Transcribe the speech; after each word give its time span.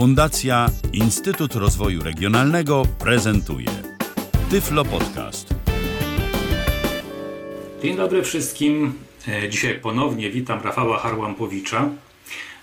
Fundacja 0.00 0.66
Instytut 0.92 1.54
Rozwoju 1.54 2.02
Regionalnego 2.02 2.82
prezentuje 2.98 3.66
Tyflo 4.50 4.84
Podcast. 4.84 5.54
Dzień 7.82 7.96
dobry 7.96 8.22
wszystkim. 8.22 8.92
E, 9.28 9.48
Dzisiaj 9.48 9.74
ponownie 9.74 10.30
witam 10.30 10.60
Rafała 10.62 10.98
Harłampowicza. 10.98 11.88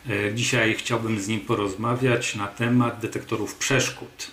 E, 0.09 0.33
Dzisiaj 0.33 0.75
chciałbym 0.75 1.19
z 1.19 1.27
nim 1.27 1.39
porozmawiać 1.39 2.35
na 2.35 2.47
temat 2.47 2.99
detektorów 2.99 3.55
przeszkód, 3.55 4.31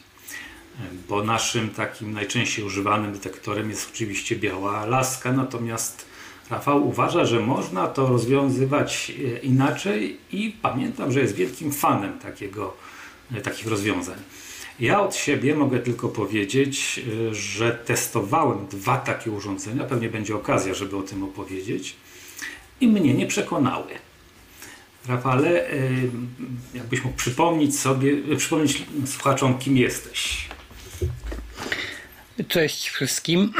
E, 0.80 0.82
bo 1.08 1.24
naszym 1.24 1.70
takim 1.70 2.12
najczęściej 2.12 2.64
używanym 2.64 3.12
detektorem 3.12 3.70
jest 3.70 3.90
oczywiście 3.94 4.36
biała 4.36 4.86
laska, 4.86 5.32
natomiast 5.32 6.06
Rafał 6.50 6.88
uważa, 6.88 7.24
że 7.24 7.40
można 7.40 7.86
to 7.86 8.06
rozwiązywać 8.06 9.12
inaczej 9.42 10.18
i 10.32 10.56
pamiętam, 10.62 11.12
że 11.12 11.20
jest 11.20 11.34
wielkim 11.34 11.72
fanem 11.72 12.18
takiego, 12.18 12.76
takich 13.44 13.66
rozwiązań. 13.66 14.18
Ja 14.80 15.00
od 15.00 15.16
siebie 15.16 15.54
mogę 15.54 15.78
tylko 15.78 16.08
powiedzieć, 16.08 17.00
y, 17.30 17.34
że 17.34 17.72
testowałem 17.72 18.66
dwa 18.66 18.96
takie 18.96 19.30
urządzenia, 19.30 19.84
pewnie 19.84 20.08
będzie 20.08 20.36
okazja, 20.36 20.74
żeby 20.74 20.96
o 20.96 21.02
tym 21.02 21.22
opowiedzieć, 21.22 21.96
i 22.80 22.88
mnie 22.88 23.14
nie 23.14 23.26
przekonały. 23.26 23.92
Rafale, 25.08 25.70
y, 25.70 26.10
jakbyś 26.74 27.04
mógł 27.04 27.16
przypomnieć 27.16 27.78
sobie, 27.78 28.36
przypomnieć 28.36 28.84
słuchaczom, 29.06 29.58
kim 29.58 29.76
jesteś. 29.76 30.48
Cześć 32.48 32.88
wszystkim. 32.88 33.52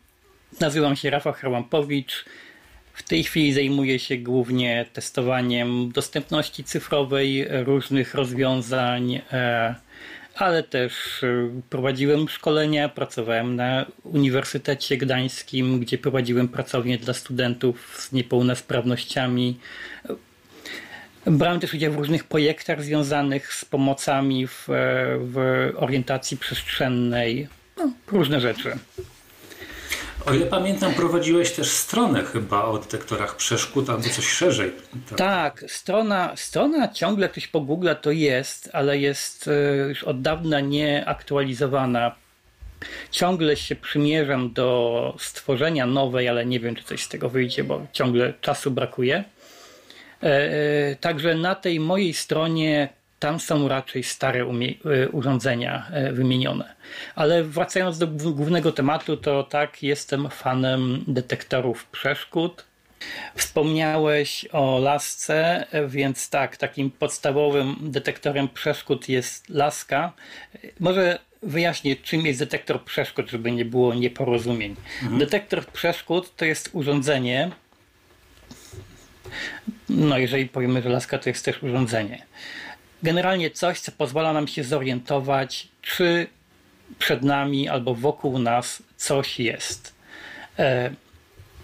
Nazywam 0.60 0.96
się 0.96 1.10
Rafał 1.10 1.32
Harłampowicz. 1.32 2.24
W 2.94 3.02
tej 3.02 3.24
chwili 3.24 3.52
zajmuję 3.52 3.98
się 3.98 4.16
głównie 4.16 4.86
testowaniem 4.92 5.92
dostępności 5.92 6.64
cyfrowej 6.64 7.46
różnych 7.64 8.14
rozwiązań, 8.14 9.20
e, 9.32 9.74
ale 10.34 10.62
też 10.62 11.22
e, 11.22 11.50
prowadziłem 11.70 12.28
szkolenia, 12.28 12.88
pracowałem 12.88 13.56
na 13.56 13.86
Uniwersytecie 14.04 14.96
Gdańskim, 14.96 15.80
gdzie 15.80 15.98
prowadziłem 15.98 16.48
pracownię 16.48 16.98
dla 16.98 17.14
studentów 17.14 17.96
z 17.98 18.12
niepełnosprawnościami. 18.12 19.58
Brałem 21.26 21.60
też 21.60 21.74
udział 21.74 21.92
w 21.92 21.96
różnych 21.96 22.24
projektach 22.24 22.82
związanych 22.82 23.54
z 23.54 23.64
pomocami 23.64 24.46
w, 24.46 24.70
e, 24.70 24.72
w 25.18 25.36
orientacji 25.76 26.36
przestrzennej. 26.36 27.48
No, 27.76 27.92
różne 28.06 28.40
rzeczy. 28.40 28.72
O 30.26 30.34
ile 30.34 30.46
pamiętam, 30.46 30.94
prowadziłeś 30.94 31.52
też 31.52 31.68
stronę 31.68 32.22
chyba 32.22 32.64
o 32.64 32.78
detektorach 32.78 33.36
przeszkód 33.36 33.90
albo 33.90 34.08
coś 34.08 34.28
szerzej. 34.28 34.72
Tak. 35.08 35.18
Tak, 35.18 35.64
strona, 35.68 36.32
strona 36.36 36.88
ciągle 36.88 37.28
ktoś 37.28 37.46
pogugla 37.48 37.94
to 37.94 38.10
jest, 38.10 38.70
ale 38.72 38.98
jest 38.98 39.48
e, 39.48 39.76
już 39.88 40.04
od 40.04 40.22
dawna 40.22 40.60
nieaktualizowana. 40.60 42.14
Ciągle 43.10 43.56
się 43.56 43.76
przymierzam 43.76 44.52
do 44.52 45.16
stworzenia 45.18 45.86
nowej, 45.86 46.28
ale 46.28 46.46
nie 46.46 46.60
wiem, 46.60 46.74
czy 46.74 46.84
coś 46.84 47.02
z 47.02 47.08
tego 47.08 47.28
wyjdzie, 47.28 47.64
bo 47.64 47.86
ciągle 47.92 48.34
czasu 48.40 48.70
brakuje. 48.70 49.24
E, 50.22 50.26
e, 50.26 50.96
Także 50.96 51.34
na 51.34 51.54
tej 51.54 51.80
mojej 51.80 52.14
stronie 52.14 52.88
tam 53.20 53.40
są 53.40 53.68
raczej 53.68 54.02
stare 54.02 54.40
e, 54.40 55.08
urządzenia 55.08 55.86
e, 55.92 56.12
wymienione. 56.12 56.74
Ale 57.14 57.44
wracając 57.44 57.98
do 57.98 58.06
gł- 58.06 58.34
głównego 58.34 58.72
tematu, 58.72 59.16
to 59.16 59.42
tak, 59.42 59.82
jestem 59.82 60.30
fanem 60.30 61.04
detektorów 61.08 61.86
przeszkód. 61.86 62.64
Wspomniałeś 63.34 64.44
o 64.52 64.78
lasce, 64.78 65.66
więc 65.88 66.30
tak, 66.30 66.56
takim 66.56 66.90
podstawowym 66.90 67.76
detektorem 67.80 68.48
przeszkód 68.48 69.08
jest 69.08 69.48
laska. 69.48 70.12
Może 70.80 71.18
wyjaśnię, 71.42 71.96
czym 71.96 72.26
jest 72.26 72.38
detektor 72.38 72.84
przeszkód, 72.84 73.30
żeby 73.30 73.52
nie 73.52 73.64
było 73.64 73.94
nieporozumień. 73.94 74.76
Detektor 75.18 75.66
przeszkód 75.66 76.36
to 76.36 76.44
jest 76.44 76.70
urządzenie, 76.72 77.50
no 79.88 80.18
jeżeli 80.18 80.48
powiemy, 80.48 80.82
że 80.82 80.88
laska 80.88 81.18
to 81.18 81.28
jest 81.28 81.44
też 81.44 81.62
urządzenie. 81.62 82.22
Generalnie 83.02 83.50
coś, 83.50 83.80
co 83.80 83.92
pozwala 83.92 84.32
nam 84.32 84.48
się 84.48 84.64
zorientować, 84.64 85.68
czy 85.82 86.26
przed 86.98 87.22
nami 87.22 87.68
albo 87.68 87.94
wokół 87.94 88.38
nas 88.38 88.82
coś 88.96 89.40
jest. 89.40 89.94
E, 90.58 90.90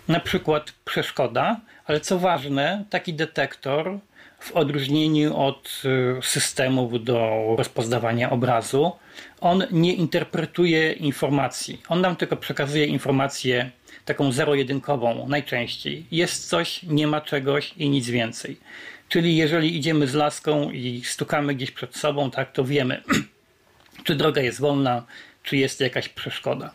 na 0.09 0.21
przykład 0.21 0.73
przeszkoda, 0.85 1.61
ale 1.87 2.01
co 2.01 2.19
ważne, 2.19 2.85
taki 2.91 3.15
detektor 3.15 3.99
w 4.39 4.53
odróżnieniu 4.53 5.37
od 5.37 5.83
y, 6.19 6.23
systemów 6.23 7.05
do 7.05 7.45
rozpoznawania 7.59 8.31
obrazu, 8.31 8.93
on 9.41 9.65
nie 9.71 9.95
interpretuje 9.95 10.93
informacji. 10.93 11.83
On 11.89 12.01
nam 12.01 12.17
tylko 12.17 12.37
przekazuje 12.37 12.87
informację 12.87 13.71
taką 14.05 14.33
zero-jedynkową 14.33 15.29
najczęściej. 15.29 16.07
Jest 16.11 16.49
coś, 16.49 16.83
nie 16.83 17.07
ma 17.07 17.21
czegoś 17.21 17.75
i 17.77 17.91
nic 17.91 18.09
więcej. 18.09 18.57
Czyli 19.09 19.37
jeżeli 19.37 19.77
idziemy 19.77 20.07
z 20.07 20.15
laską 20.15 20.71
i 20.71 21.03
stukamy 21.05 21.55
gdzieś 21.55 21.71
przed 21.71 21.97
sobą, 21.97 22.31
tak, 22.31 22.53
to 22.53 22.65
wiemy, 22.65 23.03
czy 24.05 24.15
droga 24.15 24.43
jest 24.43 24.61
wolna, 24.61 25.07
czy 25.43 25.57
jest 25.57 25.81
jakaś 25.81 26.09
przeszkoda. 26.09 26.75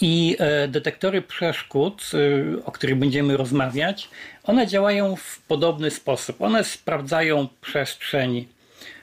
I 0.00 0.36
e, 0.38 0.68
detektory 0.68 1.22
przeszkód, 1.22 2.10
e, 2.14 2.64
o 2.64 2.72
których 2.72 2.96
będziemy 2.96 3.36
rozmawiać, 3.36 4.08
one 4.42 4.66
działają 4.66 5.16
w 5.16 5.38
podobny 5.38 5.90
sposób. 5.90 6.42
One 6.42 6.64
sprawdzają 6.64 7.48
przestrzeń 7.60 8.48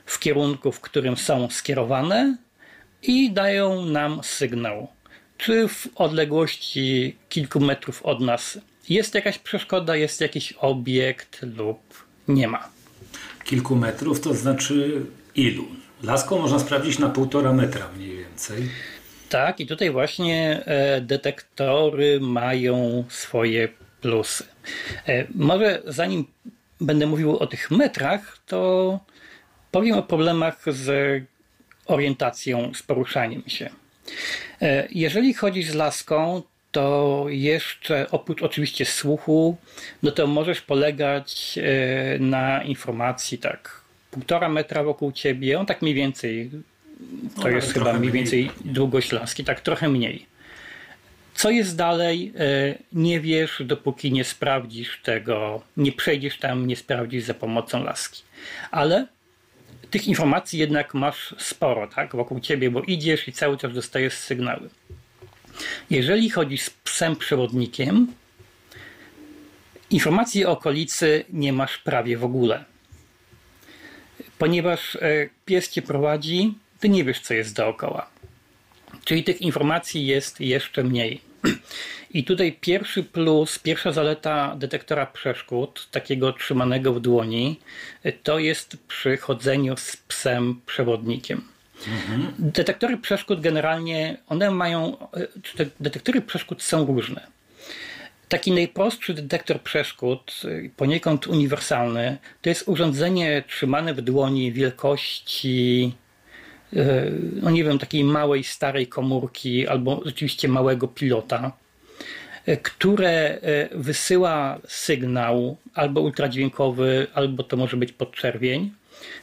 w 0.06 0.20
kierunku, 0.20 0.72
w 0.72 0.82
którym 0.82 1.18
są 1.18 1.50
skierowane 1.50 2.38
i 3.04 3.32
dają 3.32 3.86
nam 3.86 4.24
sygnał, 4.24 4.88
czy 5.38 5.68
w 5.68 5.88
odległości 5.96 7.16
kilku 7.30 7.60
metrów 7.60 8.04
od 8.04 8.22
nas 8.22 8.60
jest 8.90 9.16
jakaś 9.16 9.38
przeszkoda, 9.38 9.96
jest 9.96 10.22
jakiś 10.22 10.54
obiekt 10.54 11.40
lub 11.58 11.80
nie 12.28 12.48
ma. 12.48 12.70
Kilku 13.44 13.76
metrów 13.76 14.22
to 14.22 14.34
znaczy 14.34 15.02
ilu? 15.36 15.66
Laską 16.04 16.40
można 16.40 16.60
sprawdzić 16.60 17.00
na 17.00 17.10
półtora 17.10 17.54
metra 17.54 17.90
mniej 17.98 18.18
więcej. 18.18 18.70
Tak, 19.30 19.60
i 19.60 19.68
tutaj 19.68 19.92
właśnie 19.92 20.66
e, 20.66 21.02
detektory 21.02 22.20
mają 22.20 23.04
swoje 23.10 23.68
plusy. 24.02 24.44
E, 25.08 25.28
może 25.36 25.82
zanim 25.86 26.28
będę 26.82 27.08
mówił 27.08 27.38
o 27.38 27.48
tych 27.48 27.72
metrach, 27.72 28.38
to 28.46 29.00
powiem 29.72 29.98
o 29.98 30.04
problemach 30.04 30.64
z 30.68 31.24
orientacją, 31.86 32.72
z 32.74 32.84
poruszaniem 32.84 33.44
się. 33.48 33.70
E, 34.62 34.88
Jeżeli 34.92 35.34
chodzisz 35.34 35.70
z 35.70 35.74
laską, 35.76 36.42
to 36.76 37.26
jeszcze 37.30 38.12
oprócz 38.12 38.44
oczywiście 38.44 38.86
słuchu, 38.86 39.58
no 40.04 40.12
to 40.12 40.28
możesz 40.28 40.62
polegać 40.62 41.60
e, 41.62 42.20
na 42.20 42.64
informacji 42.64 43.38
tak 43.38 43.82
półtora 44.12 44.50
metra 44.50 44.84
wokół 44.84 45.12
ciebie, 45.12 45.60
on 45.60 45.66
tak 45.66 45.82
mniej 45.82 45.94
więcej 45.94 46.52
to 47.36 47.42
No, 47.42 47.48
jest 47.50 47.74
chyba 47.74 47.94
mniej 47.94 48.00
mniej. 48.00 48.12
więcej 48.12 48.52
długość 48.66 49.12
laski, 49.12 49.44
tak 49.44 49.62
trochę 49.62 49.90
mniej. 49.90 50.26
Co 51.34 51.50
jest 51.52 51.76
dalej, 51.78 52.34
e, 52.40 52.76
nie 52.94 53.20
wiesz, 53.20 53.62
dopóki 53.66 54.12
nie 54.12 54.24
sprawdzisz 54.24 55.00
tego, 55.04 55.62
nie 55.78 55.92
przejdziesz 55.92 56.38
tam, 56.38 56.68
nie 56.68 56.76
sprawdzisz 56.76 57.24
za 57.24 57.34
pomocą 57.34 57.84
laski. 57.84 58.24
Ale 58.72 59.08
tych 59.92 60.08
informacji 60.08 60.60
jednak 60.60 60.94
masz 60.94 61.36
sporo, 61.38 61.88
tak, 61.88 62.16
wokół 62.16 62.40
ciebie, 62.40 62.72
bo 62.72 62.82
idziesz 62.82 63.28
i 63.28 63.32
cały 63.34 63.58
czas 63.58 63.74
dostajesz 63.74 64.14
sygnały. 64.14 64.70
Jeżeli 65.90 66.30
chodzi 66.30 66.58
z 66.58 66.70
psem 66.70 67.16
przewodnikiem, 67.16 68.08
informacji 69.90 70.46
o 70.46 70.52
okolicy 70.52 71.26
nie 71.30 71.54
masz 71.54 71.78
prawie 71.78 72.18
w 72.18 72.24
ogóle. 72.24 72.66
Ponieważ 74.38 74.96
e, 74.96 75.00
pies 75.46 75.70
cię 75.70 75.82
prowadzi, 75.82 76.54
ty 76.80 76.90
nie 76.90 77.04
wiesz, 77.04 77.20
co 77.20 77.34
jest 77.34 77.56
dookoła. 77.56 78.10
Czyli 79.06 79.24
tych 79.24 79.42
informacji 79.42 80.06
jest 80.06 80.42
jeszcze 80.42 80.84
mniej. 80.84 81.22
I 82.14 82.24
tutaj 82.24 82.58
pierwszy 82.62 83.04
plus, 83.04 83.60
pierwsza 83.60 83.92
zaleta 83.92 84.56
detektora 84.56 85.06
przeszkód, 85.06 85.88
takiego 85.92 86.34
trzymanego 86.34 86.94
w 86.94 87.00
dłoni, 87.00 87.60
to 88.24 88.40
jest 88.40 88.78
przy 88.88 89.18
chodzeniu 89.18 89.78
z 89.78 89.98
psem 89.98 90.62
przewodnikiem. 90.66 91.55
Detektory 92.40 92.98
przeszkód 92.98 93.42
generalnie, 93.42 94.18
one 94.28 94.52
mają, 94.52 94.98
detektory 95.80 96.22
przeszkód 96.22 96.64
są 96.64 96.86
różne. 96.86 97.28
Taki 98.30 98.52
najprostszy 98.52 99.14
detektor 99.14 99.62
przeszkód, 99.62 100.42
poniekąd 100.78 101.28
uniwersalny, 101.28 102.18
to 102.42 102.50
jest 102.50 102.68
urządzenie 102.68 103.44
trzymane 103.48 103.94
w 103.94 104.02
dłoni 104.02 104.52
wielkości, 104.52 105.94
y, 106.74 107.12
no 107.42 107.52
nie 107.52 107.64
wiem, 107.64 107.80
takiej 107.80 108.04
małej, 108.04 108.44
starej 108.44 108.88
komórki 108.88 109.68
albo 109.68 110.02
rzeczywiście 110.06 110.48
małego 110.48 110.88
pilota, 110.88 111.52
y, 112.48 112.58
które 112.58 113.40
wysyła 113.72 114.60
sygnał 114.68 115.58
albo 115.74 116.02
ultradźwiękowy, 116.02 117.08
albo 117.14 117.44
to 117.44 117.58
może 117.58 117.78
być 117.78 117.92
podczerwień 117.92 118.72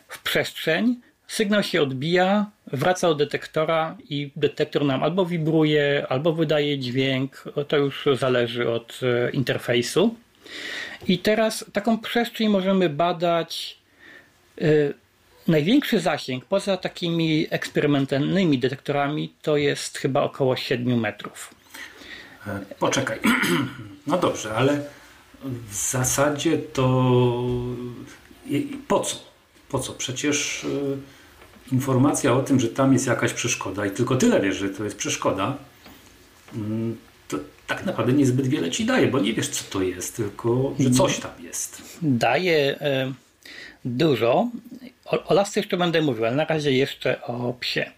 w 0.08 0.22
przestrzeń, 0.22 1.00
sygnał 1.32 1.62
się 1.62 1.82
odbija, 1.82 2.46
wraca 2.66 3.08
do 3.08 3.14
detektora 3.14 3.96
i 4.08 4.30
detektor 4.36 4.84
nam 4.84 5.02
albo 5.02 5.26
wibruje, 5.26 6.06
albo 6.08 6.32
wydaje 6.32 6.78
dźwięk. 6.78 7.44
To 7.68 7.76
już 7.76 8.08
zależy 8.18 8.70
od 8.70 9.00
e, 9.02 9.30
interfejsu. 9.30 10.14
I 11.08 11.18
teraz 11.18 11.64
taką 11.72 11.98
przestrzeń 11.98 12.48
możemy 12.48 12.88
badać. 12.88 13.78
E, 14.60 14.64
największy 15.48 16.00
zasięg 16.00 16.44
poza 16.44 16.76
takimi 16.76 17.46
eksperymentalnymi 17.50 18.58
detektorami 18.58 19.32
to 19.42 19.56
jest 19.56 19.98
chyba 19.98 20.22
około 20.22 20.56
7 20.56 21.00
metrów. 21.00 21.54
E, 22.46 22.60
poczekaj. 22.78 23.18
No 24.06 24.18
dobrze, 24.18 24.54
ale 24.54 24.82
w 25.44 25.74
zasadzie 25.74 26.58
to 26.58 27.14
po 28.88 29.00
co? 29.00 29.16
Po 29.68 29.78
co? 29.78 29.92
Przecież 29.92 30.66
informacja 31.72 32.32
o 32.32 32.42
tym, 32.42 32.60
że 32.60 32.68
tam 32.68 32.92
jest 32.92 33.06
jakaś 33.06 33.32
przeszkoda 33.32 33.86
i 33.86 33.90
tylko 33.90 34.16
tyle 34.16 34.40
wiesz, 34.40 34.56
że 34.56 34.68
to 34.68 34.84
jest 34.84 34.96
przeszkoda, 34.96 35.56
mm, 36.54 36.96
to 37.28 37.38
tak 37.66 37.86
naprawdę 37.86 38.12
niezbyt 38.12 38.46
wiele 38.46 38.70
ci 38.70 38.84
daje, 38.84 39.08
bo 39.08 39.20
nie 39.20 39.34
wiesz, 39.34 39.48
co 39.48 39.64
to 39.70 39.82
jest, 39.82 40.16
tylko 40.16 40.74
że 40.78 40.90
coś 40.90 41.18
tam 41.18 41.30
jest. 41.42 41.82
Daje 42.02 42.80
e, 42.80 43.12
dużo. 43.84 44.48
O, 45.04 45.24
o 45.24 45.34
lasce 45.34 45.60
jeszcze 45.60 45.76
będę 45.76 46.02
mówił, 46.02 46.24
ale 46.24 46.36
na 46.36 46.44
razie 46.44 46.72
jeszcze 46.72 47.22
o 47.22 47.54
psie. 47.60 47.90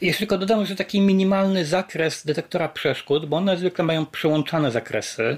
Jeszcze 0.00 0.18
tylko 0.18 0.38
dodam, 0.38 0.66
że 0.66 0.76
taki 0.76 1.00
minimalny 1.00 1.64
zakres 1.64 2.26
detektora 2.26 2.68
przeszkód, 2.68 3.26
bo 3.26 3.36
one 3.36 3.56
zwykle 3.56 3.84
mają 3.84 4.06
przełączane 4.06 4.70
zakresy, 4.70 5.36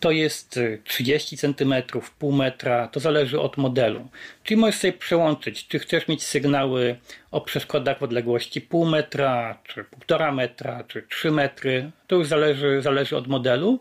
to 0.00 0.10
jest 0.10 0.60
30 0.84 1.36
cm, 1.36 1.74
pół 2.18 2.32
metra, 2.32 2.88
to 2.88 3.00
zależy 3.00 3.40
od 3.40 3.56
modelu. 3.56 4.08
Czyli 4.44 4.60
możesz 4.60 4.80
sobie 4.80 4.92
przełączyć, 4.92 5.68
czy 5.68 5.78
chcesz 5.78 6.08
mieć 6.08 6.22
sygnały 6.22 6.96
o 7.30 7.40
przeszkodach 7.40 7.98
w 7.98 8.02
odległości 8.02 8.60
pół 8.60 8.86
metra, 8.86 9.58
czy 9.64 9.84
półtora 9.84 10.32
metra, 10.32 10.84
czy 10.88 11.02
3 11.02 11.30
metry, 11.30 11.90
to 12.06 12.16
już 12.16 12.26
zależy, 12.26 12.82
zależy 12.82 13.16
od 13.16 13.26
modelu. 13.26 13.80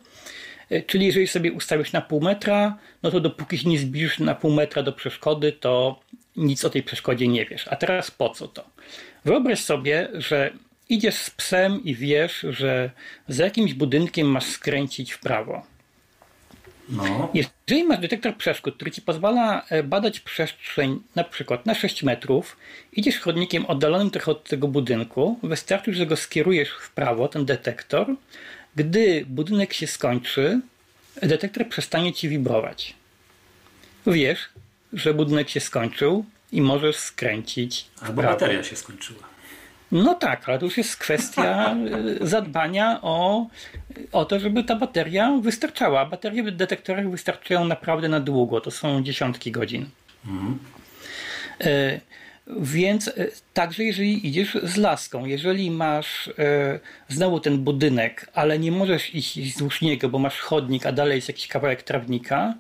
Czyli 0.88 1.06
jeżeli 1.06 1.28
sobie 1.28 1.52
ustawisz 1.52 1.92
na 1.92 2.02
pół 2.02 2.22
metra, 2.22 2.78
no 3.04 3.12
to 3.12 3.20
dopóki 3.20 3.58
się 3.58 3.70
nie 3.70 3.80
zbliżysz 3.80 4.20
na 4.20 4.36
pół 4.36 4.52
metra 4.52 4.84
do 4.84 4.94
przeszkody, 4.94 5.52
to 5.52 6.00
nic 6.36 6.66
o 6.66 6.70
tej 6.70 6.84
przeszkodzie 6.84 7.28
nie 7.28 7.46
wiesz. 7.46 7.68
A 7.68 7.76
teraz 7.76 8.12
po 8.12 8.30
co 8.30 8.48
to? 8.48 8.64
Wyobraź 9.26 9.60
sobie, 9.60 10.08
że 10.14 10.52
idziesz 10.90 11.16
z 11.16 11.30
psem 11.30 11.84
i 11.84 11.96
wiesz, 11.96 12.46
że 12.50 12.92
za 13.28 13.44
jakimś 13.44 13.74
budynkiem 13.74 14.28
masz 14.28 14.46
skręcić 14.46 15.12
w 15.12 15.20
prawo. 15.20 15.64
No. 16.90 17.30
Jeżeli 17.34 17.84
masz 17.84 18.00
detektor 18.00 18.38
przeszkód, 18.38 18.76
który 18.76 18.92
ci 18.92 19.02
pozwala 19.02 19.66
e, 19.70 19.84
badać 19.84 20.20
przestrzeń 20.20 21.00
na 21.16 21.24
przykład 21.24 21.66
na 21.66 21.76
6 21.76 22.04
metrów, 22.04 22.58
idziesz 22.94 23.20
chodnikiem 23.20 23.66
oddalonym 23.66 24.10
trochę 24.12 24.32
od 24.32 24.44
tego 24.44 24.68
budynku, 24.68 25.40
wystarczy, 25.44 25.94
że 25.94 26.06
go 26.06 26.16
skierujesz 26.16 26.70
w 26.70 26.92
prawo, 26.92 27.28
ten 27.28 27.46
detektor. 27.46 28.16
Gdy 28.76 29.26
budynek 29.28 29.74
się 29.74 29.88
skończy, 29.88 30.60
detektor 31.22 31.70
przestanie 31.70 32.14
ci 32.14 32.30
wibrować. 32.30 32.94
Wiesz, 34.08 34.50
że 34.94 35.14
budynek 35.14 35.50
się 35.50 35.60
skończył, 35.60 36.26
i 36.56 36.62
możesz 36.62 36.96
skręcić. 36.96 37.86
Albo 38.02 38.22
bateria 38.22 38.64
się 38.64 38.76
skończyła. 38.76 39.20
No 39.92 40.14
tak, 40.14 40.50
ale 40.50 40.60
to 40.60 40.66
już 40.66 40.78
jest 40.78 40.98
kwestia 40.98 41.76
e, 42.22 42.28
zadbania 42.28 43.00
o, 43.02 43.48
o 44.12 44.26
to, 44.26 44.40
żeby 44.40 44.64
ta 44.64 44.76
bateria 44.76 45.32
wystarczała. 45.42 46.06
Baterie 46.06 46.44
w 46.44 46.52
detektorach 46.52 47.10
wystarczają 47.10 47.66
naprawdę 47.66 48.10
na 48.10 48.20
długo, 48.20 48.62
to 48.62 48.72
są 48.72 49.04
dziesiątki 49.04 49.52
godzin. 49.52 49.86
Mhm. 50.26 50.60
E, 51.62 52.00
więc 52.48 53.08
e, 53.08 53.14
także 53.54 53.84
jeżeli 53.84 54.28
idziesz 54.28 54.58
z 54.64 54.78
laską, 54.78 55.26
jeżeli 55.26 55.72
masz 55.72 56.28
e, 56.28 56.80
znowu 57.10 57.40
ten 57.40 57.58
budynek, 57.58 58.30
ale 58.34 58.60
nie 58.60 58.72
możesz 58.72 59.16
iść 59.16 59.40
wzdłuż 59.42 59.82
niego, 59.82 60.10
bo 60.10 60.20
masz 60.20 60.40
chodnik, 60.40 60.86
a 60.86 60.92
dalej 60.92 61.16
jest 61.16 61.28
jakiś 61.28 61.48
kawałek 61.48 61.84
trawnika, 61.84 62.54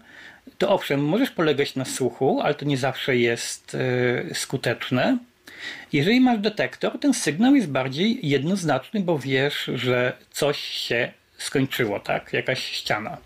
to 0.57 0.69
owszem, 0.69 1.05
możesz 1.05 1.31
polegać 1.31 1.75
na 1.75 1.85
słuchu, 1.85 2.41
ale 2.41 2.53
to 2.53 2.65
nie 2.65 2.77
zawsze 2.77 3.17
jest 3.17 3.75
e, 4.29 4.35
skuteczne. 4.35 5.17
Jeżeli 5.93 6.21
masz 6.21 6.39
detektor, 6.39 6.99
ten 6.99 7.13
sygnał 7.13 7.55
jest 7.55 7.69
bardziej 7.69 8.19
jednoznaczny, 8.29 8.99
bo 8.99 9.19
wiesz, 9.19 9.71
że 9.75 10.13
coś 10.31 10.57
się 10.57 11.11
skończyło, 11.37 11.99
tak? 11.99 12.33
Jakaś 12.33 12.65
ściana. 12.65 13.17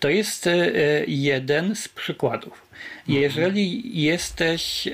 To 0.00 0.08
jest 0.08 0.46
e, 0.46 0.60
jeden 1.06 1.76
z 1.76 1.88
przykładów. 1.88 2.66
Jeżeli 3.08 4.02
jesteś 4.02 4.86
e, 4.86 4.92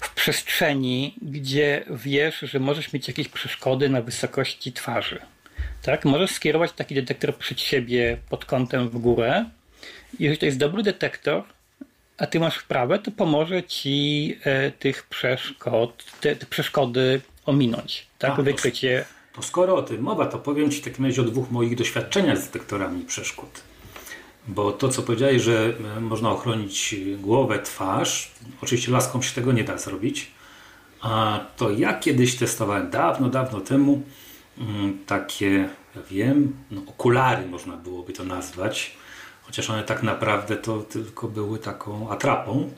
w 0.00 0.14
przestrzeni, 0.14 1.14
gdzie 1.22 1.84
wiesz, 1.90 2.38
że 2.38 2.60
możesz 2.60 2.92
mieć 2.92 3.08
jakieś 3.08 3.28
przeszkody 3.28 3.88
na 3.88 4.02
wysokości 4.02 4.72
twarzy, 4.72 5.18
tak? 5.82 6.04
Możesz 6.04 6.30
skierować 6.30 6.72
taki 6.72 6.94
detektor 6.94 7.36
przed 7.36 7.60
siebie 7.60 8.16
pod 8.28 8.44
kątem 8.44 8.88
w 8.88 8.98
górę 8.98 9.44
jeżeli 10.18 10.38
to 10.38 10.46
jest 10.46 10.58
dobry 10.58 10.82
detektor, 10.82 11.42
a 12.18 12.26
ty 12.26 12.40
masz 12.40 12.56
wprawę, 12.56 12.98
to 12.98 13.10
pomoże 13.10 13.62
ci 13.62 14.38
e, 14.44 14.70
tych 14.70 15.06
przeszkod, 15.06 16.04
te, 16.20 16.36
te, 16.36 16.46
przeszkody 16.46 17.20
ominąć, 17.46 18.06
tak? 18.18 18.38
A, 18.38 18.42
Wykrycie. 18.42 19.04
To, 19.32 19.40
to 19.40 19.46
skoro 19.46 19.76
o 19.76 19.82
tym 19.82 20.02
mowa, 20.02 20.26
to 20.26 20.38
powiem 20.38 20.70
ci 20.70 20.80
w 20.80 20.84
takim 20.84 21.04
razie 21.04 21.22
o 21.22 21.24
dwóch 21.24 21.50
moich 21.50 21.76
doświadczeniach 21.76 22.38
z 22.38 22.44
detektorami 22.44 23.04
przeszkód. 23.04 23.48
Bo 24.48 24.72
to, 24.72 24.88
co 24.88 25.02
powiedziałeś, 25.02 25.42
że 25.42 25.72
e, 25.96 26.00
można 26.00 26.30
ochronić 26.30 26.94
głowę, 27.18 27.58
twarz, 27.58 28.30
oczywiście 28.62 28.92
laską 28.92 29.22
się 29.22 29.34
tego 29.34 29.52
nie 29.52 29.64
da 29.64 29.78
zrobić. 29.78 30.30
A 31.00 31.40
to 31.56 31.70
ja 31.70 31.94
kiedyś 31.94 32.36
testowałem 32.36 32.90
dawno, 32.90 33.28
dawno 33.28 33.60
temu 33.60 34.02
mm, 34.58 34.98
takie, 35.06 35.68
ja 35.96 36.02
wiem, 36.10 36.56
no, 36.70 36.80
okulary 36.86 37.46
można 37.46 37.76
byłoby 37.76 38.12
to 38.12 38.24
nazwać 38.24 38.96
Chociaż 39.46 39.70
one 39.70 39.82
tak 39.82 40.02
naprawdę 40.02 40.56
to 40.56 40.78
tylko 40.78 41.28
były 41.28 41.58
taką 41.58 42.10
atrapą. 42.10 42.70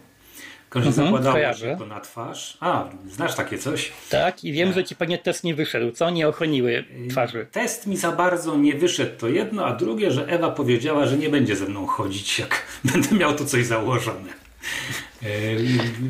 Każdy 0.70 0.88
mhm, 0.88 1.06
zakładało 1.06 1.54
się 1.54 1.76
to 1.78 1.86
na 1.86 2.00
twarz. 2.00 2.58
A, 2.60 2.84
znasz 3.10 3.34
takie 3.34 3.58
coś? 3.58 3.92
Tak, 4.10 4.44
i 4.44 4.52
wiem, 4.52 4.72
że 4.72 4.84
ci 4.84 4.96
pewnie 4.96 5.18
test 5.18 5.44
nie 5.44 5.54
wyszedł. 5.54 5.92
Co? 5.92 6.10
Nie 6.10 6.28
ochroniły 6.28 6.84
twarzy. 7.10 7.46
Test 7.52 7.86
mi 7.86 7.96
za 7.96 8.12
bardzo 8.12 8.56
nie 8.56 8.74
wyszedł, 8.74 9.18
to 9.18 9.28
jedno, 9.28 9.66
a 9.66 9.76
drugie, 9.76 10.10
że 10.10 10.26
Ewa 10.26 10.50
powiedziała, 10.50 11.06
że 11.06 11.16
nie 11.16 11.28
będzie 11.28 11.56
ze 11.56 11.66
mną 11.66 11.86
chodzić, 11.86 12.38
jak 12.38 12.62
będę 12.92 13.14
miał 13.14 13.34
tu 13.34 13.44
coś 13.44 13.66
założone. 13.66 14.32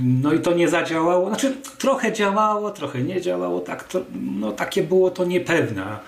No 0.03 0.33
i 0.33 0.41
to 0.41 0.53
nie 0.53 0.69
zadziałało. 0.69 1.29
Znaczy, 1.29 1.57
trochę 1.79 2.13
działało, 2.13 2.71
trochę 2.71 3.03
nie 3.03 3.21
działało. 3.21 3.61
Tak, 3.61 3.85
to, 3.85 4.01
no, 4.15 4.53
takie 4.53 4.83
było 4.83 5.11
to 5.11 5.25
niepewne 5.25 5.99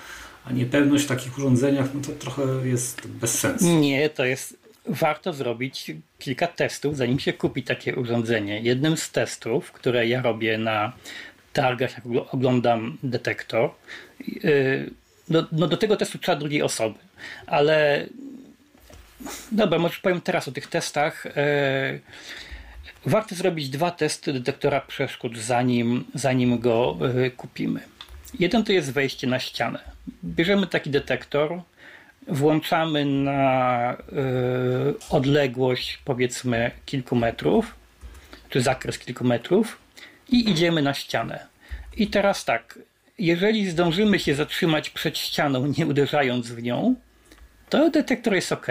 a 0.44 0.52
niepewność 0.52 1.04
w 1.04 1.09
takich 1.09 1.38
urządzeniach 1.38 1.94
no 1.94 2.00
to 2.00 2.12
trochę 2.12 2.42
jest 2.64 3.06
bez 3.06 3.38
sensu. 3.38 3.78
Nie, 3.78 4.11
to 4.11 4.25
jest 4.25 4.61
warto 4.87 5.32
zrobić 5.32 5.92
kilka 6.18 6.47
testów, 6.47 6.97
zanim 6.97 7.18
się 7.18 7.32
kupi 7.32 7.62
takie 7.62 7.97
urządzenie. 7.97 8.61
Jednym 8.61 8.97
z 8.97 9.11
testów, 9.11 9.73
które 9.73 10.06
ja 10.06 10.23
robię 10.23 10.59
na 10.59 10.92
targach, 11.52 11.94
jak 11.94 12.35
oglądam 12.35 12.99
detektor, 13.02 13.70
yy, 14.26 14.90
no, 15.28 15.47
no 15.52 15.66
do 15.66 15.76
tego 15.76 15.97
testu 15.97 16.18
trzeba 16.18 16.38
drugiej 16.38 16.62
osoby, 16.62 16.99
ale 17.47 18.06
dobra, 19.52 19.78
może 19.78 19.99
powiem 20.02 20.20
teraz 20.20 20.49
o 20.49 20.52
tych 20.52 20.66
testach. 20.66 21.25
Yy, 21.25 22.00
warto 23.06 23.35
zrobić 23.35 23.68
dwa 23.68 23.90
testy 23.90 24.32
detektora 24.32 24.80
przeszkód, 24.80 25.38
zanim, 25.38 26.04
zanim 26.14 26.59
go 26.59 26.99
yy, 27.14 27.30
kupimy. 27.30 27.80
Jeden 28.38 28.64
to 28.64 28.72
jest 28.72 28.92
wejście 28.92 29.26
na 29.26 29.38
ścianę. 29.38 29.78
Bierzemy 30.25 30.66
taki 30.66 30.90
detektor, 30.90 31.62
włączamy 32.28 33.04
na 33.04 33.92
y, 33.92 33.96
odległość 35.10 35.99
powiedzmy 36.04 36.70
kilku 36.87 37.16
metrów, 37.16 37.75
czy 38.50 38.60
zakres 38.60 38.99
kilku 38.99 39.25
metrów 39.25 39.78
i 40.28 40.50
idziemy 40.50 40.82
na 40.82 40.94
ścianę. 40.94 41.46
I 41.96 42.06
teraz 42.06 42.44
tak, 42.44 42.78
jeżeli 43.18 43.70
zdążymy 43.70 44.18
się 44.18 44.34
zatrzymać 44.34 44.90
przed 44.90 45.18
ścianą, 45.18 45.72
nie 45.78 45.87
uderzając 45.87 46.50
w 46.50 46.62
nią, 46.62 46.94
to 47.68 47.90
detektor 47.90 48.34
jest 48.34 48.52
ok 48.52 48.66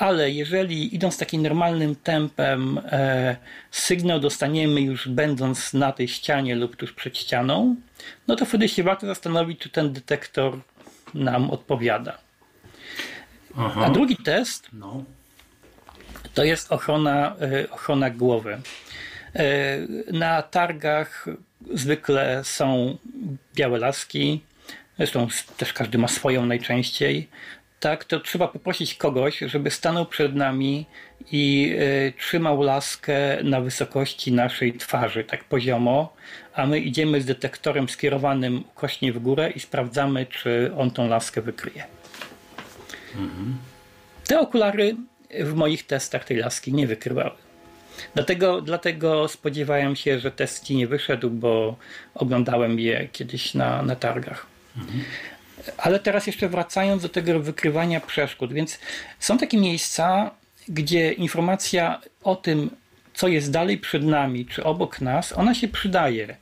ale 0.00 0.30
jeżeli 0.30 0.94
idąc 0.94 1.18
takim 1.18 1.42
normalnym 1.42 1.96
tempem 1.96 2.80
e, 2.84 3.36
sygnał 3.70 4.20
dostaniemy 4.20 4.80
już 4.80 5.08
będąc 5.08 5.74
na 5.74 5.92
tej 5.92 6.08
ścianie 6.08 6.54
lub 6.54 6.76
tuż 6.76 6.92
przed 6.92 7.18
ścianą, 7.18 7.76
no 8.28 8.36
to 8.36 8.44
wtedy 8.44 8.68
się 8.68 8.82
warto 8.82 9.06
zastanowić, 9.06 9.58
czy 9.60 9.68
ten 9.68 9.92
detektor 9.92 10.58
nam 11.14 11.50
odpowiada. 11.50 12.18
Aha. 13.56 13.86
A 13.86 13.90
drugi 13.90 14.16
test 14.16 14.68
no. 14.72 15.04
to 16.34 16.44
jest 16.44 16.72
ochrona, 16.72 17.36
e, 17.40 17.70
ochrona 17.70 18.10
głowy. 18.10 18.60
E, 19.34 19.78
na 20.12 20.42
targach 20.42 21.26
zwykle 21.74 22.44
są 22.44 22.98
białe 23.54 23.78
laski, 23.78 24.40
zresztą 24.98 25.28
też 25.56 25.72
każdy 25.72 25.98
ma 25.98 26.08
swoją 26.08 26.46
najczęściej 26.46 27.28
tak, 27.80 28.04
to 28.04 28.20
trzeba 28.20 28.48
poprosić 28.48 28.94
kogoś, 28.94 29.38
żeby 29.38 29.70
stanął 29.70 30.06
przed 30.06 30.34
nami 30.34 30.86
i 31.32 31.74
y, 32.08 32.12
trzymał 32.18 32.62
laskę 32.62 33.42
na 33.44 33.60
wysokości 33.60 34.32
naszej 34.32 34.72
twarzy, 34.72 35.24
tak 35.24 35.44
poziomo, 35.44 36.12
a 36.54 36.66
my 36.66 36.78
idziemy 36.78 37.20
z 37.20 37.26
detektorem 37.26 37.88
skierowanym 37.88 38.64
kośnie 38.74 39.12
w 39.12 39.18
górę 39.18 39.50
i 39.50 39.60
sprawdzamy, 39.60 40.26
czy 40.26 40.70
on 40.76 40.90
tą 40.90 41.08
laskę 41.08 41.42
wykryje. 41.42 41.84
Mhm. 43.16 43.58
Te 44.26 44.40
okulary 44.40 44.96
w 45.40 45.54
moich 45.54 45.86
testach 45.86 46.24
tej 46.24 46.36
laski 46.36 46.72
nie 46.72 46.86
wykrywały. 46.86 47.36
Dlatego, 48.14 48.62
dlatego 48.62 49.28
spodziewałem 49.28 49.96
się, 49.96 50.18
że 50.18 50.30
test 50.30 50.64
ci 50.64 50.76
nie 50.76 50.86
wyszedł, 50.86 51.30
bo 51.30 51.76
oglądałem 52.14 52.78
je 52.78 53.08
kiedyś 53.12 53.54
na, 53.54 53.82
na 53.82 53.96
targach. 53.96 54.46
Mhm. 54.76 55.04
Ale 55.78 56.00
teraz 56.00 56.26
jeszcze 56.26 56.48
wracając 56.48 57.02
do 57.02 57.08
tego 57.08 57.40
wykrywania 57.40 58.00
przeszkód, 58.00 58.52
więc 58.52 58.78
są 59.18 59.38
takie 59.38 59.58
miejsca, 59.58 60.30
gdzie 60.68 61.12
informacja 61.12 62.00
o 62.22 62.36
tym, 62.36 62.70
co 63.14 63.28
jest 63.28 63.50
dalej 63.50 63.78
przed 63.78 64.04
nami, 64.04 64.46
czy 64.46 64.64
obok 64.64 65.00
nas, 65.00 65.32
ona 65.32 65.54
się 65.54 65.68
przydaje. 65.68 66.36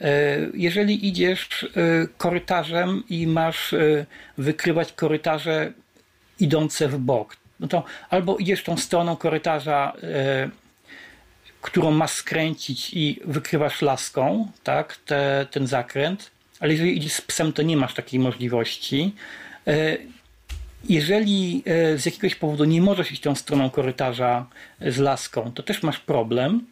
E, 0.00 0.38
jeżeli 0.54 1.08
idziesz 1.08 1.64
e, 1.64 1.66
korytarzem 2.18 3.02
i 3.08 3.26
masz 3.26 3.72
e, 3.72 4.06
wykrywać 4.38 4.92
korytarze 4.92 5.72
idące 6.40 6.88
w 6.88 6.98
bok, 6.98 7.36
no 7.60 7.68
to 7.68 7.84
albo 8.10 8.36
idziesz 8.36 8.62
tą 8.62 8.76
stroną 8.76 9.16
korytarza, 9.16 9.92
którą 11.60 11.90
masz 11.90 12.10
skręcić 12.10 12.94
i 12.94 13.20
wykrywasz 13.24 13.82
laską, 13.82 14.48
tak, 14.64 14.96
te, 14.96 15.46
ten 15.50 15.66
zakręt, 15.66 16.30
ale 16.60 16.72
jeżeli 16.72 16.96
idziesz 16.96 17.12
z 17.12 17.20
psem, 17.20 17.52
to 17.52 17.62
nie 17.62 17.76
masz 17.76 17.94
takiej 17.94 18.20
możliwości. 18.20 19.14
E, 19.66 19.96
jeżeli 20.88 21.62
e, 21.66 21.98
z 21.98 22.06
jakiegoś 22.06 22.34
powodu 22.34 22.64
nie 22.64 22.82
możesz 22.82 23.12
iść 23.12 23.22
tą 23.22 23.34
stroną 23.34 23.70
korytarza 23.70 24.46
z 24.80 24.98
laską, 24.98 25.52
to 25.52 25.62
też 25.62 25.82
masz 25.82 25.98
problem. 25.98 26.66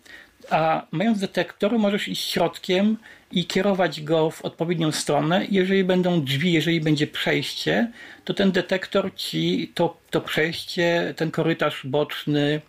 A 0.50 0.86
mając 0.90 1.20
detektor, 1.20 1.78
możesz 1.78 2.08
iść 2.08 2.30
środkiem 2.30 2.96
i 3.32 3.44
kierować 3.44 4.02
go 4.02 4.30
w 4.30 4.42
odpowiednią 4.42 4.92
stronę. 4.92 5.46
Jeżeli 5.50 5.84
będą 5.84 6.24
drzwi, 6.24 6.52
jeżeli 6.52 6.80
będzie 6.80 7.06
przejście, 7.06 7.90
to 8.24 8.34
ten 8.34 8.52
detektor 8.52 9.14
ci 9.14 9.72
to, 9.74 9.96
to 10.10 10.20
przejście, 10.20 11.14
ten 11.16 11.30
korytarz 11.30 11.86
boczny 11.86 12.60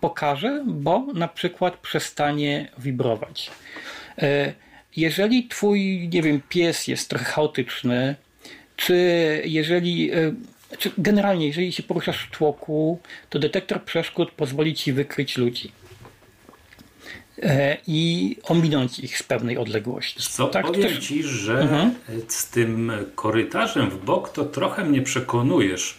pokaże, 0.00 0.64
bo 0.66 1.06
na 1.14 1.28
przykład 1.28 1.76
przestanie 1.76 2.68
wibrować. 2.78 3.50
Jeżeli 4.96 5.48
twój, 5.48 6.08
nie 6.12 6.22
wiem, 6.22 6.40
pies 6.48 6.88
jest 6.88 7.08
trochę 7.08 7.24
chaotyczny, 7.24 8.16
czy 8.76 8.96
jeżeli, 9.44 10.12
e, 10.12 10.34
czy 10.78 10.90
generalnie, 10.98 11.46
jeżeli 11.46 11.72
się 11.72 11.82
poruszasz 11.82 12.24
w 12.26 12.30
tłoku, 12.30 12.98
to 13.30 13.38
detektor 13.38 13.82
przeszkód 13.82 14.30
pozwoli 14.30 14.74
ci 14.74 14.92
wykryć 14.92 15.36
ludzi 15.36 15.72
e, 17.42 17.76
i 17.86 18.36
ominąć 18.42 18.98
ich 18.98 19.18
z 19.18 19.22
pewnej 19.22 19.58
odległości. 19.58 20.20
Co, 20.22 20.46
tak, 20.46 20.66
powiem 20.66 20.82
też... 20.82 21.06
Ci, 21.06 21.22
że 21.22 21.60
mhm. 21.60 21.94
z 22.28 22.50
tym 22.50 22.92
korytarzem 23.14 23.90
w 23.90 24.04
bok 24.04 24.28
to 24.28 24.44
trochę 24.44 24.84
mnie 24.84 25.02
przekonujesz. 25.02 25.98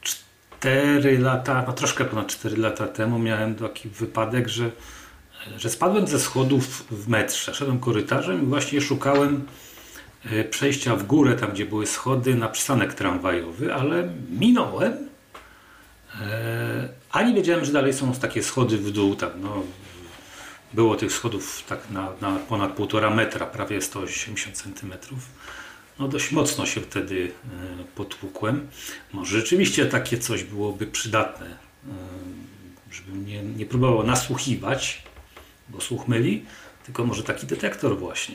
Cztery 0.00 1.18
lata, 1.18 1.64
no 1.66 1.72
troszkę 1.72 2.04
ponad 2.04 2.26
cztery 2.26 2.56
lata 2.56 2.86
temu 2.86 3.18
miałem 3.18 3.54
taki 3.54 3.88
wypadek, 3.88 4.48
że 4.48 4.70
że 5.56 5.70
spadłem 5.70 6.06
ze 6.06 6.20
schodów 6.20 6.86
w 6.90 7.08
metrze. 7.08 7.54
Szedłem 7.54 7.80
korytarzem 7.80 8.42
i 8.42 8.46
właśnie 8.46 8.80
szukałem 8.80 9.46
e, 10.24 10.44
przejścia 10.44 10.96
w 10.96 11.06
górę, 11.06 11.34
tam 11.34 11.52
gdzie 11.52 11.66
były 11.66 11.86
schody, 11.86 12.34
na 12.34 12.48
przystanek 12.48 12.94
tramwajowy, 12.94 13.74
ale 13.74 14.08
minąłem. 14.30 14.92
E, 16.20 16.88
a 17.12 17.22
nie 17.22 17.34
wiedziałem, 17.34 17.64
że 17.64 17.72
dalej 17.72 17.92
są 17.92 18.12
takie 18.12 18.42
schody 18.42 18.78
w 18.78 18.90
dół. 18.90 19.16
Tam, 19.16 19.30
no, 19.40 19.62
było 20.74 20.96
tych 20.96 21.12
schodów 21.12 21.64
tak 21.68 21.90
na, 21.90 22.12
na 22.20 22.36
ponad 22.36 22.72
półtora 22.72 23.10
metra, 23.10 23.46
prawie 23.46 23.82
180 23.82 24.56
centymetrów. 24.56 25.18
No 25.98 26.08
dość 26.08 26.32
mocno 26.32 26.66
się 26.66 26.80
wtedy 26.80 27.32
e, 27.80 27.84
potłukłem. 27.94 28.68
Może 29.12 29.40
rzeczywiście 29.40 29.86
takie 29.86 30.18
coś 30.18 30.44
byłoby 30.44 30.86
przydatne, 30.86 31.56
żebym 32.92 33.26
nie, 33.26 33.42
nie 33.42 33.66
próbował 33.66 34.06
nasłuchiwać, 34.06 35.02
bo 35.68 35.80
słuch 35.80 36.08
myli, 36.08 36.44
tylko 36.84 37.06
może 37.06 37.22
taki 37.22 37.46
detektor 37.46 37.98
właśnie. 37.98 38.34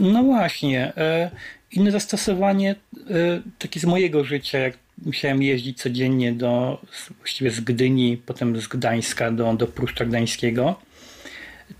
No 0.00 0.22
właśnie. 0.22 0.92
E, 0.96 1.30
inne 1.72 1.90
zastosowanie, 1.90 2.74
e, 3.10 3.42
takie 3.58 3.80
z 3.80 3.84
mojego 3.84 4.24
życia, 4.24 4.58
jak 4.58 4.74
musiałem 5.04 5.42
jeździć 5.42 5.82
codziennie 5.82 6.32
do, 6.32 6.80
właściwie 7.18 7.50
z 7.50 7.60
Gdyni, 7.60 8.16
potem 8.16 8.60
z 8.60 8.66
Gdańska 8.66 9.30
do, 9.30 9.54
do 9.54 9.66
Pruszcza 9.66 10.04
Gdańskiego, 10.04 10.80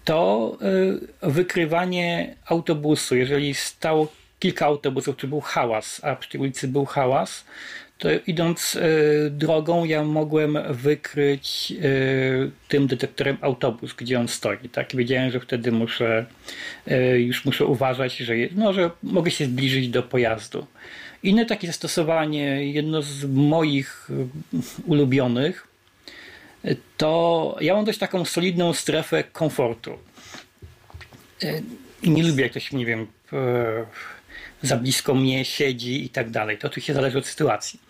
to 0.04 0.58
e, 1.22 1.30
wykrywanie 1.30 2.36
autobusu. 2.46 3.16
Jeżeli 3.16 3.54
stało 3.54 4.12
kilka 4.38 4.66
autobusów, 4.66 5.16
czy 5.16 5.28
był 5.28 5.40
hałas, 5.40 6.00
a 6.04 6.16
przy 6.16 6.30
tej 6.30 6.40
ulicy 6.40 6.68
był 6.68 6.84
hałas, 6.84 7.44
to 8.02 8.08
idąc 8.26 8.76
e, 8.76 9.30
drogą 9.30 9.84
ja 9.84 10.04
mogłem 10.04 10.58
wykryć 10.70 11.72
e, 11.72 11.84
tym 12.68 12.86
detektorem 12.86 13.36
autobus, 13.40 13.94
gdzie 13.94 14.20
on 14.20 14.28
stoi. 14.28 14.68
Tak? 14.68 14.96
Wiedziałem, 14.96 15.30
że 15.30 15.40
wtedy 15.40 15.72
muszę 15.72 16.26
e, 16.86 17.20
już 17.20 17.44
muszę 17.44 17.66
uważać, 17.66 18.16
że, 18.16 18.34
no, 18.54 18.72
że 18.72 18.90
mogę 19.02 19.30
się 19.30 19.44
zbliżyć 19.44 19.88
do 19.88 20.02
pojazdu. 20.02 20.66
Inne 21.22 21.46
takie 21.46 21.66
zastosowanie, 21.66 22.72
jedno 22.72 23.02
z 23.02 23.24
moich 23.24 24.10
ulubionych, 24.86 25.68
to 26.96 27.56
ja 27.60 27.74
mam 27.74 27.84
dość 27.84 27.98
taką 27.98 28.24
solidną 28.24 28.72
strefę 28.72 29.24
komfortu. 29.24 29.98
Nie 32.02 32.22
lubię, 32.22 32.42
jak 32.42 32.50
ktoś, 32.50 32.72
nie 32.72 32.86
wiem, 32.86 33.06
za 34.62 34.76
blisko 34.76 35.14
mnie 35.14 35.44
siedzi 35.44 36.04
i 36.04 36.08
tak 36.08 36.30
dalej. 36.30 36.58
To 36.58 36.68
oczywiście 36.68 36.94
zależy 36.94 37.18
od 37.18 37.26
sytuacji. 37.26 37.80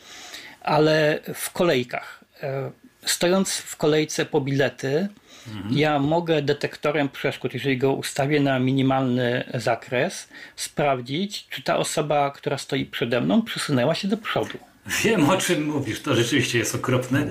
Ale 0.61 1.21
w 1.35 1.51
kolejkach, 1.51 2.25
e, 2.43 2.71
stojąc 3.05 3.57
w 3.57 3.77
kolejce 3.77 4.27
po 4.27 4.41
bilety, 4.41 5.09
mhm. 5.49 5.79
ja 5.79 5.99
mogę 5.99 6.43
detektorem 6.43 7.09
przeszkód, 7.09 7.55
jeżeli 7.55 7.79
go 7.79 7.93
ustawię 7.93 8.41
na 8.41 8.59
minimalny 8.59 9.45
zakres, 9.55 10.29
sprawdzić, 10.57 11.47
czy 11.51 11.63
ta 11.63 11.77
osoba, 11.77 12.31
która 12.31 12.59
stoi 12.59 12.87
przede 12.87 13.21
mną, 13.21 13.43
przesunęła 13.43 13.95
się 13.95 14.09
do 14.09 14.17
przodu. 14.17 14.59
Wiem 15.05 15.31
o 15.31 15.37
czym 15.37 15.67
mówisz, 15.67 16.03
to 16.03 16.15
rzeczywiście 16.15 16.59
jest 16.59 16.75
okropne. 16.75 17.27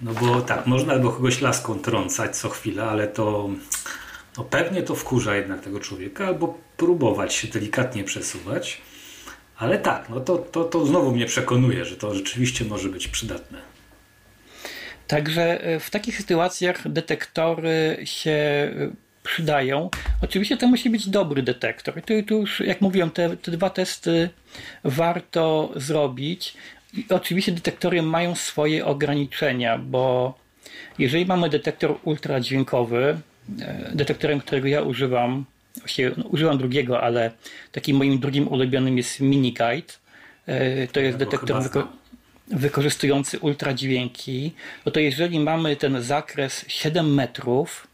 No 0.00 0.14
bo 0.14 0.40
tak, 0.40 0.66
można 0.66 0.92
albo 0.92 1.12
kogoś 1.12 1.40
laską 1.40 1.78
trącać 1.78 2.36
co 2.36 2.48
chwilę, 2.48 2.84
ale 2.84 3.08
to 3.08 3.50
no 4.38 4.44
pewnie 4.44 4.82
to 4.82 4.94
wkurza 4.94 5.36
jednak 5.36 5.60
tego 5.60 5.80
człowieka, 5.80 6.26
albo 6.26 6.58
próbować 6.76 7.34
się 7.34 7.48
delikatnie 7.48 8.04
przesuwać. 8.04 8.80
Ale 9.58 9.78
tak, 9.78 10.08
no 10.08 10.20
to, 10.20 10.38
to, 10.38 10.64
to 10.64 10.86
znowu 10.86 11.12
mnie 11.12 11.26
przekonuje, 11.26 11.84
że 11.84 11.96
to 11.96 12.14
rzeczywiście 12.14 12.64
może 12.64 12.88
być 12.88 13.08
przydatne. 13.08 13.58
Także 15.06 15.64
e, 15.64 15.80
w 15.80 15.90
takich 15.90 16.16
sytuacjach 16.16 16.88
detektory 16.88 17.96
się 18.04 18.30
e, 18.30 18.72
przydają. 19.22 19.90
Oczywiście 20.22 20.56
to 20.56 20.66
musi 20.66 20.90
być 20.90 21.08
dobry 21.08 21.42
detektor. 21.42 22.02
Tu, 22.02 22.22
tu 22.22 22.40
już, 22.40 22.60
jak 22.60 22.80
mówiłem, 22.80 23.10
te, 23.10 23.36
te 23.36 23.50
dwa 23.50 23.70
testy 23.70 24.30
warto 24.84 25.72
zrobić. 25.76 26.54
I 26.94 27.06
oczywiście 27.10 27.52
detektory 27.52 28.02
mają 28.02 28.34
swoje 28.34 28.86
ograniczenia, 28.86 29.78
bo 29.78 30.34
jeżeli 30.98 31.26
mamy 31.26 31.48
detektor 31.48 31.98
ultradźwiękowy, 32.04 33.18
detektorem, 33.92 34.40
którego 34.40 34.68
ja 34.68 34.82
używam, 34.82 35.44
właściwie 35.78 36.12
no, 36.16 36.24
używam 36.24 36.58
drugiego, 36.58 37.02
ale 37.02 37.30
takim 37.72 37.96
moim 37.96 38.18
drugim 38.18 38.48
ulubionym 38.48 38.96
jest 38.96 39.20
Miniguide. 39.20 39.92
E, 40.46 40.86
to 40.86 41.00
jest 41.00 41.18
detektor 41.18 41.62
wyko 41.62 41.88
wykorzystujący 42.48 43.38
ultradźwięki. 43.38 44.52
No 44.86 44.92
to 44.92 45.00
jeżeli 45.00 45.40
mamy 45.40 45.76
ten 45.76 46.02
zakres 46.02 46.64
7 46.68 47.14
metrów, 47.14 47.86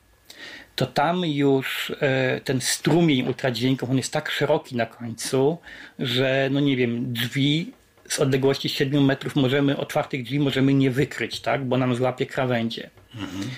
to 0.76 0.87
tam 0.87 1.25
już 1.26 1.92
e, 2.00 2.40
ten 2.44 2.61
strumień 2.61 3.26
ultradźwięków, 3.26 3.90
on 3.90 3.97
jest 3.97 4.12
tak 4.12 4.30
szeroki 4.30 4.76
na 4.76 4.87
końcu, 4.87 5.59
że 5.99 6.49
no 6.52 6.61
nie 6.61 6.76
wiem, 6.76 7.12
drzwi 7.12 7.73
z 8.09 8.21
odległości 8.21 8.68
7 8.68 9.04
metrów 9.04 9.37
możemy, 9.37 9.76
otwartych 9.76 10.23
drzwi 10.25 10.40
możemy 10.40 10.75
nie 10.75 10.90
wykryć, 10.90 11.40
tak, 11.40 11.64
bo 11.64 11.76
nam 11.76 11.94
złapie 11.94 12.26
krawędzie. 12.26 12.90
Mhm. 13.14 13.50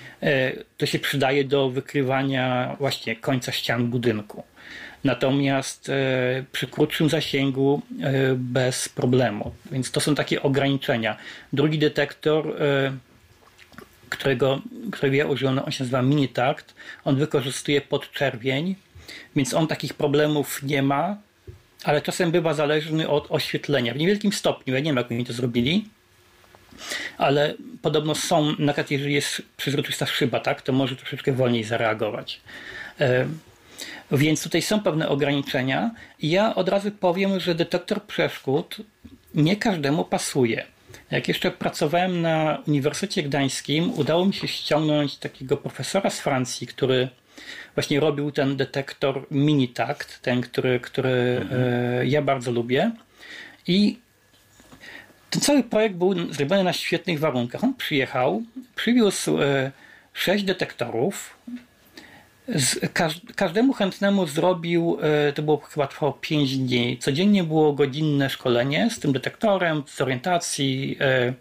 To 0.79 0.87
się 0.87 0.99
przydaje 0.99 1.45
do 1.45 1.71
wykrywania 1.71 2.77
właśnie 2.79 3.17
końca 3.17 3.53
ścian 3.53 3.87
budynku. 3.87 4.43
Natomiast 5.05 5.89
e, 5.89 6.45
przy 6.53 6.67
krótszym 6.67 7.09
zasięgu 7.11 7.83
e, 8.01 8.13
bez 8.35 8.89
problemu. 8.89 9.55
Więc 9.73 9.91
to 9.91 10.01
są 10.01 10.15
takie 10.15 10.43
ograniczenia. 10.43 11.17
Drugi 11.53 11.79
detektor, 11.79 12.57
którego, 14.09 14.63
którego 14.93 15.17
ja 15.17 15.27
użyłem, 15.27 15.59
on 15.59 15.73
się 15.73 15.85
nazywa 15.85 16.03
Minitakt. 16.03 16.75
On 17.05 17.17
wykorzystuje 17.17 17.81
podczerwień, 17.81 18.75
więc 19.37 19.55
on 19.55 19.67
takich 19.67 19.95
problemów 19.95 20.63
nie 20.63 20.83
ma, 20.83 21.17
ale 21.85 22.03
czasem 22.03 22.31
bywa 22.31 22.55
zależny 22.55 23.09
od 23.09 23.27
oświetlenia 23.31 23.95
w 23.95 23.97
niewielkim 23.97 24.33
stopniu. 24.33 24.75
Ja 24.75 24.81
nie 24.81 24.91
wiem, 24.91 24.97
jak 24.97 25.11
oni 25.11 25.25
to 25.25 25.33
zrobili, 25.33 25.89
ale 27.19 27.55
podobno 27.83 28.15
są, 28.15 28.55
na 28.59 28.75
jeżeli 28.91 29.15
jest 29.15 29.43
przezroczysta 29.57 30.07
szyba, 30.07 30.41
tak, 30.41 30.63
to 30.63 30.73
może 30.73 30.97
troszeczkę 30.97 31.33
wolniej 31.33 31.65
zareagować. 31.65 32.41
E, 33.01 33.27
więc 34.13 34.43
tutaj 34.43 34.63
są 34.63 34.81
pewne 34.81 35.09
ograniczenia. 35.09 35.91
Ja 36.23 36.55
od 36.55 36.69
razu 36.69 36.91
powiem, 36.91 37.41
że 37.41 37.55
detektor 37.55 38.03
przeszkód 38.03 38.77
nie 39.35 39.57
każdemu 39.57 40.05
pasuje. 40.05 40.67
Jak 41.11 41.29
jeszcze 41.29 41.51
pracowałem 41.51 42.21
na 42.21 42.63
Uniwersytecie 42.67 43.23
Gdańskim, 43.23 43.93
udało 43.99 44.27
mi 44.27 44.35
się 44.35 44.49
ściągnąć 44.49 45.17
takiego 45.17 45.57
profesora 45.57 46.11
z 46.11 46.21
Francji, 46.21 46.67
który 46.67 47.09
właśnie 47.75 48.01
robił 48.01 48.33
ten 48.33 48.57
detektor 48.57 49.27
Minitakt, 49.31 50.23
ten, 50.23 50.41
który, 50.41 50.81
który 50.81 51.39
mhm. 51.43 52.09
ja 52.09 52.23
bardzo 52.23 52.53
lubię. 52.53 52.91
I 53.67 53.99
ten 55.35 55.43
cały 55.43 55.63
projekt 55.63 55.97
był 55.97 56.33
zrobiony 56.33 56.65
na 56.65 56.73
świetnych 56.73 57.19
warunkach. 57.19 57.65
On 57.65 57.75
przyjechał, 57.75 58.43
przywiózł 58.77 59.43
e, 59.43 59.73
sześć 60.13 60.45
detektorów, 60.45 61.37
każdemu 63.37 63.73
chętnemu 63.73 64.27
zrobił, 64.27 64.99
e, 65.03 65.33
to 65.33 65.43
było 65.43 65.57
chyba 65.57 65.87
trwało 65.87 66.13
5 66.13 66.59
dni. 66.59 66.99
Codziennie 66.99 67.45
było 67.45 67.73
godzinne 67.73 68.31
szkolenie 68.31 68.91
z 68.91 69.01
tym 69.01 69.13
detektorem, 69.13 69.83
z 69.87 70.01
orientacji, 70.01 70.97
e, 71.01 71.35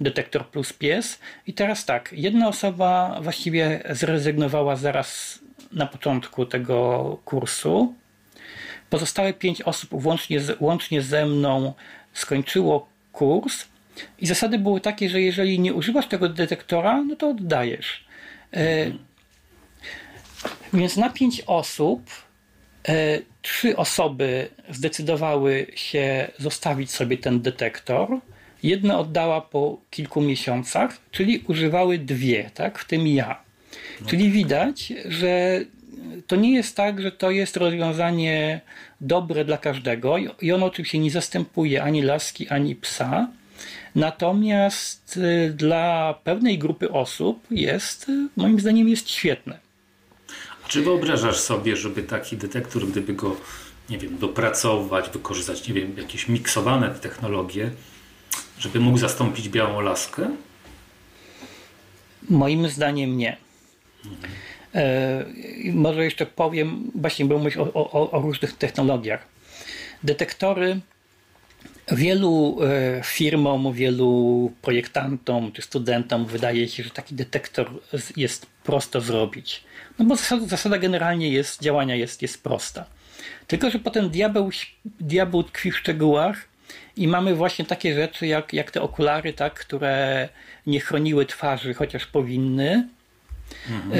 detektor 0.00 0.46
plus 0.46 0.72
pies. 0.72 1.18
I 1.46 1.52
teraz 1.52 1.84
tak, 1.84 2.12
jedna 2.12 2.48
osoba 2.48 3.18
właściwie 3.22 3.82
zrezygnowała 3.90 4.76
zaraz 4.76 5.38
na 5.72 5.86
początku 5.86 6.46
tego 6.46 7.18
kursu. 7.24 7.94
Pozostałe 8.90 9.32
pięć 9.32 9.62
osób 9.62 10.06
łącznie, 10.06 10.40
łącznie 10.60 11.02
ze 11.02 11.26
mną 11.26 11.72
skończyło 12.12 12.91
kurs. 13.12 13.64
I 14.18 14.26
zasady 14.26 14.58
były 14.58 14.80
takie, 14.80 15.08
że 15.08 15.20
jeżeli 15.20 15.60
nie 15.60 15.74
używasz 15.74 16.06
tego 16.06 16.28
detektora, 16.28 17.04
no 17.04 17.16
to 17.16 17.28
oddajesz. 17.28 18.04
E, 18.54 18.90
więc 20.72 20.96
na 20.96 21.10
pięć 21.10 21.42
osób 21.46 22.10
e, 22.88 23.18
trzy 23.42 23.76
osoby 23.76 24.48
zdecydowały 24.70 25.66
się 25.74 26.28
zostawić 26.38 26.90
sobie 26.90 27.18
ten 27.18 27.40
detektor. 27.40 28.08
Jedna 28.62 28.98
oddała 28.98 29.40
po 29.40 29.80
kilku 29.90 30.20
miesiącach, 30.20 30.98
czyli 31.10 31.44
używały 31.48 31.98
dwie, 31.98 32.50
tak? 32.54 32.78
w 32.78 32.84
tym 32.84 33.06
ja. 33.06 33.40
No 34.00 34.06
czyli 34.06 34.24
tak. 34.24 34.32
widać, 34.32 34.92
że 35.08 35.60
to 36.26 36.36
nie 36.36 36.54
jest 36.54 36.76
tak, 36.76 37.02
że 37.02 37.12
to 37.12 37.30
jest 37.30 37.56
rozwiązanie 37.56 38.60
dobre 39.00 39.44
dla 39.44 39.58
każdego 39.58 40.16
i 40.40 40.52
ono 40.52 40.66
oczywiście 40.66 40.98
nie 40.98 41.10
zastępuje 41.10 41.82
ani 41.82 42.02
laski, 42.02 42.48
ani 42.48 42.76
psa. 42.76 43.28
Natomiast 43.94 45.16
y, 45.16 45.52
dla 45.56 46.14
pewnej 46.24 46.58
grupy 46.58 46.90
osób 46.90 47.46
jest, 47.50 48.08
y, 48.08 48.28
moim 48.36 48.60
zdaniem, 48.60 48.88
jest 48.88 49.10
świetne. 49.10 49.58
Czy 50.68 50.82
wyobrażasz 50.82 51.38
sobie, 51.38 51.76
żeby 51.76 52.02
taki 52.02 52.36
detektor, 52.36 52.86
gdyby 52.86 53.12
go, 53.14 53.36
nie 53.90 53.98
wiem, 53.98 54.18
dopracować, 54.18 55.10
wykorzystać, 55.10 55.68
nie 55.68 55.74
wiem, 55.74 55.96
jakieś 55.96 56.28
miksowane 56.28 56.90
technologie, 56.90 57.70
żeby 58.58 58.80
mógł 58.80 58.98
zastąpić 58.98 59.48
białą 59.48 59.80
laskę? 59.80 60.30
Moim 62.30 62.68
zdaniem 62.68 63.16
nie. 63.16 63.36
Mhm. 64.04 64.32
E, 64.74 65.24
może 65.72 66.04
jeszcze 66.04 66.26
powiem, 66.26 66.90
właśnie 66.94 67.24
bo 67.24 67.38
mówić 67.38 67.56
o, 67.56 67.72
o, 67.74 68.10
o 68.10 68.20
różnych 68.20 68.52
technologiach. 68.52 69.26
Detektory 70.02 70.80
Wielu 71.90 72.58
e, 72.62 73.00
firmom, 73.04 73.72
wielu 73.72 74.52
projektantom 74.62 75.52
czy 75.52 75.62
studentom 75.62 76.26
wydaje 76.26 76.68
się, 76.68 76.82
że 76.82 76.90
taki 76.90 77.14
detektor 77.14 77.70
jest 78.16 78.46
prosto 78.64 79.00
zrobić. 79.00 79.64
No 79.98 80.04
bo 80.04 80.16
zasada, 80.16 80.46
zasada 80.46 80.78
generalnie 80.78 81.28
jest, 81.28 81.62
działania 81.62 81.94
jest, 81.94 82.22
jest 82.22 82.42
prosta. 82.42 82.84
Tylko, 83.46 83.70
że 83.70 83.78
potem 83.78 84.10
diabeł, 84.10 84.50
diabeł 84.84 85.42
tkwi 85.42 85.70
w 85.70 85.78
szczegółach 85.78 86.48
i 86.96 87.08
mamy 87.08 87.34
właśnie 87.34 87.64
takie 87.64 87.94
rzeczy 87.94 88.26
jak, 88.26 88.52
jak 88.52 88.70
te 88.70 88.82
okulary, 88.82 89.32
tak, 89.32 89.54
które 89.54 90.28
nie 90.66 90.80
chroniły 90.80 91.26
twarzy, 91.26 91.74
chociaż 91.74 92.06
powinny. 92.06 92.88
Mhm. 93.70 93.92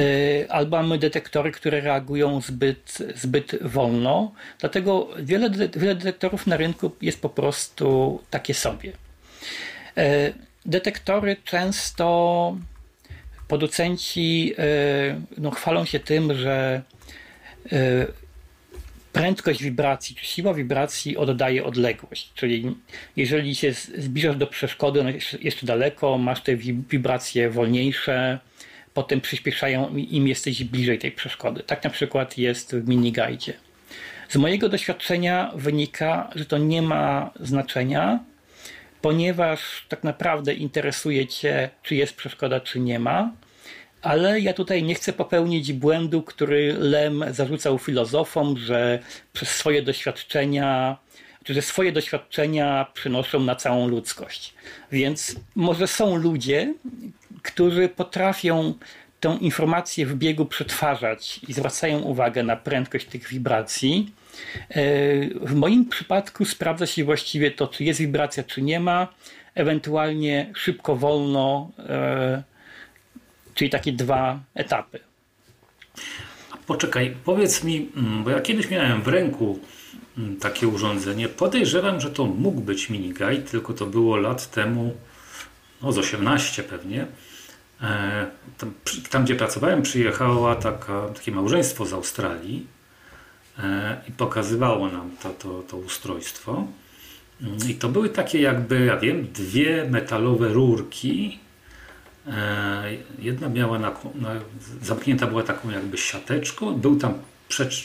Albo 0.48 0.76
mamy 0.76 0.98
detektory, 0.98 1.52
które 1.52 1.80
reagują 1.80 2.40
zbyt, 2.40 2.98
zbyt 3.14 3.62
wolno. 3.62 4.32
Dlatego 4.60 5.08
wiele, 5.18 5.50
wiele 5.76 5.94
detektorów 5.94 6.46
na 6.46 6.56
rynku 6.56 6.90
jest 7.02 7.22
po 7.22 7.28
prostu 7.28 8.20
takie 8.30 8.54
sobie. 8.54 8.92
E, 9.96 10.32
detektory 10.66 11.36
często 11.44 12.56
producenci 13.48 14.54
e, 14.58 15.20
no, 15.38 15.50
chwalą 15.50 15.84
się 15.84 16.00
tym, 16.00 16.34
że 16.34 16.82
prędkość 19.12 19.62
wibracji, 19.62 20.16
czy 20.16 20.26
siła 20.26 20.54
wibracji 20.54 21.16
oddaje 21.16 21.64
odległość. 21.64 22.32
Czyli 22.34 22.76
jeżeli 23.16 23.54
się 23.54 23.72
zbliżasz 23.98 24.36
do 24.36 24.46
przeszkody, 24.46 25.18
jeszcze 25.40 25.66
daleko, 25.66 26.18
masz 26.18 26.42
te 26.42 26.56
wibracje 26.56 27.50
wolniejsze, 27.50 28.38
potem 28.94 29.20
przyspieszają 29.20 29.96
im 29.96 30.28
jesteś 30.28 30.64
bliżej 30.64 30.98
tej 30.98 31.12
przeszkody. 31.12 31.62
Tak 31.62 31.84
na 31.84 31.90
przykład 31.90 32.38
jest 32.38 32.76
w 32.76 32.88
minigajdzie. 32.88 33.52
Z 34.28 34.36
mojego 34.36 34.68
doświadczenia 34.68 35.52
wynika, 35.54 36.30
że 36.34 36.44
to 36.44 36.58
nie 36.58 36.82
ma 36.82 37.30
znaczenia, 37.40 38.20
ponieważ 39.02 39.86
tak 39.88 40.04
naprawdę 40.04 40.54
interesuje 40.54 41.26
Cię, 41.26 41.70
czy 41.82 41.94
jest 41.94 42.14
przeszkoda, 42.14 42.60
czy 42.60 42.80
nie 42.80 42.98
ma. 42.98 43.32
Ale 44.02 44.40
ja 44.40 44.52
tutaj 44.52 44.82
nie 44.82 44.94
chcę 44.94 45.12
popełnić 45.12 45.72
błędu, 45.72 46.22
który 46.22 46.74
Lem 46.78 47.24
zarzucał 47.30 47.78
filozofom, 47.78 48.58
że 48.58 48.98
przez 49.32 49.48
swoje 49.48 49.82
doświadczenia, 49.82 50.96
że 51.48 51.62
swoje 51.62 51.92
doświadczenia 51.92 52.86
przynoszą 52.94 53.40
na 53.40 53.56
całą 53.56 53.88
ludzkość. 53.88 54.54
Więc 54.92 55.36
może 55.54 55.86
są 55.86 56.16
ludzie, 56.16 56.74
którzy 57.42 57.88
potrafią 57.88 58.74
tę 59.20 59.38
informację 59.40 60.06
w 60.06 60.14
biegu 60.14 60.46
przetwarzać 60.46 61.40
i 61.48 61.52
zwracają 61.52 61.98
uwagę 61.98 62.42
na 62.42 62.56
prędkość 62.56 63.06
tych 63.06 63.28
wibracji. 63.28 64.12
E, 64.70 64.84
w 65.40 65.54
moim 65.54 65.88
przypadku 65.88 66.44
sprawdza 66.44 66.86
się 66.86 67.04
właściwie 67.04 67.50
to, 67.50 67.68
czy 67.68 67.84
jest 67.84 68.00
wibracja, 68.00 68.42
czy 68.42 68.62
nie 68.62 68.80
ma, 68.80 69.08
ewentualnie 69.54 70.50
szybko, 70.54 70.96
wolno, 70.96 71.70
e, 71.78 72.42
czyli 73.54 73.70
takie 73.70 73.92
dwa 73.92 74.40
etapy. 74.54 74.98
Poczekaj, 76.66 77.16
powiedz 77.24 77.64
mi, 77.64 77.88
mm, 77.96 78.24
bo 78.24 78.30
ja 78.30 78.40
kiedyś 78.40 78.70
miałem 78.70 79.02
w 79.02 79.08
ręku 79.08 79.58
mm, 80.18 80.36
takie 80.36 80.68
urządzenie. 80.68 81.28
Podejrzewam, 81.28 82.00
że 82.00 82.10
to 82.10 82.24
mógł 82.24 82.60
być 82.60 82.90
miniguide, 82.90 83.42
tylko 83.50 83.72
to 83.72 83.86
było 83.86 84.16
lat 84.16 84.50
temu, 84.50 84.94
no 85.82 85.92
z 85.92 85.98
18 85.98 86.62
pewnie. 86.62 87.06
E, 87.82 88.26
tam, 88.58 88.72
tam, 89.10 89.24
gdzie 89.24 89.34
pracowałem, 89.34 89.82
przyjechało 89.82 90.54
taka, 90.54 91.08
takie 91.08 91.32
małżeństwo 91.32 91.86
z 91.86 91.92
Australii 91.92 92.66
e, 93.58 94.00
i 94.08 94.12
pokazywało 94.12 94.88
nam 94.88 95.10
to, 95.22 95.30
to, 95.30 95.62
to 95.62 95.76
ustrojstwo. 95.76 96.66
Mm, 97.42 97.58
I 97.68 97.74
to 97.74 97.88
były 97.88 98.08
takie 98.08 98.40
jakby, 98.40 98.84
ja 98.84 98.96
wiem, 98.96 99.26
dwie 99.32 99.88
metalowe 99.90 100.48
rurki. 100.48 101.38
E, 102.26 102.82
jedna 103.18 103.48
miała 103.48 103.78
na, 103.78 103.90
na, 104.14 104.30
zamknięta 104.82 105.26
była 105.26 105.42
taką 105.42 105.70
jakby 105.70 105.98
siateczką, 105.98 106.74
był 106.74 106.96
tam 106.96 107.14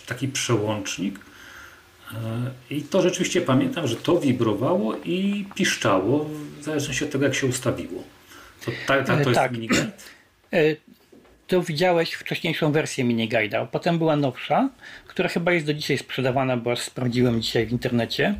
taki 0.05 0.27
przełącznik. 0.27 1.19
I 2.69 2.81
to 2.81 3.01
rzeczywiście 3.01 3.41
pamiętam, 3.41 3.87
że 3.87 3.95
to 3.95 4.19
wibrowało 4.19 4.95
i 4.95 5.45
piszczało, 5.55 6.29
w 6.59 6.63
zależności 6.63 7.03
od 7.03 7.11
tego, 7.11 7.25
jak 7.25 7.35
się 7.35 7.47
ustawiło. 7.47 8.03
To, 8.65 8.71
ta, 8.87 9.03
ta, 9.03 9.17
to 9.17 9.29
jest 9.29 9.33
tak. 9.33 9.51
miniguide? 9.51 9.91
To 11.47 11.61
widziałeś 11.61 12.13
wcześniejszą 12.13 12.71
wersję 12.71 13.05
miniguide'a. 13.05 13.67
Potem 13.71 13.97
była 13.97 14.15
nowsza, 14.15 14.69
która 15.07 15.29
chyba 15.29 15.51
jest 15.51 15.65
do 15.65 15.73
dzisiaj 15.73 15.97
sprzedawana, 15.97 16.57
bo 16.57 16.75
sprawdziłem 16.75 17.41
dzisiaj 17.41 17.65
w 17.65 17.71
internecie. 17.71 18.35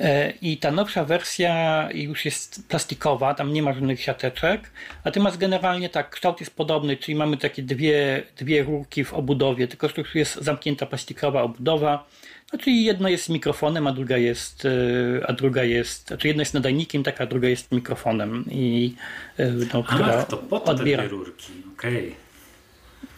E, 0.00 0.30
I 0.42 0.56
ta 0.56 0.70
nowsza 0.70 1.04
wersja 1.04 1.88
już 1.94 2.24
jest 2.24 2.68
plastikowa, 2.68 3.34
tam 3.34 3.52
nie 3.52 3.62
ma 3.62 3.72
żadnych 3.72 4.00
siateczek, 4.00 4.70
natomiast 5.04 5.36
generalnie 5.36 5.88
tak, 5.88 6.10
kształt 6.10 6.40
jest 6.40 6.56
podobny, 6.56 6.96
czyli 6.96 7.14
mamy 7.14 7.36
takie 7.36 7.62
dwie, 7.62 8.22
dwie 8.36 8.62
rurki 8.62 9.04
w 9.04 9.14
obudowie, 9.14 9.68
tylko 9.68 9.88
że 9.88 9.94
już 9.98 10.14
jest 10.14 10.34
zamknięta 10.34 10.86
plastikowa 10.86 11.42
obudowa 11.42 12.06
no, 12.52 12.58
czyli 12.58 12.84
jedno 12.84 13.08
jest 13.08 13.28
mikrofonem, 13.28 13.86
a 13.86 13.92
druga 13.92 14.16
jest, 14.16 14.64
e, 14.64 15.26
a 15.26 15.32
druga 15.32 15.64
jest, 15.64 16.08
znaczy 16.08 16.28
jedna 16.28 16.40
jest 16.40 16.54
nadajnikiem, 16.54 17.02
taka, 17.02 17.24
a 17.24 17.26
druga 17.26 17.48
jest 17.48 17.72
mikrofonem 17.72 18.44
i 18.50 18.94
e, 19.36 19.50
no, 19.74 19.82
która 19.82 20.06
Ach, 20.06 20.26
to 20.26 20.36
po 20.36 20.60
to 20.60 20.72
odbiera. 20.72 21.02
te 21.02 21.08
rurki, 21.08 21.52
okej. 21.76 22.06
Okay. 22.06 22.27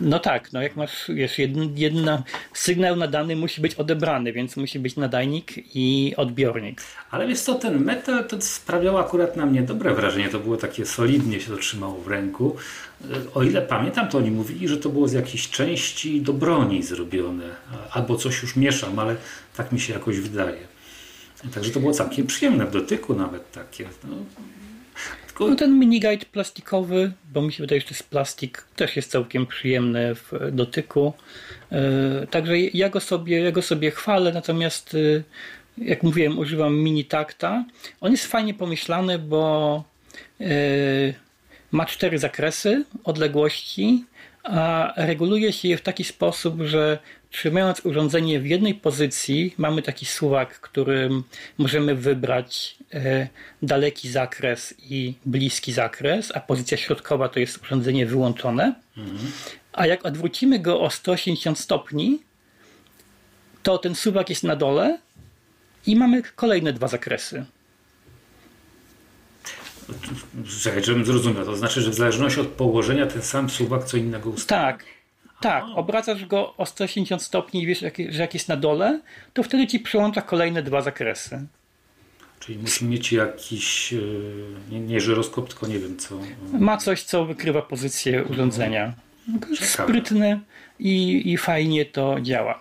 No 0.01 0.19
tak, 0.19 0.53
no 0.53 0.63
jak 0.63 0.77
masz, 0.77 1.05
wiesz, 1.09 1.39
jeden, 1.39 1.79
jedna, 1.79 2.23
sygnał 2.55 2.97
nadany 2.97 3.37
musi 3.37 3.61
być 3.61 3.75
odebrany, 3.75 4.33
więc 4.33 4.57
musi 4.57 4.79
być 4.79 4.97
nadajnik 4.97 5.53
i 5.77 6.15
odbiornik. 6.17 6.83
Ale 7.11 7.27
wiesz 7.27 7.41
co, 7.41 7.55
ten 7.55 7.85
metal 7.85 8.29
to 8.29 8.41
sprawiał 8.41 8.99
akurat 8.99 9.37
na 9.37 9.47
mnie 9.47 9.63
dobre 9.63 9.95
wrażenie. 9.95 10.29
To 10.29 10.39
było 10.39 10.57
takie 10.57 10.87
solidnie 10.87 11.41
się 11.41 11.51
to 11.51 11.57
trzymało 11.57 12.01
w 12.01 12.09
ręku. 12.09 12.57
O 13.35 13.43
ile 13.43 13.63
pamiętam, 13.63 14.09
to 14.09 14.19
oni 14.19 14.31
mówili, 14.31 14.69
że 14.69 14.77
to 14.77 14.89
było 14.89 15.09
z 15.09 15.13
jakiejś 15.13 15.51
części 15.51 16.21
do 16.21 16.33
broni 16.33 16.83
zrobione. 16.83 17.45
Albo 17.91 18.17
coś 18.17 18.43
już 18.43 18.57
mieszam, 18.57 18.99
ale 18.99 19.17
tak 19.57 19.73
mi 19.73 19.81
się 19.81 19.93
jakoś 19.93 20.21
wydaje. 20.21 20.71
Także 21.55 21.71
to 21.71 21.81
było 21.81 21.93
całkiem 21.93 22.27
przyjemne 22.27 22.67
w 22.67 22.71
dotyku 22.71 23.15
nawet 23.15 23.53
takie. 23.53 23.89
No, 24.05 24.17
no 25.49 25.57
ten 25.57 25.79
miniguide 25.79 26.27
plastikowy, 26.33 27.13
bo 27.33 27.43
mi 27.43 27.53
się 27.53 27.63
wydaje, 27.63 27.81
że 27.81 27.87
to 27.87 27.95
jest 27.95 28.11
plastik, 28.11 28.65
też 28.77 28.97
jest 28.97 29.11
całkiem 29.11 29.47
przyjemny 29.47 30.15
w 30.15 30.33
dotyku. 30.53 31.13
E, 31.73 32.27
także 32.27 32.59
ja 32.59 32.89
go 32.89 33.01
sobie, 33.01 33.41
ja 33.41 33.53
go 33.53 33.63
sobie 33.63 33.91
chwalę, 33.91 34.33
natomiast 34.33 34.95
e, 34.95 35.23
jak 35.85 36.03
mówiłem, 36.03 36.39
używam 36.39 36.75
mini 36.75 37.05
takta. 37.05 37.65
On 38.01 38.13
jest 38.13 38.27
fajnie 38.27 38.55
pomyślany, 38.55 39.19
bo 39.19 39.85
e, 40.41 40.45
ma 41.73 41.87
cztery 41.87 42.19
zakresy 42.19 42.85
odległości, 43.05 44.05
a 44.43 44.93
reguluje 44.97 45.53
się 45.53 45.69
je 45.69 45.77
w 45.77 45.83
taki 45.83 46.05
sposób, 46.05 46.63
że 46.63 46.99
trzymając 47.31 47.81
urządzenie 47.81 48.41
w 48.41 48.47
jednej 48.47 48.75
pozycji, 48.75 49.55
mamy 49.59 49.83
taki 49.83 50.07
suwak, 50.07 50.61
którym 50.61 51.23
możemy 51.59 51.95
wybrać 51.95 52.77
e, 52.95 53.29
daleki 53.63 54.11
zakres 54.11 54.75
i 54.79 55.15
bliski 55.27 55.73
zakres, 55.73 56.33
a 56.35 56.41
pozycja 56.41 56.77
środkowa 56.77 57.29
to 57.29 57.41
jest 57.41 57.63
urządzenie 57.63 58.07
wyłączone. 58.07 58.75
Mhm. 58.97 59.33
A 59.73 59.87
jak 59.87 60.07
odwrócimy 60.07 60.59
go 60.59 60.81
o 60.81 60.91
180 60.91 61.59
stopni, 61.59 62.19
to 63.63 63.79
ten 63.79 63.95
suwak 63.95 64.31
jest 64.31 64.43
na 64.43 64.57
dole 64.57 64.99
i 65.87 65.97
mamy 65.97 66.23
kolejne 66.23 66.73
dwa 66.73 66.89
zakresy. 66.89 67.45
Czekaj, 70.63 70.85
żebym 70.85 71.05
zrozumiał. 71.05 71.45
To 71.45 71.57
znaczy, 71.57 71.81
że 71.81 71.91
w 71.91 71.95
zależności 71.95 72.41
od 72.41 72.47
położenia 72.47 73.07
ten 73.07 73.23
sam 73.23 73.51
suwak 73.51 73.85
co 73.85 73.97
innego 73.97 74.31
ustawia. 74.31 74.63
Tak. 74.63 74.85
Tak, 75.41 75.65
obracasz 75.75 76.27
go 76.27 76.55
o 76.57 76.67
180 76.67 77.23
stopni 77.23 77.63
i 77.63 77.67
wiesz, 77.67 77.85
że 78.09 78.23
jak 78.23 78.35
jest 78.35 78.49
na 78.49 78.57
dole, 78.57 79.01
to 79.35 79.43
wtedy 79.43 79.67
ci 79.67 79.81
przyłącza 79.81 80.23
kolejne 80.23 80.63
dwa 80.63 80.83
zakresy. 80.83 81.47
Czyli 82.41 82.59
musi 82.59 82.85
mieć 82.85 83.13
jakiś, 83.13 83.93
e, 83.93 83.97
nie, 84.71 84.81
nie 84.81 85.01
żyroskop, 85.01 85.49
tylko 85.49 85.67
nie 85.67 85.79
wiem 85.79 85.97
co. 85.97 86.19
Ma 86.53 86.77
coś, 86.77 87.03
co 87.03 87.25
wykrywa 87.25 87.63
pozycję 87.63 88.25
urządzenia. 88.25 88.93
Sprytne 89.61 90.41
i, 90.79 91.23
i 91.33 91.37
fajnie 91.37 91.85
to 91.85 92.21
działa. 92.21 92.61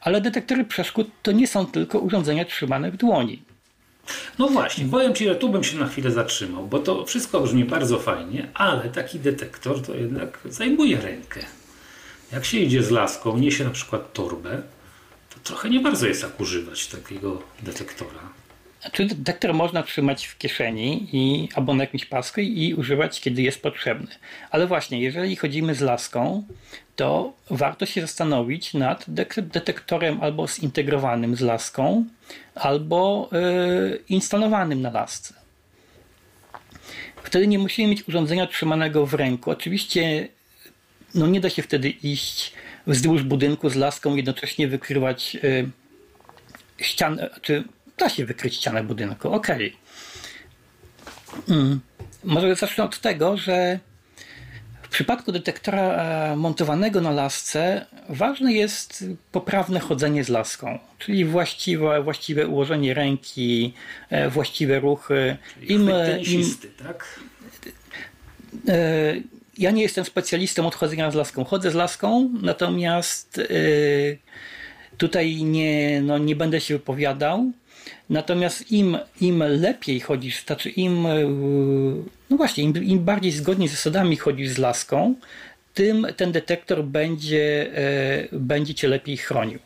Ale 0.00 0.20
detektory 0.20 0.64
przeszkód 0.64 1.10
to 1.22 1.32
nie 1.32 1.46
są 1.46 1.66
tylko 1.66 1.98
urządzenia 1.98 2.44
trzymane 2.44 2.90
w 2.90 2.96
dłoni. 2.96 3.42
No 4.38 4.48
właśnie, 4.48 4.84
powiem 4.84 5.14
Ci, 5.14 5.24
że 5.24 5.34
tu 5.34 5.48
bym 5.48 5.64
się 5.64 5.78
na 5.78 5.88
chwilę 5.88 6.10
zatrzymał, 6.10 6.66
bo 6.66 6.78
to 6.78 7.04
wszystko 7.06 7.40
brzmi 7.40 7.64
bardzo 7.64 7.98
fajnie, 7.98 8.48
ale 8.54 8.88
taki 8.88 9.18
detektor 9.20 9.82
to 9.82 9.94
jednak 9.94 10.38
zajmuje 10.44 11.00
rękę. 11.00 11.40
Jak 12.32 12.44
się 12.44 12.58
idzie 12.58 12.82
z 12.82 12.90
laską, 12.90 13.38
niesie 13.38 13.64
na 13.64 13.70
przykład 13.70 14.12
torbę, 14.12 14.62
to 15.34 15.40
trochę 15.44 15.70
nie 15.70 15.80
bardzo 15.80 16.06
jest 16.06 16.22
jak 16.22 16.40
używać 16.40 16.86
takiego 16.86 17.42
detektora. 17.62 18.20
Czy 18.92 19.06
detektor 19.06 19.54
można 19.54 19.82
trzymać 19.82 20.26
w 20.26 20.38
kieszeni 20.38 21.08
i, 21.12 21.48
albo 21.54 21.74
na 21.74 21.84
jakimś 21.84 22.04
pasku 22.04 22.40
i 22.40 22.74
używać, 22.74 23.20
kiedy 23.20 23.42
jest 23.42 23.62
potrzebny. 23.62 24.06
Ale 24.50 24.66
właśnie, 24.66 25.00
jeżeli 25.00 25.36
chodzimy 25.36 25.74
z 25.74 25.80
laską, 25.80 26.44
to 26.96 27.32
warto 27.50 27.86
się 27.86 28.00
zastanowić 28.00 28.74
nad 28.74 29.04
detektorem 29.36 30.20
albo 30.20 30.48
zintegrowanym 30.48 31.36
z 31.36 31.40
laską, 31.40 32.04
albo 32.54 33.28
yy, 33.32 34.02
instalowanym 34.08 34.82
na 34.82 34.90
lasce. 34.90 35.34
Wtedy 37.22 37.46
nie 37.46 37.58
musimy 37.58 37.88
mieć 37.88 38.08
urządzenia 38.08 38.46
trzymanego 38.46 39.06
w 39.06 39.14
ręku. 39.14 39.50
Oczywiście 39.50 40.28
no 41.14 41.26
nie 41.26 41.40
da 41.40 41.50
się 41.50 41.62
wtedy 41.62 41.90
iść 41.90 42.52
wzdłuż 42.86 43.22
budynku 43.22 43.68
z 43.68 43.74
laską, 43.74 44.16
jednocześnie 44.16 44.68
wykrywać 44.68 45.36
y, 45.44 45.70
ścianę, 46.78 47.30
czy 47.42 47.64
da 47.98 48.08
się 48.08 48.26
wykryć 48.26 48.54
ścianę 48.54 48.84
budynku, 48.84 49.32
okej. 49.32 49.76
Okay. 51.44 51.56
Mm. 51.56 51.80
Może 52.24 52.56
zacznę 52.56 52.84
od 52.84 53.00
tego, 53.00 53.36
że 53.36 53.78
w 54.82 54.88
przypadku 54.88 55.32
detektora 55.32 55.82
e, 55.82 56.36
montowanego 56.36 57.00
na 57.00 57.10
lasce 57.10 57.86
ważne 58.08 58.52
jest 58.52 59.04
poprawne 59.32 59.80
chodzenie 59.80 60.24
z 60.24 60.28
laską, 60.28 60.78
czyli 60.98 61.24
właściwe, 61.24 62.02
właściwe 62.02 62.46
ułożenie 62.46 62.94
ręki, 62.94 63.74
e, 64.10 64.30
właściwe 64.30 64.80
ruchy. 64.80 65.36
Im, 65.62 65.90
im, 66.26 66.56
tak? 66.84 67.20
E, 68.68 69.14
ja 69.58 69.70
nie 69.70 69.82
jestem 69.82 70.04
specjalistą 70.04 70.66
od 70.66 70.74
chodzenia 70.74 71.10
z 71.10 71.14
laską. 71.14 71.44
Chodzę 71.44 71.70
z 71.70 71.74
laską, 71.74 72.30
natomiast 72.42 73.36
yy, 73.36 74.18
tutaj 74.98 75.36
nie, 75.36 76.02
no, 76.02 76.18
nie 76.18 76.36
będę 76.36 76.60
się 76.60 76.74
wypowiadał. 76.74 77.52
Natomiast 78.10 78.72
im, 78.72 78.98
im 79.20 79.44
lepiej 79.48 80.00
chodzisz, 80.00 80.44
znaczy 80.44 80.70
im, 80.70 81.04
yy, 81.04 82.02
no 82.30 82.36
właśnie, 82.36 82.64
im, 82.64 82.84
im 82.84 83.04
bardziej 83.04 83.32
zgodnie 83.32 83.68
z 83.68 83.70
zasadami 83.70 84.16
chodzisz 84.16 84.48
z 84.48 84.58
laską, 84.58 85.14
tym 85.74 86.06
ten 86.16 86.32
detektor 86.32 86.84
będzie, 86.84 87.70
yy, 88.32 88.38
będzie 88.38 88.74
cię 88.74 88.88
lepiej 88.88 89.16
chronił. 89.16 89.58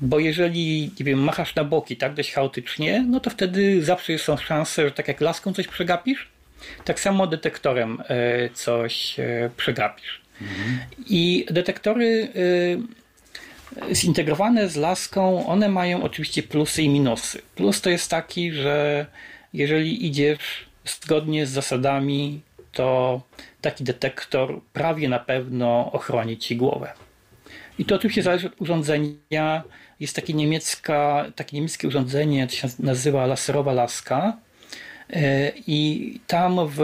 Bo 0.00 0.18
jeżeli, 0.18 0.90
nie 0.98 1.04
wiem, 1.04 1.18
machasz 1.18 1.54
na 1.54 1.64
boki 1.64 1.96
tak 1.96 2.14
dość 2.14 2.32
chaotycznie, 2.32 3.06
no 3.08 3.20
to 3.20 3.30
wtedy 3.30 3.84
zawsze 3.84 4.18
są 4.18 4.36
szanse, 4.36 4.84
że 4.84 4.90
tak 4.90 5.08
jak 5.08 5.20
laską 5.20 5.52
coś 5.52 5.68
przegapisz, 5.68 6.31
tak 6.84 7.00
samo 7.00 7.26
detektorem 7.26 8.02
e, 8.08 8.50
coś 8.50 9.20
e, 9.20 9.50
przegapisz. 9.56 10.22
I 11.08 11.46
detektory 11.50 12.28
e, 13.88 13.94
zintegrowane 13.94 14.68
z 14.68 14.76
laską, 14.76 15.46
one 15.46 15.68
mają 15.68 16.02
oczywiście 16.02 16.42
plusy 16.42 16.82
i 16.82 16.88
minusy. 16.88 17.42
Plus 17.54 17.80
to 17.80 17.90
jest 17.90 18.10
taki, 18.10 18.52
że 18.52 19.06
jeżeli 19.52 20.06
idziesz 20.06 20.66
zgodnie 20.84 21.46
z 21.46 21.50
zasadami, 21.50 22.40
to 22.72 23.20
taki 23.60 23.84
detektor 23.84 24.60
prawie 24.72 25.08
na 25.08 25.18
pewno 25.18 25.92
ochroni 25.92 26.38
ci 26.38 26.56
głowę. 26.56 26.92
I 27.78 27.84
to 27.84 27.94
oczywiście 27.94 28.22
zależy 28.22 28.46
od 28.46 28.60
urządzenia. 28.60 29.62
Jest 30.00 30.16
takie, 30.16 30.34
niemiecka, 30.34 31.26
takie 31.36 31.56
niemieckie 31.56 31.88
urządzenie, 31.88 32.46
to 32.46 32.52
się 32.52 32.68
nazywa 32.78 33.26
laserowa 33.26 33.72
laska 33.72 34.36
I 35.66 36.20
tam 36.26 36.68
w 36.68 36.80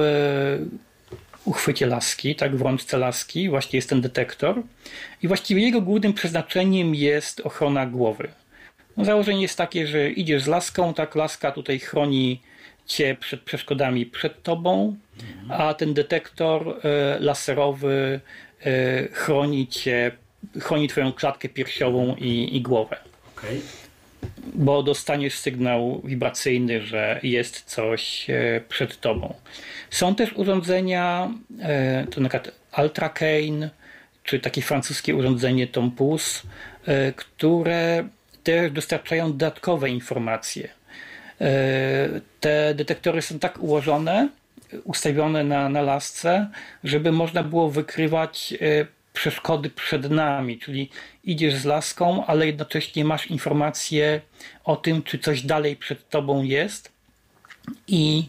uchwycie 1.45 1.87
laski, 1.87 2.35
tak 2.35 2.57
w 2.57 2.63
rączce 2.63 2.99
laski 2.99 3.49
właśnie 3.49 3.77
jest 3.77 3.89
ten 3.89 4.01
detektor 4.01 4.63
i 5.23 5.29
właściwie 5.29 5.63
jego 5.63 5.81
głównym 5.81 6.13
przeznaczeniem 6.13 6.95
jest 6.95 7.41
ochrona 7.41 7.87
głowy. 7.87 8.29
No, 8.97 9.05
założenie 9.05 9.43
jest 9.43 9.59
takie, 9.59 9.87
że 9.87 10.11
idziesz 10.11 10.43
z 10.43 10.47
laską, 10.47 10.95
tak 10.95 11.15
laska 11.15 11.53
tutaj 11.53 11.79
chroni 11.79 12.41
cię 12.87 13.17
przed 13.21 13.41
przeszkodami 13.41 14.07
przed 14.07 14.43
tobą, 14.43 14.97
a 15.49 15.75
ten 15.75 15.95
detektor 15.95 16.69
e, 16.69 17.19
laserowy 17.21 18.21
e, 18.61 19.09
chroni 19.13 19.69
cię, 19.69 20.13
chroni 20.61 20.89
twoją 20.89 21.13
klatkę 21.13 21.49
piersiową 21.49 22.17
i, 22.17 22.57
i 22.57 22.63
głowę. 22.63 22.97
Okay 23.37 23.61
bo 24.55 24.83
dostaniesz 24.83 25.35
sygnał 25.35 26.01
wibracyjny, 26.05 26.81
że 26.81 27.21
jest 27.23 27.63
coś 27.65 28.31
e, 28.31 28.61
przed 28.69 29.01
tobą. 29.01 29.35
Są 29.91 30.15
też 30.15 30.33
urządzenia, 30.33 31.31
e, 31.61 32.07
to 32.11 32.21
na 32.21 32.29
przykład 32.29 32.55
Ultracane, 32.79 33.71
czy 34.25 34.41
takie 34.41 34.63
francuskie 34.63 35.17
urządzenie 35.17 35.67
Tompus, 35.67 36.43
e, 36.87 37.13
które 37.13 38.09
też 38.43 38.73
dostarczają 38.73 39.33
dodatkowe 39.33 39.91
informacje. 39.91 40.69
Te 42.41 42.75
detektory 42.75 43.23
są 43.23 43.39
tak 43.39 43.63
ułożone, 43.63 44.29
ustawione 44.85 45.45
na, 45.45 45.69
na 45.69 45.83
lasce, 45.83 46.49
żeby 46.85 47.13
można 47.13 47.43
było 47.43 47.71
wykrywać 47.71 48.55
przeszkody 49.19 49.71
przed 49.71 50.11
nami, 50.11 50.59
czyli 50.59 50.91
idziesz 51.25 51.55
z 51.55 51.65
laską, 51.65 52.27
ale 52.27 52.47
jednocześnie 52.47 53.05
masz 53.05 53.27
informację 53.27 54.21
o 54.65 54.77
tym, 54.77 55.03
czy 55.03 55.19
coś 55.19 55.43
dalej 55.43 55.77
przed 55.77 56.09
tobą 56.09 56.43
jest 56.43 56.93
i 57.89 58.29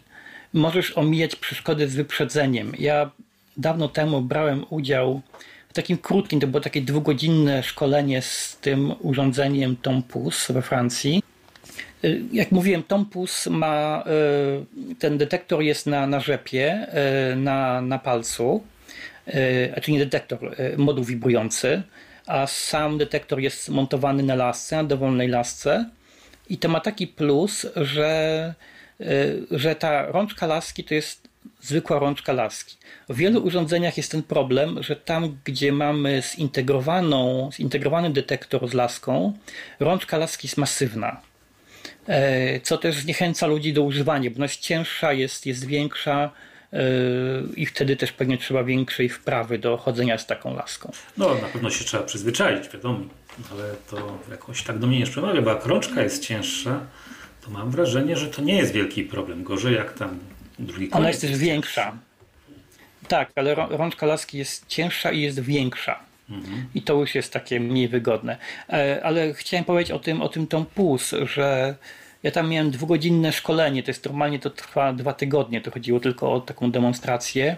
możesz 0.54 0.97
omijać 0.97 1.36
przeszkody 1.36 1.88
z 1.88 1.95
wyprzedzeniem. 1.95 2.73
Ja 2.80 3.12
dawno 3.58 3.88
temu 3.88 4.21
brałem 4.21 4.65
udział 4.69 5.21
w 5.69 5.73
takim 5.73 5.97
krótkim, 5.97 6.39
to 6.39 6.47
było 6.47 6.62
takie 6.62 6.82
dwugodzinne 6.82 7.63
szkolenie 7.63 8.21
z 8.21 8.58
tym 8.62 8.95
urządzeniem 8.99 9.75
Tompus 9.75 10.52
we 10.52 10.62
Francji. 10.62 11.23
Jak 12.34 12.52
mówiłem, 12.52 12.84
Tompus 12.84 13.47
ma, 13.47 14.04
e, 14.06 14.95
ten 14.99 15.17
detektor 15.17 15.62
jest 15.62 15.88
na, 15.88 16.08
na 16.08 16.19
rzepie, 16.19 16.71
e, 16.71 17.36
na, 17.36 17.82
na 17.82 17.99
palcu 17.99 18.63
znaczy 19.74 19.92
nie 19.92 20.00
detektor, 20.00 20.56
moduł 20.78 21.04
wibrujący, 21.04 21.82
a 22.28 22.48
sam 22.48 22.98
detektor 22.98 23.39
jest 23.39 23.70
montowany 23.70 24.24
na 24.24 24.36
lasce, 24.36 24.76
na 24.76 24.84
dowolnej 24.84 25.28
lasce 25.28 25.89
i 26.50 26.58
to 26.58 26.70
ma 26.70 26.80
taki 26.80 27.08
plus, 27.08 27.65
że, 27.76 28.54
że 29.52 29.76
ta 29.76 30.06
rączka 30.06 30.48
laski 30.48 30.84
to 30.84 30.94
jest 30.94 31.30
zwykła 31.62 32.00
rączka 32.00 32.34
laski. 32.34 32.78
W 33.10 33.15
wielu 33.15 33.44
urządzeniach 33.44 33.98
jest 33.98 34.12
ten 34.12 34.24
problem, 34.24 34.84
że 34.84 34.96
tam, 34.96 35.38
gdzie 35.44 35.72
mamy 35.72 36.22
zintegrowaną, 36.36 37.50
zintegrowany 37.54 38.10
detektor 38.10 38.68
z 38.68 38.74
laską, 38.74 39.34
rączka 39.80 40.18
laski 40.18 40.48
jest 40.48 40.58
masywna. 40.58 41.22
E, 42.08 42.60
co 42.60 42.78
też 42.78 42.96
zniechęca 42.96 43.48
ludzi 43.48 43.74
do 43.74 43.84
używania, 43.84 44.30
bo 44.30 44.36
ona 44.36 44.46
jest 44.46 44.60
cięższa, 44.60 45.13
jest, 45.13 45.46
jest 45.46 45.65
większa 45.65 46.24
e, 46.24 46.49
i 47.55 47.65
wtedy 47.65 47.95
też 47.95 48.12
pewnie 48.12 48.38
trzeba 48.38 48.63
większej 48.63 49.10
wprawy 49.10 49.60
do 49.60 49.77
chodzenia 49.77 50.17
z 50.17 50.25
taką 50.25 50.55
laską. 50.55 50.91
No, 51.17 51.36
na 51.36 51.47
pewno 51.47 51.69
się 51.69 51.86
trzeba 51.86 52.03
przyzwyczaić, 52.03 52.69
wiadomo, 52.69 52.99
ale 53.51 53.63
to 53.89 54.17
jakoś 54.32 54.63
tak 54.63 54.79
do 54.79 54.88
mnie 54.88 54.99
nie 54.99 55.05
przemawia, 55.05 55.41
bo 55.41 55.49
jak 55.49 55.65
rączka 55.65 56.01
jest 56.01 56.23
cięższa, 56.23 56.79
to 57.41 57.51
mam 57.51 57.71
wrażenie, 57.71 58.15
że 58.15 58.27
to 58.27 58.41
nie 58.41 58.58
jest 58.58 58.73
wielki 58.73 59.03
problem. 59.03 59.43
Gorzej 59.43 59.75
jak 59.75 59.93
tam 59.93 60.19
drugi 60.60 60.88
koniec. 60.88 60.95
Ona 60.95 61.08
jest 61.08 61.21
też 61.21 61.38
większa. 61.38 61.97
Tak, 63.08 63.32
ale 63.36 63.55
rączka 63.55 64.05
laski 64.05 64.38
jest 64.38 64.67
cięższa 64.67 65.12
i 65.12 65.21
jest 65.21 65.39
większa. 65.39 65.99
Mhm. 66.29 66.65
I 66.75 66.82
to 66.82 66.93
już 66.93 67.15
jest 67.15 67.34
takie 67.34 67.60
mniej 67.60 67.88
wygodne. 67.88 68.38
E, 68.69 69.01
ale 69.03 69.34
chciałem 69.34 69.65
powiedzieć 69.65 69.91
o 69.91 69.99
tym, 69.99 70.21
o 70.21 70.29
tym 70.29 70.47
Tom 70.47 70.65
Puls, 70.65 71.15
że 71.21 71.75
ja 72.23 72.32
tam 72.32 72.49
miałem 72.49 72.71
dwugodzinne 72.71 73.32
szkolenie, 73.32 73.84
to 73.84 73.91
jest 73.91 74.05
normalnie 74.05 74.39
to 74.39 74.49
trwa 74.49 74.93
dwa 74.93 75.13
tygodnie, 75.13 75.62
to 75.62 75.71
chodziło 75.71 75.99
tylko 75.99 76.34
o 76.34 76.41
taką 76.41 76.71
demonstrację 76.71 77.58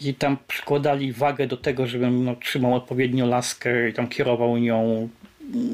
i 0.00 0.14
tam 0.14 0.36
przykładali 0.48 1.12
wagę 1.12 1.46
do 1.46 1.56
tego, 1.56 1.86
żebym 1.86 2.24
no, 2.24 2.36
trzymał 2.36 2.74
odpowiednio 2.74 3.26
laskę 3.26 3.88
i 3.88 3.92
tam 3.92 4.08
kierował 4.08 4.58
nią 4.58 5.08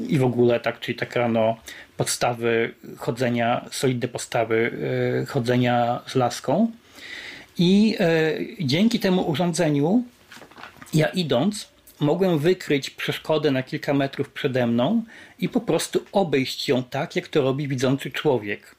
i 0.07 0.17
w 0.17 0.23
ogóle 0.23 0.59
tak, 0.59 0.79
czyli 0.79 0.97
taka 0.97 1.27
no, 1.27 1.57
podstawy 1.97 2.73
chodzenia, 2.97 3.65
solidne 3.71 4.07
podstawy 4.07 4.71
yy, 5.19 5.25
chodzenia 5.25 6.01
z 6.07 6.15
laską. 6.15 6.71
I 7.57 7.89
yy, 7.89 8.65
dzięki 8.65 8.99
temu 8.99 9.29
urządzeniu 9.29 10.03
ja 10.93 11.07
idąc 11.07 11.69
mogłem 11.99 12.39
wykryć 12.39 12.89
przeszkodę 12.89 13.51
na 13.51 13.63
kilka 13.63 13.93
metrów 13.93 14.29
przede 14.29 14.67
mną 14.67 15.03
i 15.39 15.49
po 15.49 15.61
prostu 15.61 16.03
obejść 16.11 16.69
ją 16.69 16.83
tak, 16.83 17.15
jak 17.15 17.27
to 17.27 17.41
robi 17.41 17.67
widzący 17.67 18.11
człowiek. 18.11 18.75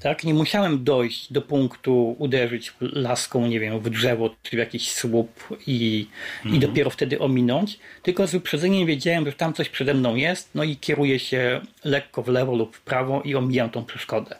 Tak? 0.00 0.24
Nie 0.24 0.34
musiałem 0.34 0.84
dojść 0.84 1.32
do 1.32 1.42
punktu, 1.42 2.16
uderzyć 2.18 2.72
laską, 2.80 3.46
nie 3.46 3.60
wiem, 3.60 3.80
w 3.80 3.90
drzewo 3.90 4.34
czy 4.42 4.56
w 4.56 4.58
jakiś 4.58 4.90
słup 4.90 5.58
i, 5.66 6.06
mhm. 6.36 6.56
i 6.56 6.58
dopiero 6.58 6.90
wtedy 6.90 7.18
ominąć, 7.18 7.78
tylko 8.02 8.26
z 8.26 8.32
wyprzedzeniem 8.32 8.86
wiedziałem, 8.86 9.26
że 9.26 9.32
tam 9.32 9.52
coś 9.52 9.68
przede 9.68 9.94
mną 9.94 10.14
jest, 10.14 10.50
no 10.54 10.64
i 10.64 10.76
kieruję 10.76 11.18
się 11.18 11.60
lekko 11.84 12.22
w 12.22 12.28
lewo 12.28 12.56
lub 12.56 12.76
w 12.76 12.80
prawo 12.80 13.22
i 13.22 13.34
omijam 13.34 13.70
tą 13.70 13.84
przeszkodę. 13.84 14.36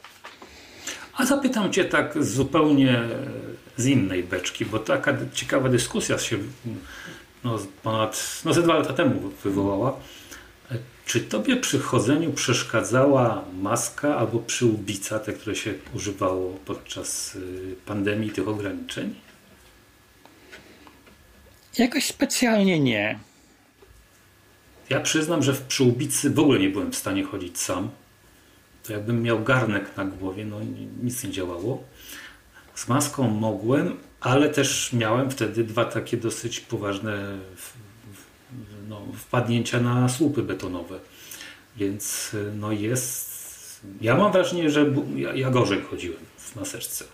A 1.15 1.27
zapytam 1.27 1.73
Cię 1.73 1.85
tak 1.85 2.25
zupełnie 2.25 3.01
z 3.77 3.87
innej 3.87 4.23
beczki, 4.23 4.65
bo 4.65 4.79
taka 4.79 5.17
ciekawa 5.35 5.69
dyskusja 5.69 6.19
się 6.19 6.37
no, 7.45 7.59
ponad 7.83 8.41
no, 8.45 8.55
ze 8.55 8.63
dwa 8.63 8.75
lata 8.75 8.93
temu 8.93 9.31
wywołała. 9.45 10.01
Czy 11.07 11.21
tobie 11.21 11.57
przy 11.57 11.79
chodzeniu 11.79 12.33
przeszkadzała 12.33 13.45
maska 13.61 14.17
albo 14.17 14.39
przyłbica, 14.39 15.19
te, 15.19 15.33
które 15.33 15.57
się 15.57 15.75
używało 15.95 16.53
podczas 16.53 17.35
y, 17.37 17.75
pandemii, 17.87 18.31
tych 18.31 18.49
ograniczeń? 18.49 19.15
Jakoś 21.79 22.05
specjalnie 22.05 22.81
nie. 22.81 23.19
Ja 24.91 25.01
przyznam, 25.01 25.43
że 25.43 25.53
w 25.53 25.63
przyłbicy 25.63 26.31
w 26.31 26.39
ogóle 26.39 26.59
nie 26.59 26.69
byłem 26.69 26.93
w 26.93 26.97
stanie 26.97 27.25
chodzić 27.25 27.59
sam. 27.59 27.91
To 28.83 28.93
jakbym 28.93 29.23
miał 29.23 29.43
garnek 29.43 29.97
na 29.97 30.05
głowie, 30.05 30.45
no 30.45 30.61
nic 31.03 31.25
nie 31.25 31.31
działało. 31.31 31.85
Z 32.75 32.89
maską 32.89 33.29
mogłem, 33.29 33.97
ale 34.21 34.49
też 34.49 34.93
miałem 34.93 35.31
wtedy 35.31 35.65
dwa 35.65 35.85
takie 35.85 36.17
dosyć 36.17 36.61
poważne 36.61 37.39
no, 38.89 39.03
wpadnięcia 39.17 39.81
na 39.81 40.09
słupy 40.09 40.43
betonowe. 40.43 40.99
Więc 41.77 42.37
no 42.55 42.73
jest. 42.73 43.29
Ja 44.01 44.17
mam 44.17 44.33
wrażenie, 44.33 44.71
że 44.71 44.87
ja, 45.17 45.35
ja 45.35 45.51
gorzej 45.51 45.83
chodziłem 45.83 46.21
w 46.37 46.57
maseczce. 46.57 47.05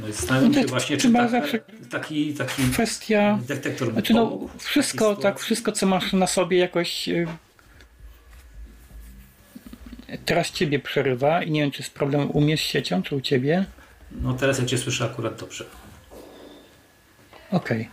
No 0.00 0.08
i 0.08 0.12
zastanawiam 0.12 0.54
się 0.54 0.66
właśnie, 0.66 0.96
czy 0.96 1.12
taka, 1.12 1.42
taki, 1.90 2.34
taki 2.34 2.62
kwestia, 2.72 3.38
detektor 3.48 3.92
znaczy 3.92 4.14
no, 4.14 4.48
wszystko, 4.58 5.16
tak, 5.16 5.40
wszystko, 5.40 5.72
co 5.72 5.86
masz 5.86 6.12
na 6.12 6.26
sobie 6.26 6.58
jakoś 6.58 7.08
y, 7.08 7.26
teraz 10.24 10.50
ciebie 10.50 10.78
przerywa 10.78 11.42
i 11.42 11.50
nie 11.50 11.60
wiem, 11.60 11.70
czy 11.70 11.82
jest 11.82 11.94
problem 11.94 12.30
u 12.30 12.40
mnie 12.40 12.56
z 12.56 12.60
siecią, 12.60 13.02
czy 13.02 13.16
u 13.16 13.20
ciebie? 13.20 13.64
No 14.22 14.34
teraz 14.34 14.58
ja 14.58 14.66
cię 14.66 14.78
słyszę 14.78 15.04
akurat 15.04 15.40
dobrze. 15.40 15.64
Okej. 17.50 17.88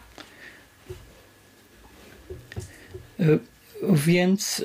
Okay. 3.20 3.40
Więc 3.92 4.64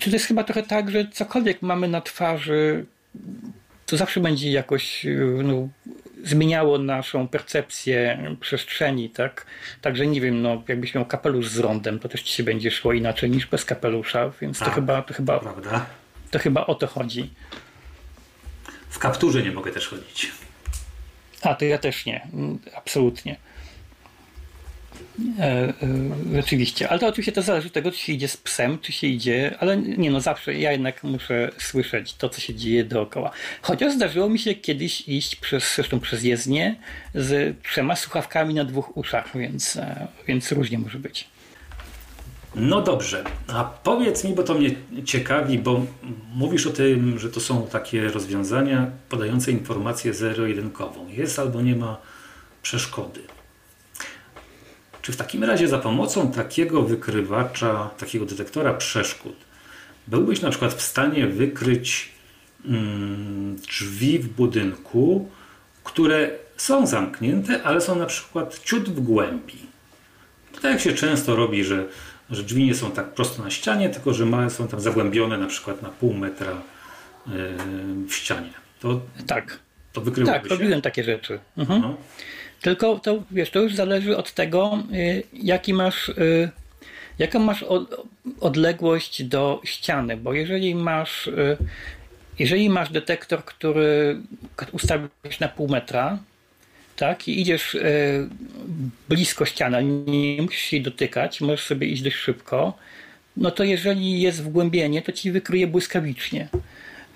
czy 0.00 0.10
to 0.10 0.16
jest 0.16 0.26
chyba 0.26 0.44
trochę 0.44 0.62
tak, 0.62 0.90
że 0.90 1.08
cokolwiek 1.12 1.62
mamy 1.62 1.88
na 1.88 2.00
twarzy, 2.00 2.84
to 3.86 3.96
zawsze 3.96 4.20
będzie 4.20 4.50
jakoś 4.50 5.06
y, 5.06 5.40
no, 5.44 5.68
zmieniało 6.24 6.78
naszą 6.78 7.28
percepcję 7.28 8.18
przestrzeni, 8.40 9.10
tak? 9.10 9.46
Także 9.80 10.06
nie 10.06 10.20
wiem, 10.20 10.42
no, 10.42 10.62
jakbyś 10.68 10.94
miał 10.94 11.06
kapelusz 11.06 11.48
z 11.48 11.58
rondem, 11.58 11.98
to 11.98 12.08
też 12.08 12.22
ci 12.22 12.32
się 12.32 12.42
będzie 12.42 12.70
szło 12.70 12.92
inaczej 12.92 13.30
niż 13.30 13.46
bez 13.46 13.64
kapelusza, 13.64 14.32
więc 14.40 14.58
to 14.58 14.64
tak, 14.64 14.74
chyba, 14.74 15.02
to 15.02 15.14
chyba, 15.14 15.40
prawda? 15.40 15.86
to 16.30 16.38
chyba 16.38 16.66
o 16.66 16.74
to 16.74 16.86
chodzi. 16.86 17.30
W 18.94 18.98
kapturze 18.98 19.42
nie 19.42 19.52
mogę 19.52 19.72
też 19.72 19.88
chodzić. 19.88 20.32
A, 21.42 21.54
to 21.54 21.64
ja 21.64 21.78
też 21.78 22.06
nie. 22.06 22.26
Absolutnie. 22.74 23.36
E, 25.38 25.42
e, 25.42 25.74
rzeczywiście, 26.34 26.88
ale 26.88 27.00
to 27.00 27.06
oczywiście 27.06 27.32
to 27.32 27.42
zależy 27.42 27.66
od 27.66 27.72
tego, 27.72 27.92
czy 27.92 27.98
się 27.98 28.12
idzie 28.12 28.28
z 28.28 28.36
psem, 28.36 28.78
czy 28.78 28.92
się 28.92 29.06
idzie, 29.06 29.54
ale 29.60 29.76
nie 29.76 30.10
no, 30.10 30.20
zawsze 30.20 30.54
ja 30.54 30.72
jednak 30.72 31.04
muszę 31.04 31.50
słyszeć 31.58 32.14
to, 32.14 32.28
co 32.28 32.40
się 32.40 32.54
dzieje 32.54 32.84
dookoła. 32.84 33.30
Chociaż 33.62 33.92
zdarzyło 33.92 34.28
mi 34.28 34.38
się 34.38 34.54
kiedyś 34.54 35.08
iść 35.08 35.36
przez, 35.36 35.74
zresztą 35.74 36.00
przez 36.00 36.22
jezdnię 36.22 36.76
z 37.14 37.62
trzema 37.62 37.96
słuchawkami 37.96 38.54
na 38.54 38.64
dwóch 38.64 38.96
uszach, 38.96 39.38
więc, 39.38 39.76
e, 39.76 40.06
więc 40.26 40.52
różnie 40.52 40.78
może 40.78 40.98
być. 40.98 41.28
No 42.54 42.82
dobrze, 42.82 43.24
a 43.48 43.64
powiedz 43.64 44.24
mi, 44.24 44.34
bo 44.34 44.42
to 44.42 44.54
mnie 44.54 44.70
ciekawi, 45.04 45.58
bo 45.58 45.86
mówisz 46.34 46.66
o 46.66 46.70
tym, 46.70 47.18
że 47.18 47.30
to 47.30 47.40
są 47.40 47.66
takie 47.66 48.08
rozwiązania 48.08 48.90
podające 49.08 49.50
informację 49.50 50.14
zero-jedynkową. 50.14 51.08
Jest 51.08 51.38
albo 51.38 51.62
nie 51.62 51.76
ma 51.76 51.96
przeszkody. 52.62 53.20
Czy 55.02 55.12
w 55.12 55.16
takim 55.16 55.44
razie 55.44 55.68
za 55.68 55.78
pomocą 55.78 56.32
takiego 56.32 56.82
wykrywacza, 56.82 57.90
takiego 57.98 58.26
detektora 58.26 58.74
przeszkód, 58.74 59.36
byłbyś 60.06 60.40
na 60.40 60.50
przykład 60.50 60.74
w 60.74 60.82
stanie 60.82 61.26
wykryć 61.26 62.12
mm, 62.64 63.56
drzwi 63.56 64.18
w 64.18 64.28
budynku, 64.28 65.28
które 65.84 66.30
są 66.56 66.86
zamknięte, 66.86 67.62
ale 67.62 67.80
są 67.80 67.96
na 67.96 68.06
przykład 68.06 68.58
ciut 68.64 68.88
w 68.88 69.00
głębi? 69.00 69.58
Tak 70.54 70.64
jak 70.64 70.80
się 70.80 70.92
często 70.92 71.36
robi, 71.36 71.64
że 71.64 71.88
że 72.30 72.42
drzwi 72.42 72.64
nie 72.64 72.74
są 72.74 72.90
tak 72.90 73.14
prosto 73.14 73.42
na 73.42 73.50
ścianie, 73.50 73.90
tylko 73.90 74.14
że 74.14 74.26
małe 74.26 74.50
są 74.50 74.68
tam 74.68 74.80
zagłębione 74.80 75.38
na 75.38 75.46
przykład 75.46 75.82
na 75.82 75.88
pół 75.88 76.14
metra 76.14 76.52
yy, 77.26 77.32
w 78.08 78.14
ścianie. 78.14 78.50
To, 78.80 79.00
tak. 79.26 79.58
To 79.92 80.00
wykryłoby 80.00 80.32
Tak, 80.32 80.42
się? 80.42 80.48
robiłem 80.48 80.82
takie 80.82 81.04
rzeczy. 81.04 81.38
Mhm. 81.56 81.82
No. 81.82 81.96
Tylko 82.60 82.98
to, 82.98 83.22
wiesz, 83.30 83.50
to 83.50 83.60
już 83.60 83.74
zależy 83.74 84.16
od 84.16 84.32
tego, 84.32 84.78
yy, 84.90 85.22
jaki 85.32 85.74
masz, 85.74 86.08
yy, 86.08 86.50
jaką 87.18 87.38
masz 87.38 87.64
odległość 88.40 89.24
do 89.24 89.60
ściany, 89.64 90.16
bo 90.16 90.32
jeżeli 90.32 90.74
masz, 90.74 91.30
jeżeli 92.38 92.70
masz 92.70 92.90
detektor, 92.92 93.44
który 93.44 94.20
ustawisz 94.72 95.40
na 95.40 95.48
pół 95.48 95.68
metra, 95.68 96.18
tak, 96.96 97.28
i 97.28 97.40
idziesz 97.40 97.74
e, 97.74 97.80
blisko 99.08 99.44
ściany, 99.44 99.84
nie 99.84 100.42
musisz 100.42 100.72
jej 100.72 100.82
dotykać, 100.82 101.40
możesz 101.40 101.62
sobie 101.62 101.86
iść 101.86 102.02
dość 102.02 102.16
szybko, 102.16 102.78
no 103.36 103.50
to 103.50 103.64
jeżeli 103.64 104.20
jest 104.20 104.42
wgłębienie, 104.42 105.02
to 105.02 105.12
ci 105.12 105.32
wykryje 105.32 105.66
błyskawicznie. 105.66 106.48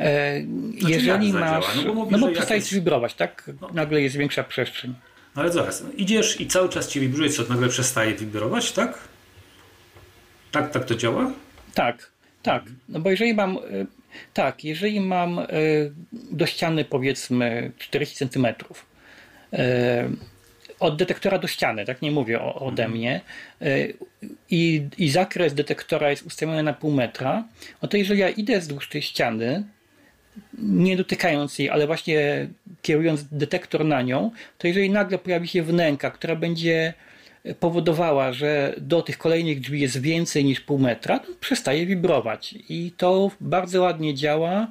E, 0.00 0.42
znaczy 0.78 0.94
jeżeli 0.94 1.32
masz. 1.32 1.84
No 1.86 1.94
bo, 1.94 2.06
no 2.10 2.18
bo 2.18 2.28
przestaje 2.28 2.60
wibrować, 2.60 3.14
tak? 3.14 3.50
No. 3.60 3.70
Nagle 3.74 4.02
jest 4.02 4.16
większa 4.16 4.44
przestrzeń. 4.44 4.94
No 5.36 5.42
ale 5.42 5.52
zaraz, 5.52 5.82
no 5.82 5.88
idziesz 5.96 6.40
i 6.40 6.46
cały 6.46 6.68
czas 6.68 6.88
ci 6.88 7.00
wibruje, 7.00 7.30
co 7.30 7.44
nagle 7.44 7.68
przestaje 7.68 8.14
wibrować, 8.14 8.72
tak? 8.72 8.98
Tak, 10.52 10.70
tak 10.70 10.84
to 10.84 10.94
działa? 10.94 11.32
Tak, 11.74 12.10
tak. 12.42 12.62
No 12.88 13.00
bo 13.00 13.10
jeżeli 13.10 13.34
mam. 13.34 13.56
E, 13.56 13.60
tak, 14.34 14.64
jeżeli 14.64 15.00
mam 15.00 15.40
do 16.30 16.46
ściany 16.46 16.84
powiedzmy 16.84 17.72
40 17.78 18.16
centymetrów, 18.16 18.86
od 20.80 20.96
detektora 20.96 21.38
do 21.38 21.46
ściany, 21.46 21.84
tak 21.84 22.02
nie 22.02 22.10
mówię 22.10 22.40
o, 22.40 22.54
ode 22.54 22.84
mhm. 22.84 22.98
mnie, 22.98 23.20
i, 24.50 24.86
i 24.98 25.10
zakres 25.10 25.54
detektora 25.54 26.10
jest 26.10 26.26
ustawiony 26.26 26.62
na 26.62 26.72
pół 26.72 26.92
metra, 26.92 27.44
no 27.82 27.88
to 27.88 27.96
jeżeli 27.96 28.20
ja 28.20 28.28
idę 28.28 28.58
wzdłuż 28.58 28.88
tej 28.88 29.02
ściany, 29.02 29.64
nie 30.58 30.96
dotykając 30.96 31.58
jej, 31.58 31.70
ale 31.70 31.86
właśnie 31.86 32.48
kierując 32.82 33.24
detektor 33.32 33.84
na 33.84 34.02
nią, 34.02 34.30
to 34.58 34.66
jeżeli 34.66 34.90
nagle 34.90 35.18
pojawi 35.18 35.48
się 35.48 35.62
wnęka, 35.62 36.10
która 36.10 36.36
będzie 36.36 36.94
powodowała, 37.60 38.32
że 38.32 38.74
do 38.78 39.02
tych 39.02 39.18
kolejnych 39.18 39.60
drzwi 39.60 39.80
jest 39.80 40.00
więcej 40.00 40.44
niż 40.44 40.60
pół 40.60 40.78
metra, 40.78 41.18
to 41.18 41.32
przestaje 41.40 41.86
wibrować. 41.86 42.54
I 42.68 42.92
to 42.96 43.30
bardzo 43.40 43.82
ładnie 43.82 44.14
działa 44.14 44.66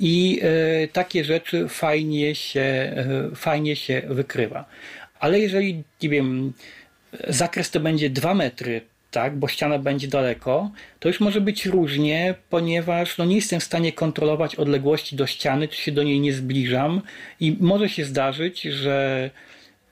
i 0.00 0.40
e, 0.42 0.88
takie 0.88 1.24
rzeczy 1.24 1.68
fajnie 1.68 2.34
się, 2.34 2.60
e, 2.60 3.30
fajnie 3.34 3.76
się 3.76 4.02
wykrywa. 4.08 4.64
Ale 5.20 5.40
jeżeli, 5.40 5.82
nie 6.02 6.08
wiem, 6.08 6.52
zakres 7.28 7.70
to 7.70 7.80
będzie 7.80 8.10
2 8.10 8.34
metry, 8.34 8.80
tak, 9.10 9.36
bo 9.36 9.48
ściana 9.48 9.78
będzie 9.78 10.08
daleko, 10.08 10.70
to 11.00 11.08
już 11.08 11.20
może 11.20 11.40
być 11.40 11.66
różnie, 11.66 12.34
ponieważ 12.50 13.18
no, 13.18 13.24
nie 13.24 13.36
jestem 13.36 13.60
w 13.60 13.64
stanie 13.64 13.92
kontrolować 13.92 14.56
odległości 14.56 15.16
do 15.16 15.26
ściany, 15.26 15.68
czy 15.68 15.82
się 15.82 15.92
do 15.92 16.02
niej 16.02 16.20
nie 16.20 16.32
zbliżam 16.32 17.02
i 17.40 17.56
może 17.60 17.88
się 17.88 18.04
zdarzyć, 18.04 18.62
że 18.62 19.30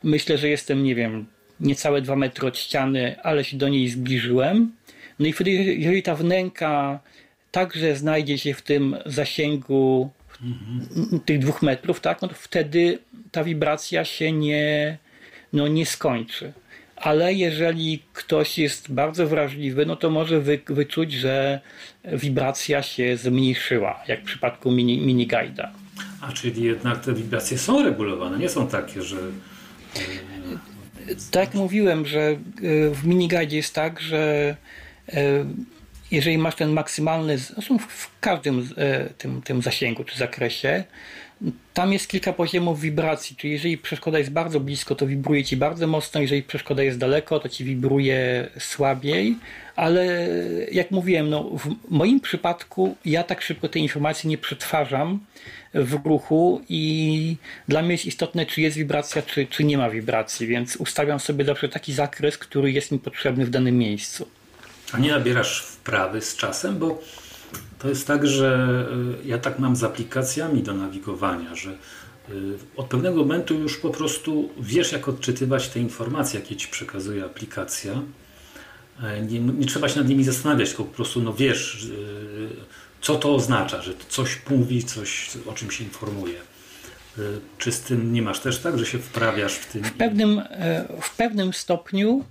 myślę, 0.02 0.38
że 0.38 0.48
jestem, 0.48 0.84
nie 0.84 0.94
wiem, 0.94 1.26
niecałe 1.60 2.02
2 2.02 2.16
metry 2.16 2.48
od 2.48 2.58
ściany, 2.58 3.16
ale 3.22 3.44
się 3.44 3.56
do 3.56 3.68
niej 3.68 3.88
zbliżyłem. 3.88 4.72
No 5.18 5.26
i 5.26 5.32
wtedy, 5.32 5.50
jeżeli 5.50 6.02
ta 6.02 6.14
wnęka 6.14 7.00
także 7.54 7.96
znajdzie 7.96 8.38
się 8.38 8.54
w 8.54 8.62
tym 8.62 8.96
zasięgu 9.06 10.10
mhm. 10.42 11.20
tych 11.20 11.38
dwóch 11.38 11.62
metrów, 11.62 12.00
tak, 12.00 12.22
no 12.22 12.28
wtedy 12.34 12.98
ta 13.32 13.44
wibracja 13.44 14.04
się 14.04 14.32
nie, 14.32 14.98
no 15.52 15.68
nie 15.68 15.86
skończy. 15.86 16.52
Ale 16.96 17.34
jeżeli 17.34 18.02
ktoś 18.12 18.58
jest 18.58 18.92
bardzo 18.92 19.26
wrażliwy, 19.26 19.86
no 19.86 19.96
to 19.96 20.10
może 20.10 20.40
wy, 20.40 20.60
wyczuć, 20.66 21.12
że 21.12 21.60
wibracja 22.04 22.82
się 22.82 23.16
zmniejszyła, 23.16 24.02
jak 24.08 24.20
w 24.20 24.24
przypadku 24.24 24.70
mini, 24.70 24.98
mini 24.98 25.26
guida. 25.26 25.72
A 26.20 26.32
czyli 26.32 26.62
jednak 26.62 27.04
te 27.04 27.14
wibracje 27.14 27.58
są 27.58 27.82
regulowane, 27.82 28.38
nie 28.38 28.48
są 28.48 28.68
takie, 28.68 29.02
że 29.02 29.16
tak 31.30 31.44
jak 31.44 31.54
mówiłem, 31.54 32.06
że 32.06 32.20
e, 32.20 32.36
w 32.90 33.06
miniguidzie 33.06 33.56
jest 33.56 33.74
tak, 33.74 34.00
że 34.00 34.56
e, 35.08 35.44
jeżeli 36.10 36.38
masz 36.38 36.54
ten 36.54 36.70
maksymalny, 36.70 37.38
zresztą 37.38 37.78
w 37.78 38.10
każdym 38.20 38.68
e, 38.76 39.04
tym, 39.18 39.42
tym 39.42 39.62
zasięgu 39.62 40.04
czy 40.04 40.18
zakresie, 40.18 40.84
tam 41.74 41.92
jest 41.92 42.08
kilka 42.08 42.32
poziomów 42.32 42.80
wibracji, 42.80 43.36
czyli 43.36 43.52
jeżeli 43.52 43.78
przeszkoda 43.78 44.18
jest 44.18 44.30
bardzo 44.30 44.60
blisko, 44.60 44.94
to 44.94 45.06
wibruje 45.06 45.44
ci 45.44 45.56
bardzo 45.56 45.86
mocno, 45.86 46.20
jeżeli 46.20 46.42
przeszkoda 46.42 46.82
jest 46.82 46.98
daleko, 46.98 47.40
to 47.40 47.48
ci 47.48 47.64
wibruje 47.64 48.50
słabiej, 48.58 49.36
ale 49.76 50.28
jak 50.72 50.90
mówiłem, 50.90 51.30
no, 51.30 51.42
w 51.42 51.90
moim 51.90 52.20
przypadku 52.20 52.96
ja 53.04 53.22
tak 53.22 53.42
szybko 53.42 53.68
tej 53.68 53.82
informacji 53.82 54.28
nie 54.28 54.38
przetwarzam 54.38 55.20
w 55.74 56.06
ruchu 56.06 56.62
i 56.68 57.36
dla 57.68 57.82
mnie 57.82 57.92
jest 57.92 58.06
istotne, 58.06 58.46
czy 58.46 58.60
jest 58.60 58.76
wibracja, 58.76 59.22
czy, 59.22 59.46
czy 59.46 59.64
nie 59.64 59.78
ma 59.78 59.90
wibracji, 59.90 60.46
więc 60.46 60.76
ustawiam 60.76 61.20
sobie 61.20 61.44
zawsze 61.44 61.68
taki 61.68 61.92
zakres, 61.92 62.38
który 62.38 62.72
jest 62.72 62.92
mi 62.92 62.98
potrzebny 62.98 63.46
w 63.46 63.50
danym 63.50 63.78
miejscu. 63.78 64.28
A 64.92 64.98
nie 64.98 65.10
nabierasz 65.10 65.73
wprawy 65.84 66.20
z 66.20 66.36
czasem, 66.36 66.78
bo 66.78 67.02
to 67.78 67.88
jest 67.88 68.06
tak, 68.06 68.26
że 68.26 68.78
y, 69.24 69.28
ja 69.28 69.38
tak 69.38 69.58
mam 69.58 69.76
z 69.76 69.84
aplikacjami 69.84 70.62
do 70.62 70.74
nawigowania, 70.74 71.54
że 71.54 71.70
y, 71.70 72.58
od 72.76 72.86
pewnego 72.86 73.16
momentu 73.16 73.54
już 73.54 73.76
po 73.76 73.90
prostu 73.90 74.50
wiesz, 74.60 74.92
jak 74.92 75.08
odczytywać 75.08 75.68
te 75.68 75.80
informacje, 75.80 76.40
jakie 76.40 76.56
ci 76.56 76.68
przekazuje 76.68 77.24
aplikacja. 77.24 78.02
E, 79.02 79.22
nie, 79.22 79.40
nie 79.40 79.66
trzeba 79.66 79.88
się 79.88 80.00
nad 80.00 80.08
nimi 80.08 80.24
zastanawiać, 80.24 80.68
tylko 80.68 80.84
po 80.84 80.94
prostu 80.94 81.22
no 81.22 81.32
wiesz, 81.32 81.84
y, 81.84 82.48
co 83.00 83.14
to 83.14 83.34
oznacza, 83.34 83.82
że 83.82 83.92
coś 84.08 84.40
mówi, 84.50 84.84
coś 84.84 85.30
o 85.46 85.52
czym 85.52 85.70
się 85.70 85.84
informuje. 85.84 86.40
Czy 87.58 87.72
z 87.72 87.80
tym 87.80 88.12
nie 88.12 88.22
masz 88.22 88.40
też 88.40 88.58
tak, 88.58 88.78
że 88.78 88.86
się 88.86 88.98
wprawiasz 88.98 89.54
w 89.54 89.72
tym? 89.72 89.84
W 89.84 89.92
pewnym, 89.92 90.42
e, 90.50 90.84
w 91.00 91.16
pewnym 91.16 91.52
stopniu 91.52 92.24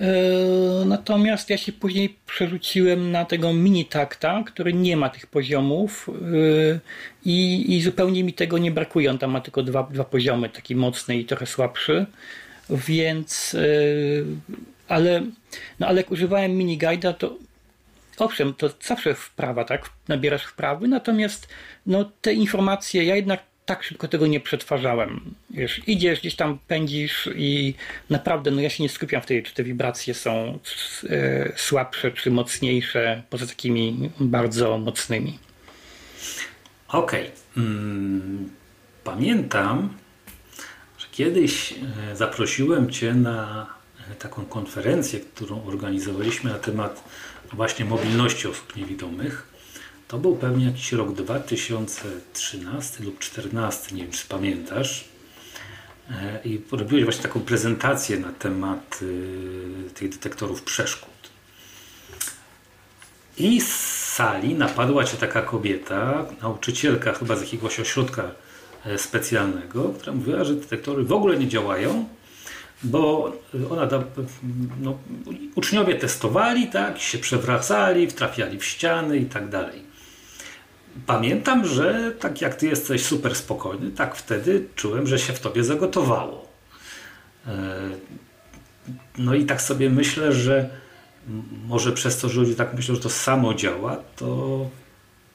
E, 0.00 0.84
natomiast 0.84 1.50
ja 1.50 1.58
się 1.58 1.72
później 1.72 2.16
przerzuciłem 2.26 3.10
na 3.10 3.24
tego 3.24 3.52
mini 3.52 3.84
takta, 3.84 4.42
który 4.46 4.72
nie 4.72 4.96
ma 4.96 5.08
tych 5.08 5.26
poziomów 5.26 6.08
e, 6.08 6.80
i, 7.24 7.76
i 7.76 7.82
zupełnie 7.82 8.24
mi 8.24 8.32
tego 8.32 8.58
nie 8.58 8.70
brakuje. 8.70 9.10
On 9.10 9.18
tam 9.18 9.30
ma 9.30 9.40
tylko 9.40 9.62
dwa, 9.62 9.82
dwa 9.82 10.04
poziomy, 10.04 10.48
taki 10.48 10.76
mocny 10.76 11.16
i 11.18 11.24
trochę 11.24 11.46
słabszy. 11.46 12.06
Więc, 12.70 13.54
e, 13.54 13.60
ale, 14.88 15.22
no 15.80 15.86
ale 15.86 16.00
jak 16.00 16.10
używałem 16.10 16.56
mini 16.56 16.78
guida, 16.78 17.12
to 17.12 17.36
owszem, 18.18 18.54
to 18.54 18.70
zawsze 18.82 19.14
wprawa, 19.14 19.64
tak? 19.64 19.90
Nabierasz 20.08 20.44
wprawy, 20.44 20.88
natomiast 20.88 21.48
no, 21.86 22.10
te 22.20 22.34
informacje, 22.34 23.04
ja 23.04 23.16
jednak 23.16 23.47
tak 23.68 23.82
szybko 23.82 24.08
tego 24.08 24.26
nie 24.26 24.40
przetwarzałem. 24.40 25.34
Wiesz, 25.50 25.80
idziesz, 25.86 26.20
gdzieś 26.20 26.36
tam 26.36 26.58
pędzisz 26.68 27.28
i 27.36 27.74
naprawdę, 28.10 28.50
no 28.50 28.60
ja 28.60 28.70
się 28.70 28.82
nie 28.82 28.88
skupiam 28.88 29.22
wtedy, 29.22 29.42
czy 29.42 29.54
te 29.54 29.64
wibracje 29.64 30.14
są 30.14 30.58
e, 31.10 31.52
słabsze, 31.56 32.10
czy 32.10 32.30
mocniejsze, 32.30 33.22
poza 33.30 33.46
takimi 33.46 34.10
bardzo 34.20 34.78
mocnymi. 34.78 35.38
Okej. 36.88 37.22
Okay. 37.22 37.64
Mm, 37.64 38.50
pamiętam, 39.04 39.94
że 40.98 41.06
kiedyś 41.12 41.74
e, 42.12 42.16
zaprosiłem 42.16 42.90
Cię 42.90 43.14
na 43.14 43.66
e, 44.10 44.14
taką 44.14 44.44
konferencję, 44.44 45.20
którą 45.20 45.64
organizowaliśmy 45.64 46.50
na 46.50 46.58
temat 46.58 47.04
właśnie 47.52 47.84
mobilności 47.84 48.48
osób 48.48 48.76
niewidomych. 48.76 49.47
To 50.08 50.18
był 50.18 50.36
pewnie 50.36 50.66
jakiś 50.66 50.92
rok 50.92 51.12
2013 51.12 53.04
lub 53.04 53.14
2014, 53.14 53.94
nie 53.94 54.02
wiem 54.02 54.12
czy 54.12 54.28
pamiętasz. 54.28 55.04
E, 56.10 56.40
I 56.44 56.60
robiłeś 56.72 57.04
właśnie 57.04 57.22
taką 57.22 57.40
prezentację 57.40 58.18
na 58.18 58.32
temat 58.32 59.00
y, 59.02 59.90
tych 59.94 60.08
detektorów 60.08 60.62
przeszkód. 60.62 61.30
I 63.38 63.60
z 63.60 63.74
sali 64.14 64.54
napadła 64.54 65.04
cię 65.04 65.16
taka 65.16 65.42
kobieta, 65.42 66.26
nauczycielka 66.42 67.12
chyba 67.12 67.36
z 67.36 67.40
jakiegoś 67.40 67.80
ośrodka 67.80 68.30
e, 68.86 68.98
specjalnego, 68.98 69.88
która 69.88 70.12
mówiła, 70.12 70.44
że 70.44 70.54
detektory 70.54 71.04
w 71.04 71.12
ogóle 71.12 71.38
nie 71.38 71.48
działają, 71.48 72.08
bo 72.82 73.32
ona 73.70 73.86
da, 73.86 74.04
no, 74.80 74.98
uczniowie 75.54 75.94
testowali, 75.94 76.66
tak, 76.66 76.98
się 76.98 77.18
przewracali, 77.18 78.08
trafiali 78.08 78.58
w 78.58 78.64
ściany 78.64 79.18
i 79.18 79.26
tak 79.26 79.48
dalej 79.48 79.87
pamiętam, 81.06 81.66
że 81.66 82.12
tak 82.20 82.40
jak 82.40 82.54
ty 82.54 82.66
jesteś 82.66 83.04
super 83.04 83.34
spokojny, 83.34 83.90
tak 83.90 84.16
wtedy 84.16 84.66
czułem, 84.74 85.06
że 85.06 85.18
się 85.18 85.32
w 85.32 85.40
tobie 85.40 85.64
zagotowało. 85.64 86.48
E, 87.46 87.90
no 89.18 89.34
i 89.34 89.44
tak 89.44 89.62
sobie 89.62 89.90
myślę, 89.90 90.32
że 90.32 90.70
może 91.66 91.92
przez 91.92 92.18
to, 92.18 92.28
że 92.28 92.40
ludzie 92.40 92.54
tak 92.54 92.74
myślą, 92.74 92.94
że 92.94 93.00
to 93.00 93.10
samo 93.10 93.54
działa, 93.54 93.96
to, 94.16 94.60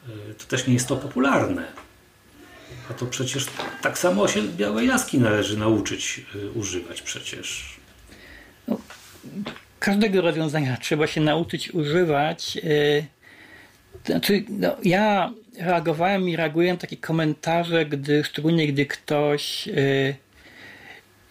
e, 0.08 0.34
to 0.34 0.46
też 0.46 0.68
nie 0.68 0.74
jest 0.74 0.88
to 0.88 0.96
popularne. 0.96 1.84
A 2.90 2.94
to 2.94 3.06
przecież 3.06 3.46
tak 3.82 3.98
samo 3.98 4.28
się 4.28 4.42
białej 4.42 4.88
jaski 4.88 5.20
należy 5.20 5.58
nauczyć 5.58 6.26
e, 6.36 6.52
używać 6.52 7.02
przecież. 7.02 7.78
No, 8.68 8.78
każdego 9.80 10.22
rozwiązania 10.22 10.78
trzeba 10.78 11.08
się 11.08 11.22
nauczyć 11.22 11.72
używać. 11.74 12.58
Znaczy, 14.06 14.44
no, 14.50 14.76
ja 14.84 15.32
reagowałem 15.60 16.30
i 16.30 16.36
reaguję 16.36 16.74
na 16.74 16.80
takie 16.80 16.98
komentarze, 16.98 17.86
gdy, 17.86 18.24
szczególnie 18.24 18.68
gdy 18.68 18.86
ktoś 18.86 19.68
y, 19.68 20.16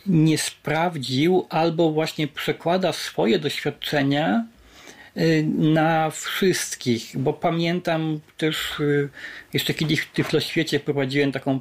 nie 0.07 0.39
sprawdził 0.39 1.47
albo 1.51 1.93
właśnie 1.93 2.29
przekłada 2.29 2.93
swoje 2.93 3.39
doświadczenia 3.39 4.47
y, 5.17 5.45
na 5.59 6.11
wszystkich, 6.11 7.13
bo 7.15 7.33
pamiętam 7.33 8.21
też 8.37 8.81
y, 8.81 9.09
jeszcze 9.53 9.75
kiedyś 9.75 10.01
w 10.01 10.13
Tyfloświecie 10.13 10.81
prowadziłem 10.81 11.33
taką 11.33 11.61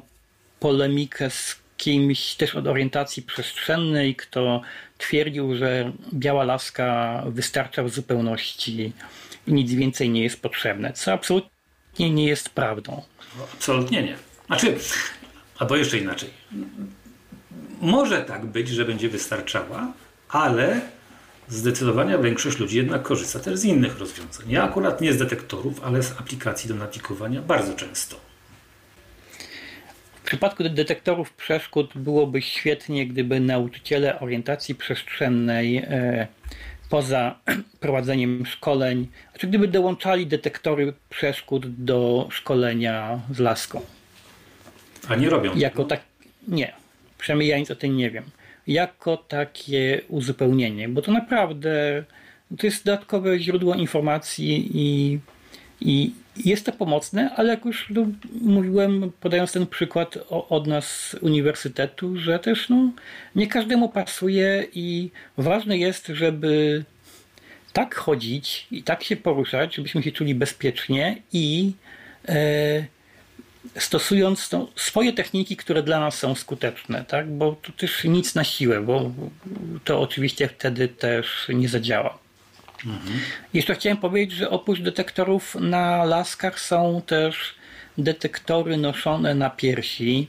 polemikę 0.60 1.30
z 1.30 1.61
kimś 1.82 2.34
też 2.34 2.54
od 2.54 2.66
orientacji 2.66 3.22
przestrzennej, 3.22 4.16
kto 4.16 4.60
twierdził, 4.98 5.56
że 5.56 5.92
biała 6.14 6.44
laska 6.44 7.22
wystarcza 7.26 7.82
w 7.82 7.90
zupełności 7.90 8.92
i 9.46 9.52
nic 9.52 9.72
więcej 9.72 10.10
nie 10.10 10.22
jest 10.22 10.42
potrzebne, 10.42 10.92
co 10.92 11.12
absolutnie 11.12 12.10
nie 12.10 12.26
jest 12.26 12.50
prawdą. 12.50 13.02
Absolutnie 13.54 14.02
nie. 14.02 14.16
Znaczy, 14.46 14.78
albo 15.58 15.76
jeszcze 15.76 15.98
inaczej. 15.98 16.30
Może 17.80 18.22
tak 18.22 18.46
być, 18.46 18.68
że 18.68 18.84
będzie 18.84 19.08
wystarczała, 19.08 19.92
ale 20.28 20.80
zdecydowania 21.48 22.18
większość 22.18 22.58
ludzi 22.58 22.76
jednak 22.76 23.02
korzysta 23.02 23.40
też 23.40 23.58
z 23.58 23.64
innych 23.64 23.98
rozwiązań. 23.98 24.50
Ja 24.50 24.64
akurat 24.64 25.00
nie 25.00 25.12
z 25.12 25.18
detektorów, 25.18 25.84
ale 25.84 26.02
z 26.02 26.12
aplikacji 26.12 26.68
do 26.68 26.74
nawigowania 26.74 27.42
bardzo 27.42 27.74
często. 27.74 28.31
W 30.32 30.34
przypadku 30.34 30.62
detektorów 30.68 31.32
przeszkód 31.32 31.90
byłoby 31.94 32.42
świetnie, 32.42 33.06
gdyby 33.06 33.40
nauczyciele 33.40 34.20
orientacji 34.20 34.74
przestrzennej 34.74 35.76
e, 35.76 36.26
poza 36.90 37.38
prowadzeniem 37.80 38.46
szkoleń, 38.46 39.08
znaczy 39.30 39.46
gdyby 39.46 39.68
dołączali 39.68 40.26
detektory 40.26 40.92
przeszkód 41.10 41.84
do 41.84 42.28
szkolenia 42.30 43.20
z 43.32 43.38
laską. 43.38 43.80
A 45.08 45.14
nie 45.14 45.30
robią 45.30 45.56
Jako 45.56 45.84
tak, 45.84 46.00
nie, 46.48 46.72
przynajmniej 47.18 47.48
ja 47.48 47.58
nic 47.58 47.70
o 47.70 47.76
tym 47.76 47.96
nie 47.96 48.10
wiem. 48.10 48.24
Jako 48.66 49.16
takie 49.16 50.00
uzupełnienie, 50.08 50.88
bo 50.88 51.02
to 51.02 51.12
naprawdę 51.12 52.04
to 52.58 52.66
jest 52.66 52.84
dodatkowe 52.84 53.38
źródło 53.38 53.74
informacji 53.74 54.70
i, 54.74 55.18
i 55.80 56.12
jest 56.36 56.66
to 56.66 56.72
pomocne, 56.72 57.30
ale 57.36 57.50
jak 57.50 57.64
już 57.64 57.86
no, 57.90 58.06
mówiłem, 58.40 59.12
podając 59.20 59.52
ten 59.52 59.66
przykład 59.66 60.18
o, 60.30 60.48
od 60.48 60.66
nas 60.66 61.16
uniwersytetu, 61.20 62.16
że 62.16 62.38
też 62.38 62.68
no, 62.68 62.92
nie 63.36 63.46
każdemu 63.46 63.88
pasuje 63.88 64.66
i 64.74 65.10
ważne 65.38 65.78
jest, 65.78 66.06
żeby 66.06 66.84
tak 67.72 67.94
chodzić 67.94 68.66
i 68.70 68.82
tak 68.82 69.02
się 69.02 69.16
poruszać, 69.16 69.74
żebyśmy 69.74 70.02
się 70.02 70.12
czuli 70.12 70.34
bezpiecznie 70.34 71.22
i 71.32 71.72
e, 72.28 72.84
stosując 73.78 74.52
no, 74.52 74.68
swoje 74.76 75.12
techniki, 75.12 75.56
które 75.56 75.82
dla 75.82 76.00
nas 76.00 76.18
są 76.18 76.34
skuteczne, 76.34 77.04
tak? 77.08 77.30
bo 77.30 77.56
to 77.62 77.72
też 77.72 78.04
nic 78.04 78.34
na 78.34 78.44
siłę, 78.44 78.80
bo 78.80 79.10
to 79.84 80.00
oczywiście 80.00 80.48
wtedy 80.48 80.88
też 80.88 81.46
nie 81.48 81.68
zadziała. 81.68 82.21
Mhm. 82.86 83.18
Jeszcze 83.54 83.74
chciałem 83.74 83.96
powiedzieć, 83.96 84.38
że 84.38 84.50
oprócz 84.50 84.80
detektorów 84.80 85.54
na 85.54 86.04
laskach 86.04 86.60
są 86.60 87.02
też 87.06 87.54
detektory 87.98 88.76
noszone 88.76 89.34
na 89.34 89.50
piersi. 89.50 90.28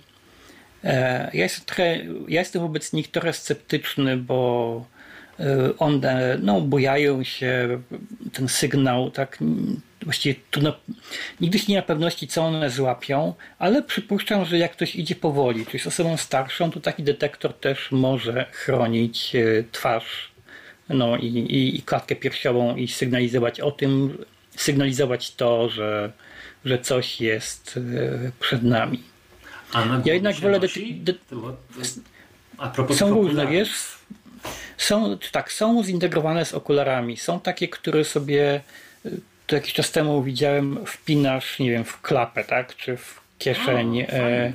E, 0.84 1.30
ja 1.34 1.43
jestem, 1.43 1.66
trochę, 1.66 1.97
ja 2.28 2.39
jestem 2.39 2.62
wobec 2.62 2.93
nich 2.93 3.12
trochę 3.12 3.34
sceptyczny, 3.34 4.18
bo 4.18 4.86
e, 5.39 5.78
one 5.78 6.38
no, 6.41 6.62
bujają 6.62 7.24
się, 7.24 7.82
ten 8.34 8.47
sygnał, 8.47 9.12
tak 9.12 9.39
właściwie 10.01 10.36
trudno, 10.51 10.76
nigdy 11.41 11.60
się 11.60 11.66
nie 11.68 11.78
ma 11.78 11.82
pewności, 11.82 12.28
co 12.28 12.43
one 12.43 12.70
złapią, 12.70 13.34
ale 13.60 13.84
przypuszczam, 13.84 14.45
że 14.45 14.58
jak 14.58 14.72
ktoś 14.72 14.95
idzie 14.95 15.16
powoli, 15.16 15.66
czyli 15.66 15.80
z 15.80 15.88
osobą 15.88 16.18
starszą, 16.18 16.72
to 16.72 16.80
taki 16.80 17.04
detektor 17.04 17.54
też 17.54 17.91
może 17.91 18.45
chronić 18.51 19.36
e, 19.36 19.64
twarz 19.72 20.33
no 20.90 21.18
i, 21.18 21.26
i, 21.26 21.78
i 21.78 21.82
klatkę 21.82 22.16
piersiową 22.16 22.76
i 22.76 22.88
sygnalizować 22.88 23.60
o 23.60 23.72
tym, 23.72 24.18
sygnalizować 24.56 25.36
to, 25.36 25.70
że, 25.70 26.12
że 26.66 26.80
coś 26.80 27.22
jest 27.22 27.80
e, 28.28 28.32
przed 28.40 28.64
nami. 28.64 29.04
A 29.74 29.86
na 29.86 30.02
ja 30.06 30.14
jednak 30.14 30.36
wolę. 30.36 30.60
De, 30.60 30.68
de, 31.14 31.14
a 32.58 32.70
propos 32.70 32.98
są 32.98 33.10
różne, 33.10 33.48
wiesz? 33.48 33.70
Są, 34.78 35.18
tak, 35.32 35.52
są 35.52 35.84
zintegrowane 35.84 36.46
z 36.46 36.54
okularami. 36.54 37.18
Są 37.18 37.40
takie, 37.40 37.68
które 37.68 38.04
sobie 38.04 38.62
e, 39.06 39.10
to 39.48 39.56
jakiś 39.56 39.74
czas 39.74 39.92
temu 39.92 40.24
widziałem, 40.24 40.86
wpinasz, 40.86 41.60
nie 41.60 41.72
wiem, 41.72 41.84
w 41.84 42.02
klapę, 42.02 42.44
tak? 42.44 42.76
Czy 42.76 42.98
w 42.98 43.22
kieszeń 43.40 44.02
o, 44.02 44.06
e, 44.06 44.54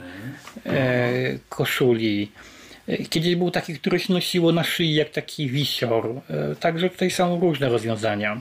e, 0.67 1.39
koszuli. 1.49 2.31
Kiedyś 3.11 3.37
był 3.37 3.51
taki, 3.51 3.75
który 3.75 4.01
się 4.01 4.13
nosiło 4.13 4.53
na 4.53 4.65
szyi 4.65 4.95
jak 4.95 5.11
taki 5.11 5.51
wisior. 5.51 6.21
E, 6.31 6.55
także 6.55 6.91
tutaj 6.91 7.11
są 7.11 7.41
różne 7.41 7.69
rozwiązania. 7.69 8.41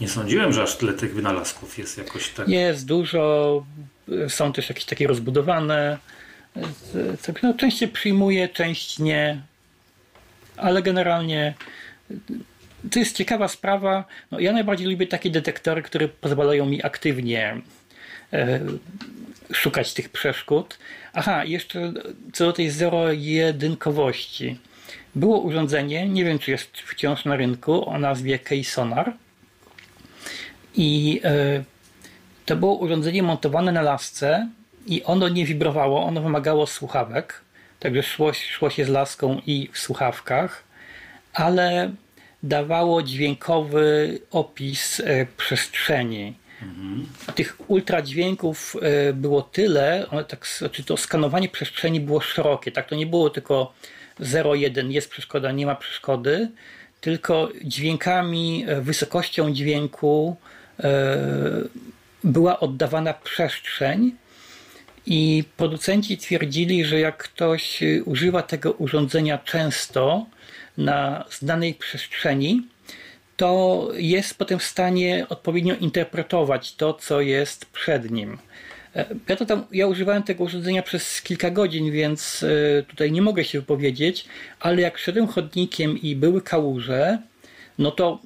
Nie 0.00 0.08
sądziłem, 0.08 0.52
że 0.52 0.62
aż 0.62 0.76
tyle 0.76 0.92
tych 0.92 1.14
wynalazków 1.14 1.78
jest 1.78 1.98
jakoś 1.98 2.28
tak. 2.28 2.48
Jest 2.48 2.86
dużo. 2.86 3.64
Są 4.28 4.52
też 4.52 4.68
jakieś 4.68 4.84
takie 4.84 5.06
rozbudowane. 5.06 5.98
Tak, 7.26 7.42
no, 7.42 7.54
część 7.54 7.78
się 7.78 7.88
przyjmuje, 7.88 8.48
część 8.48 8.98
nie. 8.98 9.42
Ale 10.56 10.82
generalnie 10.82 11.54
to 12.90 12.98
jest 12.98 13.16
ciekawa 13.16 13.48
sprawa. 13.48 14.04
No, 14.30 14.40
ja 14.40 14.52
najbardziej 14.52 14.86
lubię 14.86 15.06
takie 15.06 15.30
detektory, 15.30 15.82
które 15.82 16.08
pozwalają 16.08 16.66
mi 16.66 16.84
aktywnie 16.84 17.60
e, 18.32 18.60
szukać 19.52 19.94
tych 19.94 20.08
przeszkód. 20.08 20.78
Aha, 21.12 21.44
jeszcze 21.44 21.92
co 22.32 22.44
do 22.46 22.52
tej 22.52 22.70
zero-jedynkowości. 22.70 24.58
Było 25.14 25.38
urządzenie, 25.38 26.08
nie 26.08 26.24
wiem 26.24 26.38
czy 26.38 26.50
jest 26.50 26.78
wciąż 26.78 27.24
na 27.24 27.36
rynku, 27.36 27.88
o 27.88 27.98
nazwie 27.98 28.38
K-Sonar. 28.38 29.12
I 30.74 31.20
e, 31.24 31.64
to 32.46 32.56
było 32.56 32.74
urządzenie 32.74 33.22
montowane 33.22 33.72
na 33.72 33.82
lasce 33.82 34.48
i 34.86 35.04
ono 35.04 35.28
nie 35.28 35.44
wibrowało, 35.44 36.04
ono 36.04 36.20
wymagało 36.20 36.66
słuchawek. 36.66 37.40
Także 37.80 38.02
szło, 38.02 38.32
szło 38.32 38.70
się 38.70 38.84
z 38.84 38.88
laską 38.88 39.40
i 39.46 39.68
w 39.72 39.78
słuchawkach, 39.78 40.64
ale 41.32 41.90
dawało 42.42 43.02
dźwiękowy 43.02 44.18
opis 44.30 45.00
e, 45.00 45.26
przestrzeni 45.36 46.34
Tych 47.34 47.70
ultradźwięków 47.70 48.76
e, 48.82 49.12
było 49.12 49.42
tyle, 49.42 50.06
tak, 50.28 50.46
znaczy 50.46 50.84
to 50.84 50.96
skanowanie 50.96 51.48
przestrzeni 51.48 52.00
było 52.00 52.20
szerokie, 52.20 52.72
tak? 52.72 52.88
To 52.88 52.94
nie 52.94 53.06
było 53.06 53.30
tylko 53.30 53.72
0,1 54.20 54.90
jest 54.90 55.10
przeszkoda, 55.10 55.52
nie 55.52 55.66
ma 55.66 55.74
przeszkody, 55.74 56.48
tylko 57.00 57.48
dźwiękami, 57.64 58.64
e, 58.68 58.80
wysokością 58.80 59.52
dźwięku 59.52 60.36
e, 60.80 61.18
była 62.24 62.60
oddawana 62.60 63.14
przestrzeń 63.14 64.12
i 65.06 65.44
producenci 65.56 66.18
twierdzili, 66.18 66.84
że 66.84 67.00
jak 67.00 67.16
ktoś 67.16 67.80
używa 68.04 68.42
tego 68.42 68.72
urządzenia 68.72 69.38
często 69.38 70.26
na 70.78 71.24
znanej 71.30 71.74
przestrzeni, 71.74 72.62
to 73.38 73.88
jest 73.94 74.38
potem 74.38 74.58
w 74.58 74.64
stanie 74.64 75.26
odpowiednio 75.28 75.74
interpretować 75.74 76.74
to, 76.74 76.94
co 76.94 77.20
jest 77.20 77.66
przed 77.66 78.10
nim. 78.10 78.38
E, 78.96 79.06
ja, 79.28 79.36
to 79.36 79.46
tam, 79.46 79.66
ja 79.72 79.86
używałem 79.86 80.22
tego 80.22 80.44
urządzenia 80.44 80.82
przez 80.82 81.22
kilka 81.22 81.50
godzin, 81.50 81.92
więc 81.92 82.42
e, 82.42 82.82
tutaj 82.82 83.12
nie 83.12 83.22
mogę 83.22 83.44
się 83.44 83.60
wypowiedzieć, 83.60 84.24
ale 84.60 84.82
jak 84.82 84.98
szedłem 84.98 85.26
chodnikiem 85.26 85.98
i 86.02 86.16
były 86.16 86.42
kałuże, 86.42 87.18
no 87.78 87.90
to 87.90 88.18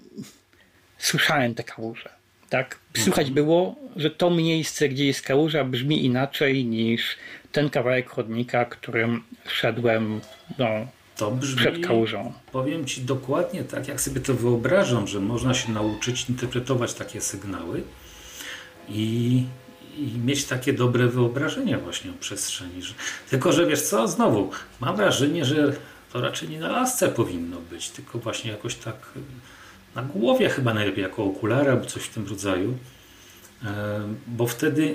słyszałem 0.99 1.55
te 1.55 1.65
kałuże. 1.65 2.11
Tak? 2.49 2.79
Słychać 2.97 3.29
mhm. 3.29 3.35
było, 3.35 3.77
że 3.97 4.11
to 4.11 4.31
miejsce, 4.31 4.89
gdzie 4.89 5.07
jest 5.07 5.23
kałuża, 5.23 5.65
brzmi 5.65 6.05
inaczej 6.05 6.65
niż 6.65 7.17
ten 7.53 7.71
kawałek 7.71 8.09
chodnika, 8.11 8.65
którym 8.65 9.23
szedłem 9.49 10.21
no, 10.59 10.87
to 11.17 11.31
brzmi, 11.31 11.57
przed 11.57 11.87
kałużą. 11.87 12.33
Powiem 12.53 12.85
Ci 12.85 13.01
dokładnie 13.03 13.65
tak, 13.65 13.89
jak 13.89 14.01
sobie 14.01 14.21
to 14.21 14.35
wyobrażam, 14.35 15.07
że 15.09 15.21
można 15.21 15.55
się 15.55 15.73
nauczyć 15.73 16.29
interpretować 16.29 16.95
takie 16.95 17.21
sygnały 17.21 17.83
i, 18.89 19.45
i 19.97 20.19
mieć 20.25 20.45
takie 20.45 20.73
dobre 20.73 21.09
wyobrażenie 21.09 21.79
właśnie 21.79 22.11
o 22.11 22.15
przestrzeni. 22.15 22.83
Że, 22.83 22.95
tylko, 23.31 23.53
że 23.53 23.67
wiesz 23.67 23.83
co, 23.83 24.09
znowu, 24.09 24.51
mam 24.81 24.97
wrażenie, 24.97 25.45
że 25.45 25.73
to 26.13 26.21
raczej 26.21 26.49
nie 26.49 26.61
na 26.61 26.69
lasce 26.69 27.09
powinno 27.09 27.57
być, 27.71 27.91
tylko 27.91 28.19
właśnie 28.19 28.51
jakoś 28.51 28.75
tak 28.75 28.97
na 29.95 30.03
głowie 30.03 30.49
chyba 30.49 30.75
najlepiej, 30.75 31.03
jako 31.03 31.25
okulary 31.25 31.71
albo 31.71 31.85
coś 31.85 32.03
w 32.03 32.15
tym 32.15 32.27
rodzaju. 32.29 32.79
Bo 34.27 34.47
wtedy 34.47 34.95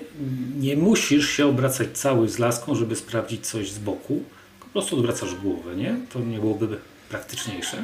nie 0.60 0.76
musisz 0.76 1.30
się 1.30 1.48
obracać 1.48 1.88
cały 1.94 2.30
z 2.30 2.40
laską, 2.40 2.76
żeby 2.76 2.96
sprawdzić 2.96 3.48
coś 3.48 3.72
z 3.72 3.80
boku, 3.80 4.24
prostu 4.78 4.98
odwracasz 4.98 5.36
głowę, 5.36 5.76
nie? 5.76 5.96
To 6.14 6.20
nie 6.20 6.40
byłoby 6.40 6.78
praktyczniejsze? 7.10 7.84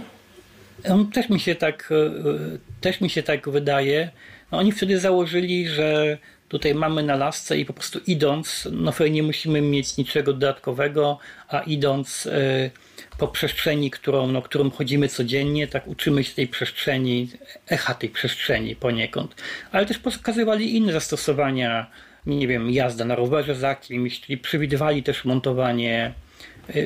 Też 1.13 1.29
mi 1.29 1.39
się 1.39 1.55
tak, 1.55 1.89
e, 1.91 2.57
też 2.81 3.01
mi 3.01 3.09
się 3.09 3.23
tak 3.23 3.49
wydaje. 3.49 4.11
No 4.51 4.57
oni 4.57 4.71
wtedy 4.71 4.99
założyli, 4.99 5.67
że 5.67 6.17
tutaj 6.49 6.75
mamy 6.75 7.03
na 7.03 7.15
lasce 7.15 7.57
i 7.57 7.65
po 7.65 7.73
prostu 7.73 7.99
idąc, 8.07 8.67
no 8.71 8.93
nie 9.11 9.23
musimy 9.23 9.61
mieć 9.61 9.97
niczego 9.97 10.33
dodatkowego, 10.33 11.17
a 11.49 11.59
idąc 11.59 12.27
e, 12.27 12.71
po 13.17 13.27
przestrzeni, 13.27 13.91
którą, 13.91 14.27
no, 14.27 14.41
którą 14.41 14.69
chodzimy 14.71 15.07
codziennie, 15.07 15.67
tak 15.67 15.87
uczymy 15.87 16.23
się 16.23 16.35
tej 16.35 16.47
przestrzeni, 16.47 17.29
echa 17.67 17.93
tej 17.93 18.09
przestrzeni 18.09 18.75
poniekąd. 18.75 19.35
Ale 19.71 19.85
też 19.85 19.99
pokazywali 19.99 20.75
inne 20.75 20.93
zastosowania, 20.93 21.91
nie 22.25 22.47
wiem, 22.47 22.71
jazda 22.71 23.05
na 23.05 23.15
rowerze 23.15 23.55
za 23.55 23.75
kimś, 23.75 24.21
czyli 24.21 24.37
przewidywali 24.37 25.03
też 25.03 25.25
montowanie 25.25 26.13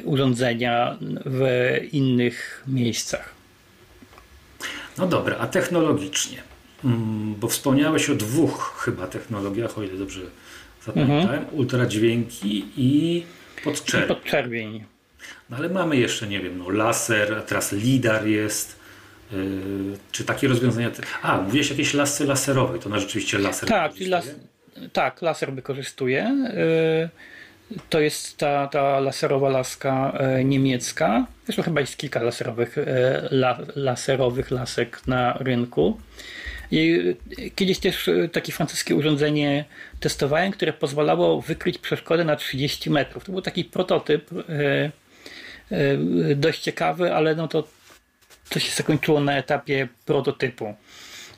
urządzenia 0.04 0.98
w 1.26 1.46
innych 1.92 2.64
miejscach. 2.68 3.34
No 4.98 5.08
dobra, 5.08 5.38
a 5.40 5.48
technologicznie? 5.48 6.38
Mm, 6.86 7.36
bo 7.36 7.48
wspomniałeś 7.48 8.10
o 8.10 8.16
dwóch 8.16 8.84
chyba 8.86 9.08
technologiach, 9.08 9.78
o 9.78 9.84
ile 9.84 9.98
dobrze 9.98 10.22
zapamiętałem. 10.86 11.40
Mhm. 11.40 11.56
Ultradźwięki 11.56 12.66
i 12.78 13.24
podczerwień. 13.64 14.12
I 14.12 14.16
podczerwień. 14.16 14.84
No 15.50 15.58
ale 15.58 15.70
mamy 15.70 15.98
jeszcze, 15.98 16.28
nie 16.28 16.40
wiem, 16.40 16.58
no, 16.58 16.70
laser, 16.70 17.34
a 17.34 17.42
teraz 17.42 17.72
LIDAR 17.72 18.28
jest. 18.28 18.80
Yy, 19.32 19.38
czy 20.12 20.24
takie 20.24 20.48
rozwiązania... 20.48 20.92
A, 21.22 21.42
mówiłeś 21.42 21.70
jakieś 21.70 21.94
lasy 21.94 22.26
laserowe, 22.26 22.80
to 22.80 22.90
na 22.90 23.00
rzeczywiście 23.00 23.38
laser. 23.38 23.70
Tak, 23.70 23.92
las, 24.00 24.26
tak, 24.94 25.22
laser 25.22 25.54
wykorzystuje. 25.54 26.36
To 27.90 28.00
jest 28.00 28.38
ta, 28.38 28.68
ta 28.68 29.00
laserowa 29.00 29.50
laska 29.50 30.18
niemiecka. 30.46 31.28
Zresztą 31.46 31.64
chyba 31.64 31.82
jest 31.82 31.98
kilka 31.98 32.24
laserowych, 32.24 32.76
la, 33.32 33.60
laserowych 33.76 34.52
lasek 34.52 35.08
na 35.08 35.34
rynku. 35.34 35.98
I 36.72 37.00
kiedyś 37.56 37.80
też 37.80 38.10
takie 38.32 38.52
francuskie 38.52 38.96
urządzenie 38.96 39.66
testowałem, 40.00 40.52
które 40.52 40.74
pozwalało 40.74 41.42
wykryć 41.42 41.78
przeszkodę 41.78 42.24
na 42.24 42.36
30 42.36 42.90
metrów. 42.90 43.24
To 43.24 43.32
był 43.32 43.42
taki 43.42 43.66
prototyp 43.66 44.30
dość 46.36 46.62
ciekawy, 46.62 47.14
ale 47.14 47.36
no 47.36 47.48
to, 47.48 47.68
to 48.50 48.60
się 48.60 48.72
zakończyło 48.72 49.20
na 49.20 49.38
etapie 49.38 49.88
prototypu. 50.06 50.76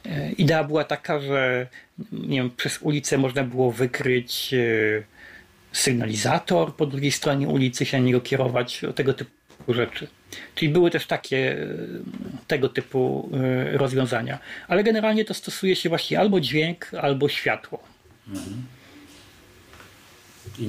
E, 0.06 0.32
idea 0.32 0.64
była 0.64 0.84
taka, 0.84 1.20
że 1.20 1.68
nie 2.12 2.38
wiem, 2.38 2.52
przez 2.58 2.78
ulicę 2.82 3.18
można 3.18 3.44
było 3.44 3.72
wykryć 3.72 4.54
e, 4.54 5.04
sygnalizator 5.72 6.76
po 6.76 6.86
drugiej 6.86 7.12
stronie 7.12 7.48
ulicy, 7.48 7.86
się 7.86 7.98
na 7.98 8.04
niego 8.06 8.22
kierować, 8.22 8.82
tego 8.96 9.14
typu 9.14 9.74
rzeczy. 9.74 10.08
Czyli 10.56 10.72
były 10.72 10.92
też 10.92 11.06
takie 11.06 11.52
e, 11.52 11.68
tego 12.48 12.70
typu 12.70 13.30
rozwiązania. 13.72 14.40
Ale 14.68 14.84
generalnie 14.84 15.26
to 15.26 15.34
stosuje 15.34 15.76
się 15.76 15.90
właśnie 15.90 16.20
albo 16.20 16.40
dźwięk, 16.40 16.92
albo 17.02 17.30
światło. 17.30 17.84
Mhm. 18.28 18.66
I, 20.60 20.68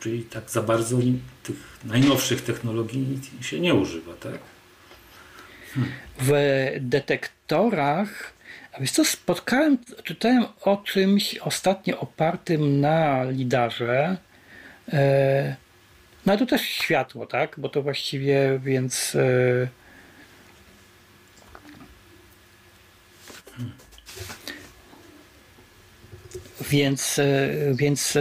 czyli 0.00 0.22
tak 0.22 0.50
za 0.50 0.62
bardzo 0.62 0.98
tych 1.42 1.78
najnowszych 1.84 2.42
technologii 2.42 3.20
się 3.40 3.60
nie 3.60 3.74
używa, 3.74 4.14
tak? 4.14 4.38
Hmm. 5.74 5.92
W 6.18 6.32
detektorach 6.80 8.38
a 8.78 8.80
wiesz 8.80 8.90
co, 8.90 9.04
spotkałem, 9.04 9.78
czytałem 10.04 10.44
o 10.60 10.76
czymś 10.76 11.38
ostatnio 11.38 12.00
opartym 12.00 12.80
na 12.80 13.24
lidarze. 13.24 14.16
E, 14.92 15.56
no 16.26 16.36
to 16.36 16.46
też 16.46 16.62
światło, 16.62 17.26
tak? 17.26 17.54
Bo 17.58 17.68
to 17.68 17.82
właściwie 17.82 18.60
więc. 18.64 19.14
E, 19.14 19.68
Więc, 26.70 27.18
e, 27.18 27.48
więc 27.74 28.18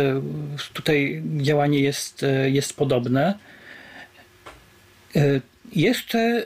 tutaj 0.73 1.23
działanie 1.37 1.79
jest, 1.79 2.25
jest 2.45 2.77
podobne. 2.77 3.37
Jeszcze 5.71 6.45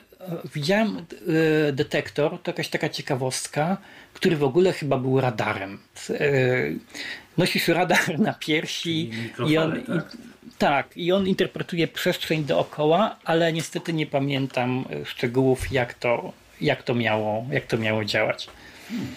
widziałem 0.55 1.05
detektor, 1.73 2.41
to 2.43 2.51
jakaś 2.51 2.69
taka 2.69 2.89
ciekawostka, 2.89 3.77
który 4.13 4.37
w 4.37 4.43
ogóle 4.43 4.73
chyba 4.73 4.97
był 4.97 5.21
radarem. 5.21 5.79
Nosisz 7.37 7.67
radar 7.67 8.19
na 8.29 8.33
piersi 8.33 9.11
i 9.47 9.57
on, 9.57 9.71
tak? 9.71 9.89
I, 9.89 10.01
tak, 10.57 10.97
i 10.97 11.11
on 11.11 11.27
interpretuje 11.27 11.87
przestrzeń 11.87 12.43
dookoła, 12.43 13.15
ale 13.23 13.53
niestety 13.53 13.93
nie 13.93 14.07
pamiętam 14.07 14.85
szczegółów, 15.05 15.71
jak 15.71 15.93
to, 15.93 16.33
jak 16.61 16.83
to, 16.83 16.95
miało, 16.95 17.45
jak 17.51 17.65
to 17.65 17.77
miało 17.77 18.05
działać. 18.05 18.47
Hmm. 18.89 19.07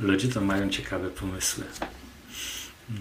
Ludzie 0.00 0.28
to 0.28 0.40
mają 0.40 0.70
ciekawe 0.70 1.10
pomysły. 1.10 1.64
No. 2.90 3.00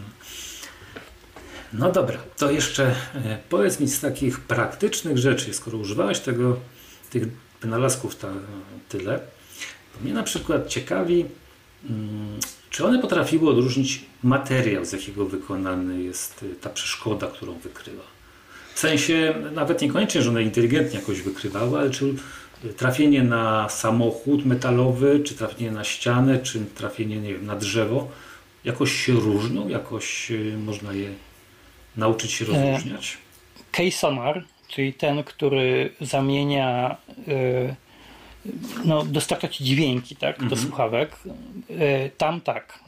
no 1.73 1.91
dobra, 1.91 2.17
to 2.38 2.51
jeszcze 2.51 2.95
e, 3.15 3.38
powiedz 3.49 3.80
mi 3.80 3.88
z 3.88 3.99
takich 3.99 4.39
praktycznych 4.39 5.17
rzeczy, 5.17 5.53
skoro 5.53 5.77
używałeś 5.77 6.19
tego, 6.19 6.59
tych 7.09 7.23
wynalazków 7.62 8.16
ta, 8.16 8.28
tyle, 8.89 9.20
to 9.93 10.03
mnie 10.03 10.14
na 10.14 10.24
przykład 10.24 10.68
ciekawi, 10.68 11.26
mm, 11.89 12.39
czy 12.70 12.86
one 12.86 12.99
potrafiły 12.99 13.49
odróżnić 13.49 14.05
materiał, 14.24 14.86
z 14.86 14.91
jakiego 14.91 15.26
wykonany 15.26 16.03
jest 16.03 16.45
e, 16.51 16.55
ta 16.55 16.70
przeszkoda, 16.70 17.28
którą 17.28 17.53
wykryła? 17.53 18.03
W 18.76 18.80
sensie, 18.80 19.34
nawet 19.53 19.82
niekoniecznie, 19.82 20.22
że 20.22 20.30
one 20.30 20.43
inteligentnie 20.43 20.99
jakoś 20.99 21.22
wykrywały, 21.22 21.80
ale 21.80 21.89
czy 21.89 22.14
trafienie 22.78 23.24
na 23.24 23.70
samochód 23.70 24.45
metalowy, 24.45 25.20
czy 25.20 25.36
trafienie 25.36 25.72
na 25.72 25.84
ścianę, 25.84 26.39
czy 26.39 26.66
trafienie 26.76 27.18
nie 27.18 27.34
wiem, 27.34 27.45
na 27.45 27.55
drzewo, 27.55 28.07
jakoś 28.66 28.91
się 28.91 29.14
różnią? 29.14 29.68
Jakoś 29.68 30.32
y, 30.32 30.57
można 30.57 30.93
je 30.93 31.10
nauczyć 31.97 32.32
się 32.32 32.45
e, 32.45 32.47
rozróżniać? 32.47 33.18
K-Sonar, 33.72 34.43
czyli 34.70 34.93
ten, 34.93 35.24
który 35.24 35.93
zamienia 36.01 36.97
y, 37.28 37.76
no, 38.86 39.05
dostarcza 39.05 39.47
ci 39.47 39.63
dźwięki 39.63 40.15
tak, 40.15 40.38
do 40.38 40.43
mhm. 40.43 40.61
słuchawek. 40.61 41.15
Y, 41.70 42.11
tam 42.17 42.41
tak. 42.41 42.80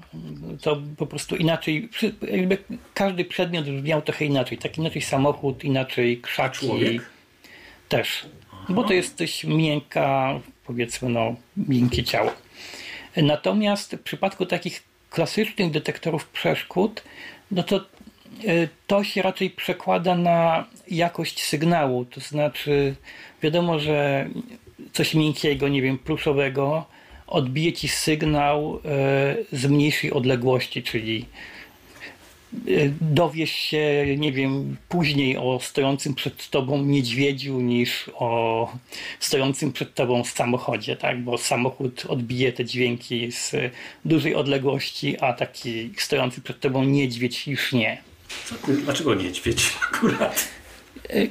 To 0.62 0.82
po 0.98 1.06
prostu 1.08 1.36
inaczej, 1.36 1.90
jakby 2.32 2.58
każdy 2.94 3.26
przedmiot 3.26 3.70
brzmiał 3.70 4.02
trochę 4.02 4.26
inaczej. 4.26 4.58
Tak 4.58 4.78
inaczej 4.78 5.02
samochód, 5.02 5.64
inaczej 5.64 6.18
krzaki. 6.18 6.60
człowiek? 6.60 7.02
Też 7.90 8.26
bo 8.70 8.84
to 8.84 8.94
jest 8.94 9.18
dość 9.18 9.44
miękka, 9.44 10.40
powiedzmy, 10.66 11.10
no, 11.10 11.36
miękkie 11.58 12.04
ciało. 12.04 12.32
Natomiast 13.18 13.96
w 13.96 14.02
przypadku 14.02 14.46
takich 14.46 14.84
klasycznych 15.10 15.72
detektorów 15.72 16.28
przeszkód, 16.28 17.04
no 17.52 17.64
to 17.64 17.86
to 18.88 19.04
się 19.04 19.22
raczej 19.22 19.50
przekłada 19.50 20.16
na 20.16 20.66
jakość 20.92 21.44
sygnału. 21.44 22.06
To 22.06 22.20
znaczy, 22.20 22.96
wiadomo, 23.44 23.80
że 23.80 24.30
coś 24.94 25.14
miękkiego, 25.14 25.68
nie 25.68 25.82
wiem, 25.82 25.98
pluszowego 25.98 26.86
odbije 27.28 27.74
ci 27.74 27.88
sygnał 27.88 28.80
e, 28.86 29.58
z 29.58 29.66
mniejszej 29.66 30.12
odległości, 30.12 30.84
czyli 30.84 31.26
Y, 32.68 32.94
dowiesz 33.02 33.52
się, 33.52 34.06
nie 34.18 34.32
wiem, 34.32 34.78
później 34.90 35.38
o 35.38 35.60
stojącym 35.62 36.16
przed 36.16 36.50
tobą 36.50 36.86
niedźwiedziu 36.86 37.62
niż 37.62 38.10
o 38.14 38.74
stojącym 39.20 39.74
przed 39.74 39.94
tobą 39.94 40.24
samochodzie, 40.24 40.96
tak? 40.96 41.24
Bo 41.24 41.38
samochód 41.38 42.06
odbije 42.06 42.54
te 42.54 42.66
dźwięki 42.66 43.32
z 43.32 43.56
dużej 44.06 44.36
odległości, 44.36 45.20
a 45.20 45.34
taki 45.34 45.90
stojący 45.98 46.42
przed 46.42 46.60
tobą 46.60 46.84
niedźwiedź 46.84 47.48
już 47.48 47.74
nie. 47.74 48.11
Dlaczego 48.68 49.16
niedźwiedź 49.16 49.74
akurat? 49.92 50.48
Y, 51.14 51.30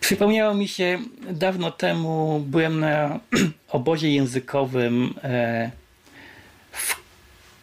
przypomniało 0.00 0.54
mi 0.54 0.68
się, 0.68 0.98
dawno 1.30 1.70
temu 1.70 2.44
byłem 2.46 2.80
na 2.80 3.20
obozie 3.68 4.14
językowym 4.14 5.14
e, 5.22 5.70
w 6.72 6.96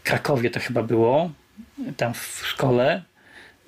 Krakowie 0.03 0.49
to 0.49 0.59
chyba 0.59 0.83
było 0.83 1.31
tam 1.97 2.13
w 2.13 2.41
szkole 2.45 3.03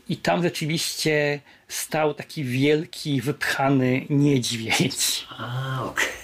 i 0.10 0.18
tam 0.18 0.44
rzeczywiście 0.44 1.40
stał 1.68 2.14
taki 2.14 2.44
wielki, 2.44 3.22
wypchany 3.22 4.06
niedźwiedź. 4.10 5.28
A, 5.38 5.84
okej. 5.84 6.08
Okay. 6.08 6.20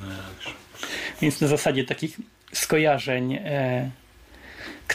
No 0.00 0.14
Więc 1.22 1.40
na 1.40 1.48
zasadzie 1.48 1.84
takich 1.84 2.16
skojarzeń, 2.52 3.34
e, 3.34 3.90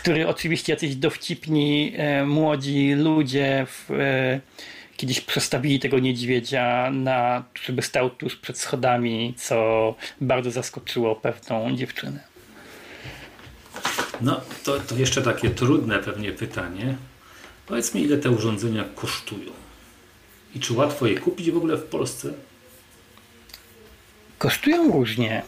który 0.10 0.28
oczywiście 0.28 0.74
jacyś 0.74 0.96
dowcipni 0.96 1.94
e, 1.96 2.26
młodzi 2.26 2.94
ludzie 2.94 3.68
w, 3.70 3.92
e, 3.92 4.40
kiedyś 4.98 5.22
przestawili 5.22 5.80
tego 5.80 6.00
niedźwiedzia 6.00 6.92
na, 6.92 7.44
żeby 7.64 7.82
stał 7.82 8.10
tuż 8.10 8.36
przed 8.36 8.60
schodami, 8.60 9.34
co 9.38 9.96
bardzo 10.22 10.52
zaskoczyło 10.52 11.16
pewną 11.16 11.76
dziewczynę. 11.76 12.24
No, 14.22 14.42
to, 14.64 14.80
to 14.80 14.96
jeszcze 14.96 15.22
takie 15.22 15.50
trudne 15.50 16.00
pewnie 16.00 16.32
pytanie. 16.32 16.96
Powiedz 17.66 17.94
mi, 17.94 18.02
ile 18.02 18.18
te 18.18 18.30
urządzenia 18.30 18.84
kosztują? 18.96 19.52
I 20.56 20.60
czy 20.60 20.74
łatwo 20.74 21.08
je 21.08 21.20
kupić 21.20 21.52
w 21.52 21.58
ogóle 21.58 21.78
w 21.78 21.84
Polsce? 21.84 22.34
Kosztują 24.38 24.92
różnie. 24.92 25.44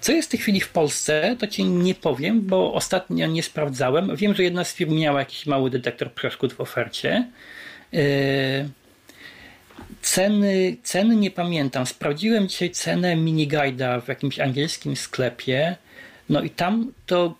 Co 0.00 0.12
jest 0.12 0.28
w 0.28 0.30
tej 0.30 0.40
chwili 0.40 0.60
w 0.60 0.68
Polsce, 0.68 1.36
to 1.38 1.46
ci 1.46 1.64
nie 1.64 1.94
powiem, 1.94 2.40
bo 2.40 2.74
ostatnio 2.74 3.26
nie 3.26 3.42
sprawdzałem. 3.42 4.16
Wiem, 4.16 4.34
że 4.34 4.42
jedna 4.42 4.64
z 4.64 4.74
firm 4.74 4.94
miała 4.94 5.18
jakiś 5.18 5.46
mały 5.46 5.70
detektor 5.70 6.12
przeszkód 6.12 6.52
w 6.52 6.60
ofercie. 6.60 7.28
Yy, 7.92 8.00
ceny, 10.02 10.76
ceny 10.82 11.16
nie 11.16 11.30
pamiętam. 11.30 11.86
Sprawdziłem 11.86 12.48
dzisiaj 12.48 12.70
cenę 12.70 13.16
mini 13.16 13.48
guida 13.48 14.00
w 14.00 14.08
jakimś 14.08 14.40
angielskim 14.40 14.96
sklepie. 14.96 15.76
No 16.28 16.42
i 16.42 16.50
tam 16.50 16.92
to 17.06 17.34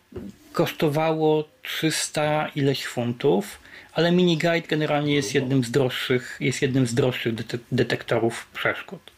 kosztowało 0.53 1.49
300 1.63 2.49
ileś 2.55 2.87
funtów, 2.87 3.61
ale 3.93 4.13
mini 4.13 4.39
guide 4.39 4.69
generalnie 4.69 5.15
jest 5.15 5.35
jednym 5.35 5.65
z 5.65 5.71
droższych, 5.71 6.37
jest 6.41 6.63
jednym 6.63 6.87
z 6.87 6.95
droższych 6.95 7.35
detektorów 7.73 8.47
przeszkód. 8.55 9.18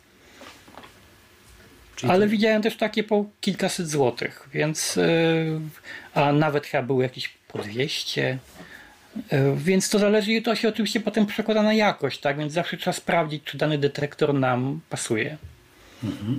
Czyli 2.00 2.12
ale 2.12 2.26
to... 2.26 2.30
widziałem 2.30 2.62
też 2.62 2.76
takie 2.76 3.04
po 3.04 3.24
kilkaset 3.40 3.88
złotych, 3.88 4.48
więc 4.52 4.96
yy, 4.96 5.60
a 6.14 6.32
nawet 6.32 6.66
chyba 6.66 6.82
były 6.82 7.02
jakieś 7.02 7.28
po 7.28 7.58
200. 7.58 8.38
Yy, 9.16 9.56
więc 9.56 9.90
to 9.90 9.98
zależy, 9.98 10.42
to 10.42 10.54
się 10.54 10.68
oczywiście 10.68 11.00
potem 11.00 11.26
przekłada 11.26 11.62
na 11.62 11.74
jakość, 11.74 12.20
tak? 12.20 12.38
Więc 12.38 12.52
zawsze 12.52 12.76
trzeba 12.76 12.92
sprawdzić, 12.92 13.44
czy 13.44 13.58
dany 13.58 13.78
detektor 13.78 14.34
nam 14.34 14.80
pasuje. 14.90 15.36
Mhm. 16.04 16.38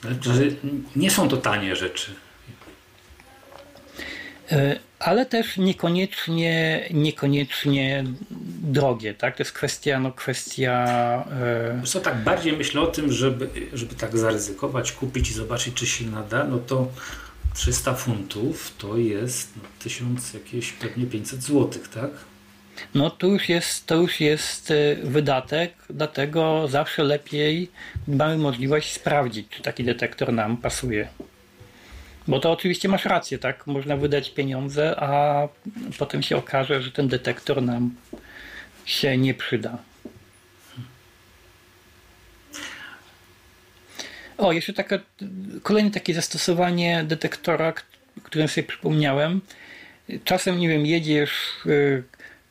Znaczy, 0.00 0.56
nie 0.96 1.10
są 1.10 1.28
to 1.28 1.36
tanie 1.36 1.76
rzeczy. 1.76 2.14
E, 4.52 4.78
ale 4.98 5.26
też 5.26 5.56
niekoniecznie, 5.56 6.84
niekoniecznie 6.90 8.04
drogie, 8.62 9.14
tak? 9.14 9.36
To 9.36 9.42
jest 9.42 9.52
kwestia, 9.52 10.00
no 10.00 10.12
kwestia... 10.12 11.24
Wiesz 11.80 11.90
co, 11.90 12.00
tak 12.00 12.16
bardziej 12.16 12.56
myślę 12.56 12.80
o 12.80 12.86
tym, 12.86 13.12
żeby, 13.12 13.48
żeby 13.72 13.94
tak 13.94 14.18
zaryzykować, 14.18 14.92
kupić 14.92 15.30
i 15.30 15.34
zobaczyć, 15.34 15.74
czy 15.74 15.86
się 15.86 16.04
nada, 16.04 16.44
no 16.44 16.58
to 16.58 16.88
300 17.54 17.94
funtów 17.94 18.74
to 18.78 18.96
jest 18.96 19.56
no, 19.56 19.62
1000 19.78 20.34
jakieś 20.34 20.72
pewnie 20.72 21.06
500 21.06 21.42
złotych, 21.42 21.88
tak? 21.88 22.10
No 22.94 23.10
to 23.10 23.26
już 23.26 23.48
jest, 23.48 23.86
to 23.86 23.96
już 23.96 24.20
jest 24.20 24.70
e, 24.70 24.96
wydatek, 24.96 25.72
dlatego 25.90 26.68
zawsze 26.68 27.02
lepiej 27.02 27.70
mamy 28.08 28.38
możliwość 28.38 28.92
sprawdzić, 28.92 29.48
czy 29.50 29.62
taki 29.62 29.84
detektor 29.84 30.32
nam 30.32 30.56
pasuje. 30.56 31.08
Bo 32.28 32.40
to 32.40 32.52
oczywiście 32.52 32.88
masz 32.88 33.04
rację, 33.04 33.38
tak? 33.38 33.66
Można 33.66 33.96
wydać 33.96 34.30
pieniądze, 34.30 34.96
a 35.00 35.48
potem 35.98 36.22
się 36.22 36.36
okaże, 36.36 36.82
że 36.82 36.92
ten 36.92 37.08
detektor 37.08 37.62
nam 37.62 37.94
się 38.84 39.16
nie 39.16 39.34
przyda. 39.34 39.78
O, 44.38 44.52
jeszcze 44.52 44.72
taka, 44.72 44.98
kolejne 45.62 45.90
takie 45.90 46.14
zastosowanie 46.14 47.04
detektora, 47.04 47.72
którym 48.22 48.48
sobie 48.48 48.66
przypomniałem. 48.66 49.40
Czasem, 50.24 50.58
nie 50.58 50.68
wiem, 50.68 50.86
jedziesz 50.86 51.32
y, 51.66 52.02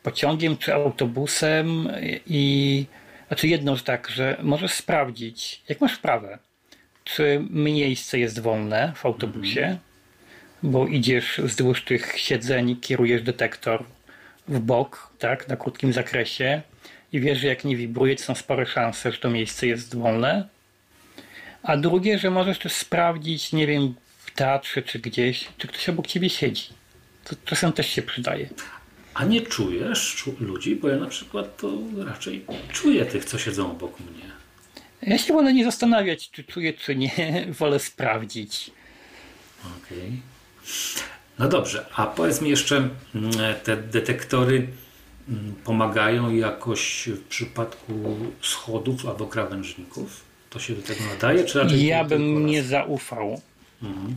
pociągiem 0.02 0.56
czy 0.56 0.74
autobusem 0.74 1.88
i 2.26 2.86
znaczy 3.28 3.48
jedno, 3.48 3.76
że 3.76 3.82
tak, 3.82 4.08
że 4.08 4.36
możesz 4.42 4.72
sprawdzić, 4.72 5.62
jak 5.68 5.80
masz 5.80 5.94
wprawę, 5.94 6.38
czy 7.04 7.44
miejsce 7.50 8.18
jest 8.18 8.40
wolne 8.40 8.92
w 8.96 9.06
autobusie, 9.06 9.78
bo 10.62 10.86
idziesz 10.86 11.40
wzdłuż 11.44 11.84
tych 11.84 12.18
siedzeń, 12.18 12.76
kierujesz 12.80 13.22
detektor 13.22 13.84
w 14.48 14.60
bok, 14.60 15.10
tak, 15.18 15.48
na 15.48 15.56
krótkim 15.56 15.92
zakresie 15.92 16.62
i 17.12 17.20
wiesz, 17.20 17.38
że 17.38 17.46
jak 17.46 17.64
nie 17.64 17.76
wibruje, 17.76 18.16
to 18.16 18.22
są 18.22 18.34
spore 18.34 18.66
szanse, 18.66 19.12
że 19.12 19.18
to 19.18 19.30
miejsce 19.30 19.66
jest 19.66 19.96
wolne. 19.96 20.48
A 21.62 21.76
drugie, 21.76 22.18
że 22.18 22.30
możesz 22.30 22.58
też 22.58 22.72
sprawdzić, 22.72 23.52
nie 23.52 23.66
wiem, 23.66 23.94
w 24.18 24.30
teatrze 24.30 24.82
czy 24.82 24.98
gdzieś, 24.98 25.48
czy 25.58 25.68
ktoś 25.68 25.88
obok 25.88 26.06
ciebie 26.06 26.30
siedzi. 26.30 26.64
To 27.24 27.36
czasem 27.44 27.72
też 27.72 27.88
się 27.88 28.02
przydaje. 28.02 28.48
A 29.14 29.24
nie 29.24 29.40
czujesz 29.40 30.14
czu 30.16 30.34
ludzi? 30.40 30.76
Bo 30.76 30.88
ja 30.88 30.96
na 30.96 31.06
przykład 31.06 31.56
to 31.56 31.72
raczej 32.06 32.44
czuję 32.72 33.06
tych, 33.06 33.24
co 33.24 33.38
siedzą 33.38 33.70
obok 33.70 34.00
mnie. 34.00 34.33
Ja 35.06 35.18
się 35.18 35.34
wolę 35.34 35.52
nie 35.52 35.64
zastanawiać, 35.64 36.30
czy 36.30 36.44
czuję, 36.44 36.72
czy 36.72 36.96
nie. 36.96 37.10
Wolę 37.58 37.78
sprawdzić. 37.78 38.70
Okej. 39.60 39.98
Okay. 39.98 40.10
No 41.38 41.48
dobrze, 41.48 41.86
a 41.96 42.06
powiedz 42.06 42.40
mi 42.40 42.50
jeszcze, 42.50 42.88
mm, 43.14 43.30
te 43.64 43.76
detektory 43.76 44.66
mm, 45.28 45.54
pomagają 45.64 46.34
jakoś 46.34 47.08
w 47.08 47.22
przypadku 47.22 48.16
schodów 48.40 49.06
albo 49.06 49.26
krawężników? 49.26 50.24
To 50.50 50.58
się 50.58 50.74
do 50.74 50.82
tego 50.82 51.00
nadaje? 51.14 51.44
Czy 51.44 51.58
raczej 51.58 51.86
ja 51.86 52.04
bym 52.04 52.46
nie 52.46 52.62
zaufał. 52.62 53.40
Mhm. 53.82 54.16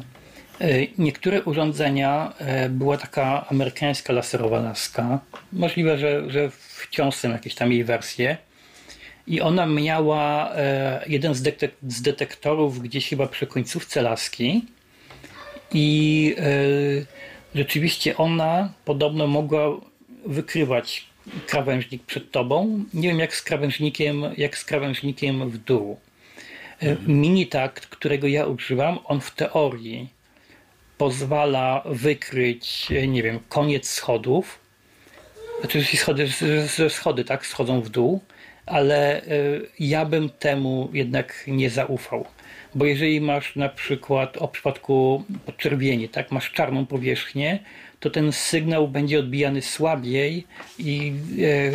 Niektóre 0.97 1.43
urządzenia, 1.43 2.33
e, 2.37 2.69
była 2.69 2.97
taka 2.97 3.49
amerykańska 3.49 4.13
laserowa 4.13 4.59
laska, 4.59 5.19
możliwe, 5.53 5.97
że, 5.97 6.31
że 6.31 6.51
wciąż 6.51 7.15
są 7.15 7.31
jakieś 7.31 7.55
tam 7.55 7.71
jej 7.71 7.83
wersje, 7.83 8.37
i 9.27 9.41
ona 9.41 9.65
miała 9.65 10.55
e, 10.55 11.03
jeden 11.07 11.33
z, 11.35 11.41
detek 11.41 11.71
z 11.87 12.01
detektorów 12.01 12.81
gdzieś 12.81 13.09
chyba 13.09 13.27
przy 13.27 13.47
końcówce 13.47 14.01
laski 14.01 14.65
i 15.73 16.35
e, 16.37 16.43
rzeczywiście 17.55 18.17
ona 18.17 18.73
podobno 18.85 19.27
mogła 19.27 19.79
wykrywać 20.25 21.05
krawężnik 21.47 22.03
przed 22.03 22.31
tobą. 22.31 22.83
Nie 22.93 23.09
wiem 23.09 23.19
jak 23.19 23.35
z 23.35 23.41
krawężnikiem, 23.41 24.23
jak 24.37 24.57
z 24.57 24.65
krawężnikiem 24.65 25.49
w 25.49 25.57
dół. 25.57 25.99
E, 26.81 26.95
Minitakt, 27.07 27.87
którego 27.87 28.27
ja 28.27 28.45
używam, 28.45 28.99
on 29.05 29.21
w 29.21 29.31
teorii 29.31 30.09
pozwala 30.97 31.83
wykryć, 31.85 32.87
nie 33.07 33.23
wiem, 33.23 33.39
koniec 33.49 33.89
schodów. 33.89 34.59
Znaczy, 35.59 35.83
schody, 35.83 36.27
schody 36.89 37.23
tak, 37.23 37.45
schodzą 37.45 37.81
w 37.81 37.89
dół 37.89 38.21
ale 38.67 39.23
y, 39.23 39.67
ja 39.79 40.05
bym 40.05 40.29
temu 40.29 40.89
jednak 40.93 41.43
nie 41.47 41.69
zaufał. 41.69 42.25
Bo 42.75 42.85
jeżeli 42.85 43.21
masz 43.21 43.55
na 43.55 43.69
przykład 43.69 44.37
o 44.37 44.47
przypadku 44.47 45.23
podczerwieni, 45.45 46.09
tak, 46.09 46.31
masz 46.31 46.51
czarną 46.51 46.85
powierzchnię, 46.85 47.59
to 47.99 48.09
ten 48.09 48.31
sygnał 48.31 48.87
będzie 48.87 49.19
odbijany 49.19 49.61
słabiej 49.61 50.47
i 50.79 51.13
e, 51.41 51.71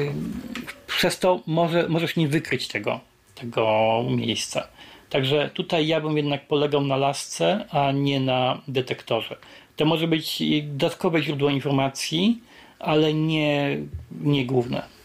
przez 0.86 1.18
to 1.18 1.42
może, 1.46 1.88
możesz 1.88 2.16
nie 2.16 2.28
wykryć 2.28 2.68
tego, 2.68 3.00
tego 3.34 4.04
miejsca. 4.10 4.68
Także 5.10 5.50
tutaj 5.54 5.86
ja 5.86 6.00
bym 6.00 6.16
jednak 6.16 6.46
polegał 6.46 6.80
na 6.80 6.96
lasce, 6.96 7.64
a 7.70 7.92
nie 7.92 8.20
na 8.20 8.60
detektorze. 8.68 9.36
To 9.76 9.84
może 9.84 10.06
być 10.06 10.42
dodatkowe 10.62 11.22
źródło 11.22 11.50
informacji, 11.50 12.40
ale 12.78 13.14
nie, 13.14 13.78
nie 14.20 14.46
główne 14.46 15.01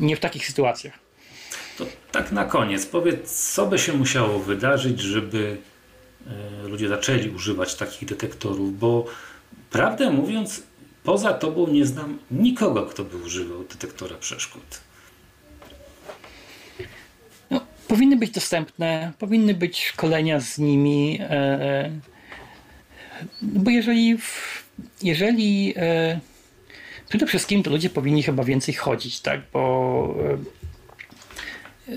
nie 0.00 0.16
w 0.16 0.20
takich 0.20 0.46
sytuacjach. 0.46 1.04
To 1.78 1.86
tak 2.12 2.32
na 2.32 2.44
koniec, 2.44 2.86
powiedz, 2.86 3.52
co 3.52 3.66
by 3.66 3.78
się 3.78 3.92
musiało 3.92 4.38
wydarzyć, 4.38 5.00
żeby 5.00 5.56
e, 6.26 6.68
ludzie 6.68 6.88
zaczęli 6.88 7.30
używać 7.30 7.74
takich 7.74 8.08
detektorów, 8.08 8.78
bo 8.78 9.04
prawdę 9.70 10.10
mówiąc, 10.10 10.62
poza 11.04 11.32
tobą 11.32 11.66
nie 11.66 11.86
znam 11.86 12.18
nikogo, 12.30 12.86
kto 12.86 13.04
by 13.04 13.16
używał 13.16 13.64
detektora 13.64 14.16
przeszkód. 14.16 14.80
No, 17.50 17.66
powinny 17.88 18.16
być 18.16 18.30
dostępne, 18.30 19.12
powinny 19.18 19.54
być 19.54 19.84
szkolenia 19.84 20.40
z 20.40 20.58
nimi, 20.58 21.18
e, 21.20 21.30
e 21.30 21.90
bo 23.42 23.70
jeżeli, 23.70 24.18
jeżeli 25.02 25.74
Przede 27.14 27.26
wszystkim 27.26 27.62
to 27.62 27.70
ludzie 27.70 27.90
powinni 27.90 28.22
chyba 28.22 28.44
więcej 28.44 28.74
chodzić, 28.74 29.20
tak? 29.20 29.40
Bo 29.52 30.14
e, 31.88 31.96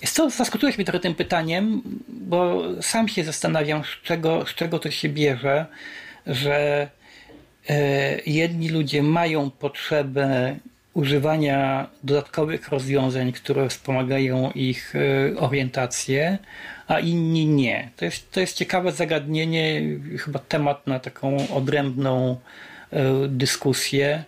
jest 0.00 0.16
to, 0.16 0.30
zaskoczyłeś 0.30 0.78
mnie 0.78 0.84
trochę 0.84 1.00
tym 1.00 1.14
pytaniem, 1.14 1.82
bo 2.08 2.62
sam 2.82 3.08
się 3.08 3.24
zastanawiam, 3.24 3.82
z 3.84 4.02
czego, 4.02 4.46
z 4.46 4.54
czego 4.54 4.78
to 4.78 4.90
się 4.90 5.08
bierze, 5.08 5.66
że 6.26 6.88
e, 7.68 8.20
jedni 8.26 8.68
ludzie 8.68 9.02
mają 9.02 9.50
potrzebę 9.50 10.56
używania 10.94 11.86
dodatkowych 12.04 12.68
rozwiązań, 12.68 13.32
które 13.32 13.68
wspomagają 13.68 14.50
ich 14.50 14.94
e, 14.96 15.36
orientację, 15.38 16.38
a 16.88 17.00
inni 17.00 17.46
nie. 17.46 17.90
To 17.96 18.04
jest, 18.04 18.32
to 18.32 18.40
jest 18.40 18.56
ciekawe 18.56 18.92
zagadnienie, 18.92 19.82
chyba 20.18 20.38
temat 20.38 20.86
na 20.86 21.00
taką 21.00 21.48
odrębną 21.48 22.36
E, 22.36 22.38
dyskusje. 23.28 24.24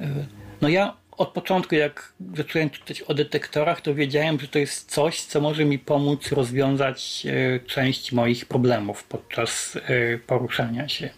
E, 0.00 0.26
no 0.60 0.68
ja 0.68 0.96
od 1.16 1.28
początku, 1.28 1.74
jak 1.74 2.12
zacząłem 2.36 2.70
czytać 2.70 3.02
o 3.02 3.14
detektorach, 3.14 3.80
to 3.80 3.94
wiedziałem, 3.94 4.40
że 4.40 4.48
to 4.48 4.58
jest 4.58 4.90
coś, 4.90 5.22
co 5.22 5.40
może 5.40 5.64
mi 5.64 5.78
pomóc 5.78 6.32
rozwiązać 6.32 7.26
e, 7.26 7.60
część 7.60 8.12
moich 8.12 8.46
problemów 8.46 9.04
podczas 9.04 9.78
poruszania 10.26 10.88
się. 10.88 11.10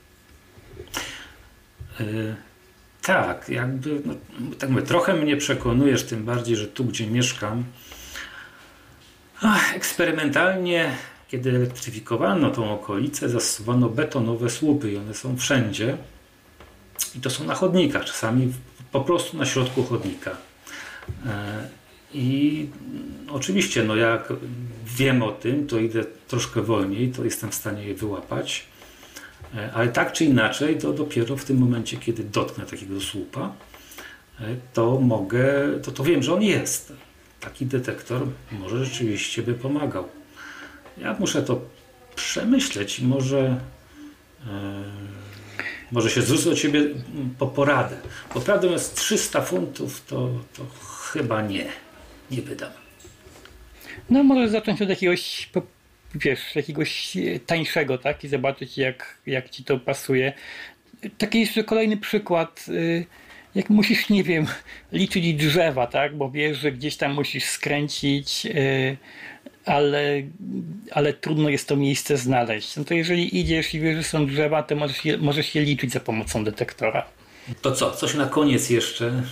Tak, 3.03 3.49
jakby, 3.49 4.03
no, 4.05 4.15
tak 4.59 4.71
mówię, 4.71 4.83
trochę 4.83 5.15
mnie 5.15 5.37
przekonujesz, 5.37 6.05
tym 6.05 6.25
bardziej, 6.25 6.57
że 6.57 6.67
tu, 6.67 6.85
gdzie 6.85 7.07
mieszkam, 7.07 7.65
eksperymentalnie, 9.75 10.91
kiedy 11.29 11.51
elektryfikowano 11.51 12.51
tą 12.51 12.73
okolicę, 12.75 13.29
zastosowano 13.29 13.89
betonowe 13.89 14.51
słupy 14.51 14.93
i 14.93 14.97
one 14.97 15.15
są 15.15 15.37
wszędzie. 15.37 15.97
I 17.17 17.21
to 17.21 17.31
są 17.31 17.45
na 17.45 17.55
chodnikach, 17.55 18.05
czasami 18.05 18.53
po 18.93 19.01
prostu 19.01 19.37
na 19.37 19.47
środku 19.47 19.85
chodnika. 19.85 20.37
E, 21.27 21.69
I 22.15 22.69
oczywiście, 23.31 23.85
no 23.85 23.97
jak 23.97 24.33
wiem 24.85 25.23
o 25.23 25.33
tym, 25.33 25.67
to 25.67 25.79
idę 25.79 26.05
troszkę 26.29 26.63
wolniej, 26.63 27.09
to 27.09 27.25
jestem 27.25 27.51
w 27.51 27.55
stanie 27.55 27.85
je 27.85 27.95
wyłapać. 27.95 28.67
E, 29.55 29.73
ale 29.73 29.89
tak 29.89 30.13
czy 30.13 30.25
inaczej, 30.25 30.79
to 30.79 30.93
dopiero 30.93 31.37
w 31.37 31.45
tym 31.45 31.59
momencie, 31.59 31.97
kiedy 31.97 32.25
dotknę 32.25 32.67
takiego 32.67 33.01
słupa, 33.01 33.53
e, 34.41 34.45
to 34.73 35.01
mogę, 35.01 35.47
to, 35.83 35.93
to 35.93 36.05
wiem, 36.05 36.23
że 36.23 36.35
on 36.35 36.43
jest. 36.43 36.93
Taki 37.41 37.67
detektor 37.67 38.23
może 38.53 38.85
rzeczywiście 38.85 39.43
by 39.43 39.55
pomagał. 39.55 40.09
Ja 40.99 41.17
muszę 41.19 41.43
to 41.43 41.61
przemyśleć 42.15 42.99
i 42.99 43.05
może 43.05 43.61
może 45.93 46.11
się 46.11 46.23
zwrócę 46.23 46.51
do 46.51 46.57
Ciebie 46.57 46.81
po 47.39 47.47
poradę. 47.47 47.97
Bo 48.35 48.41
prawdą 48.41 48.71
jest 48.71 48.97
300 48.97 49.43
funtów, 49.43 50.05
to, 50.07 50.31
to 50.57 50.67
chyba 51.13 51.43
nie, 51.43 51.67
nie 52.31 52.43
wydam. 52.43 52.71
No 54.11 54.23
może 54.23 54.49
zacząć 54.49 54.83
od 54.83 54.89
jakiegoś 54.89 55.49
wiesz, 56.15 56.57
jakiegoś 56.57 57.17
tańszego, 57.47 57.99
tak? 57.99 58.25
I 58.25 58.29
zobaczyć, 58.29 58.79
jak, 58.79 59.19
jak 59.27 59.51
ci 59.51 59.65
to 59.65 59.79
pasuje. 59.79 60.33
Taki 61.19 61.41
jeszcze 61.41 61.65
kolejny 61.65 61.97
przykład. 61.97 62.65
Y, 62.69 63.07
jak 63.55 63.71
musisz, 63.71 64.09
nie 64.09 64.25
wiem, 64.25 64.47
liczyć 64.93 65.35
drzewa, 65.35 65.87
tak? 65.87 66.17
Bo 66.17 66.31
wiesz, 66.31 66.59
że 66.59 66.73
gdzieś 66.73 66.97
tam 66.97 67.15
musisz 67.15 67.45
skręcić, 67.45 68.47
y, 68.47 68.97
ale, 69.67 70.23
ale 70.91 71.13
trudno 71.13 71.49
jest 71.49 71.69
to 71.69 71.77
miejsce 71.77 72.17
znaleźć. 72.17 72.77
No 72.77 72.85
to 72.85 72.95
jeżeli 72.95 73.41
idziesz 73.41 73.75
i 73.75 73.81
wiesz, 73.81 73.97
że 73.97 74.03
są 74.03 74.27
drzewa, 74.27 74.63
to 74.63 74.77
możesz 74.77 75.05
je, 75.05 75.19
możesz 75.19 75.55
je 75.55 75.63
liczyć 75.63 75.93
za 75.93 76.01
pomocą 76.01 76.45
detektora. 76.45 77.07
To 77.63 77.73
co? 77.73 77.91
Coś 77.91 78.15
na 78.15 78.27
koniec 78.27 78.71
jeszcze 78.71 79.07
e, 79.07 79.23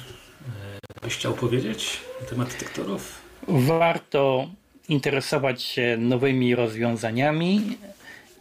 byś 1.02 1.14
chciał 1.16 1.34
powiedzieć 1.34 2.00
na 2.20 2.26
temat 2.26 2.48
detektorów? 2.48 3.12
Warto 3.48 4.48
interesować 4.88 5.62
się 5.62 5.96
nowymi 5.98 6.54
rozwiązaniami 6.54 7.78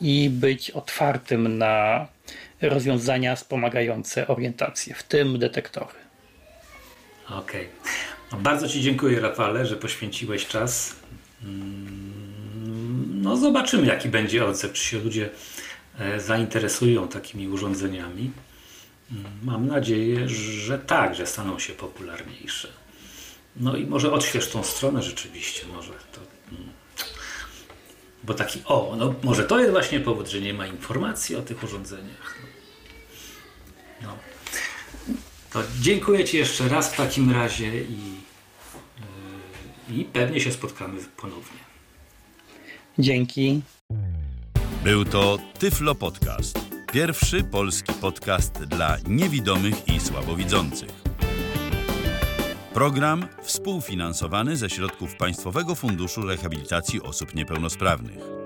i 0.01 0.29
być 0.29 0.71
otwartym 0.71 1.57
na 1.57 2.07
rozwiązania 2.61 3.35
wspomagające 3.35 4.27
orientację, 4.27 4.95
w 4.95 5.03
tym 5.03 5.39
detektory. 5.39 5.95
Okej. 7.25 7.39
Okay. 7.39 7.67
No 8.31 8.37
bardzo 8.37 8.69
Ci 8.69 8.81
dziękuję, 8.81 9.19
Rafale, 9.19 9.65
że 9.65 9.75
poświęciłeś 9.75 10.47
czas. 10.47 11.02
No, 13.23 13.37
zobaczymy, 13.37 13.87
jaki 13.87 14.09
będzie 14.09 14.45
odzew, 14.45 14.73
czy 14.73 14.83
się 14.83 14.99
ludzie 14.99 15.29
e, 15.99 16.19
zainteresują 16.19 17.07
takimi 17.07 17.47
urządzeniami. 17.47 18.31
Mm, 19.11 19.25
mam 19.43 19.67
nadzieję, 19.67 20.29
że 20.29 20.79
tak, 20.79 21.15
że 21.15 21.27
staną 21.27 21.59
się 21.59 21.73
popularniejsze. 21.73 22.67
No 23.55 23.75
i 23.75 23.85
może 23.85 24.11
odśwież 24.11 24.49
tą 24.49 24.63
stronę 24.63 25.03
rzeczywiście, 25.03 25.67
może 25.67 25.89
to. 25.89 26.21
Mm. 26.51 26.69
Bo 28.23 28.33
taki, 28.33 28.61
o, 28.65 28.95
no 28.97 29.13
może 29.23 29.43
to 29.43 29.59
jest 29.59 29.71
właśnie 29.71 29.99
powód, 29.99 30.27
że 30.27 30.41
nie 30.41 30.53
ma 30.53 30.67
informacji 30.67 31.35
o 31.35 31.41
tych 31.41 31.63
urządzeniach. 31.63 32.37
No. 34.01 34.17
To 35.49 35.63
dziękuję 35.81 36.25
Ci 36.25 36.37
jeszcze 36.37 36.67
raz 36.67 36.93
w 36.93 36.97
takim 36.97 37.31
razie 37.31 37.81
i, 37.83 38.22
i 39.93 40.05
pewnie 40.05 40.39
się 40.39 40.51
spotkamy 40.51 40.99
ponownie. 41.17 41.59
Dzięki. 42.99 43.61
Był 44.83 45.05
to 45.05 45.37
Tyflo 45.59 45.95
Podcast. 45.95 46.59
Pierwszy 46.93 47.43
polski 47.43 47.93
podcast 47.93 48.53
dla 48.53 48.97
niewidomych 49.07 49.87
i 49.87 49.99
słabowidzących. 49.99 50.89
Program 52.73 53.27
współfinansowany 53.41 54.57
ze 54.57 54.69
środków 54.69 55.15
Państwowego 55.15 55.75
Funduszu 55.75 56.21
Rehabilitacji 56.21 57.01
Osób 57.01 57.35
Niepełnosprawnych. 57.35 58.42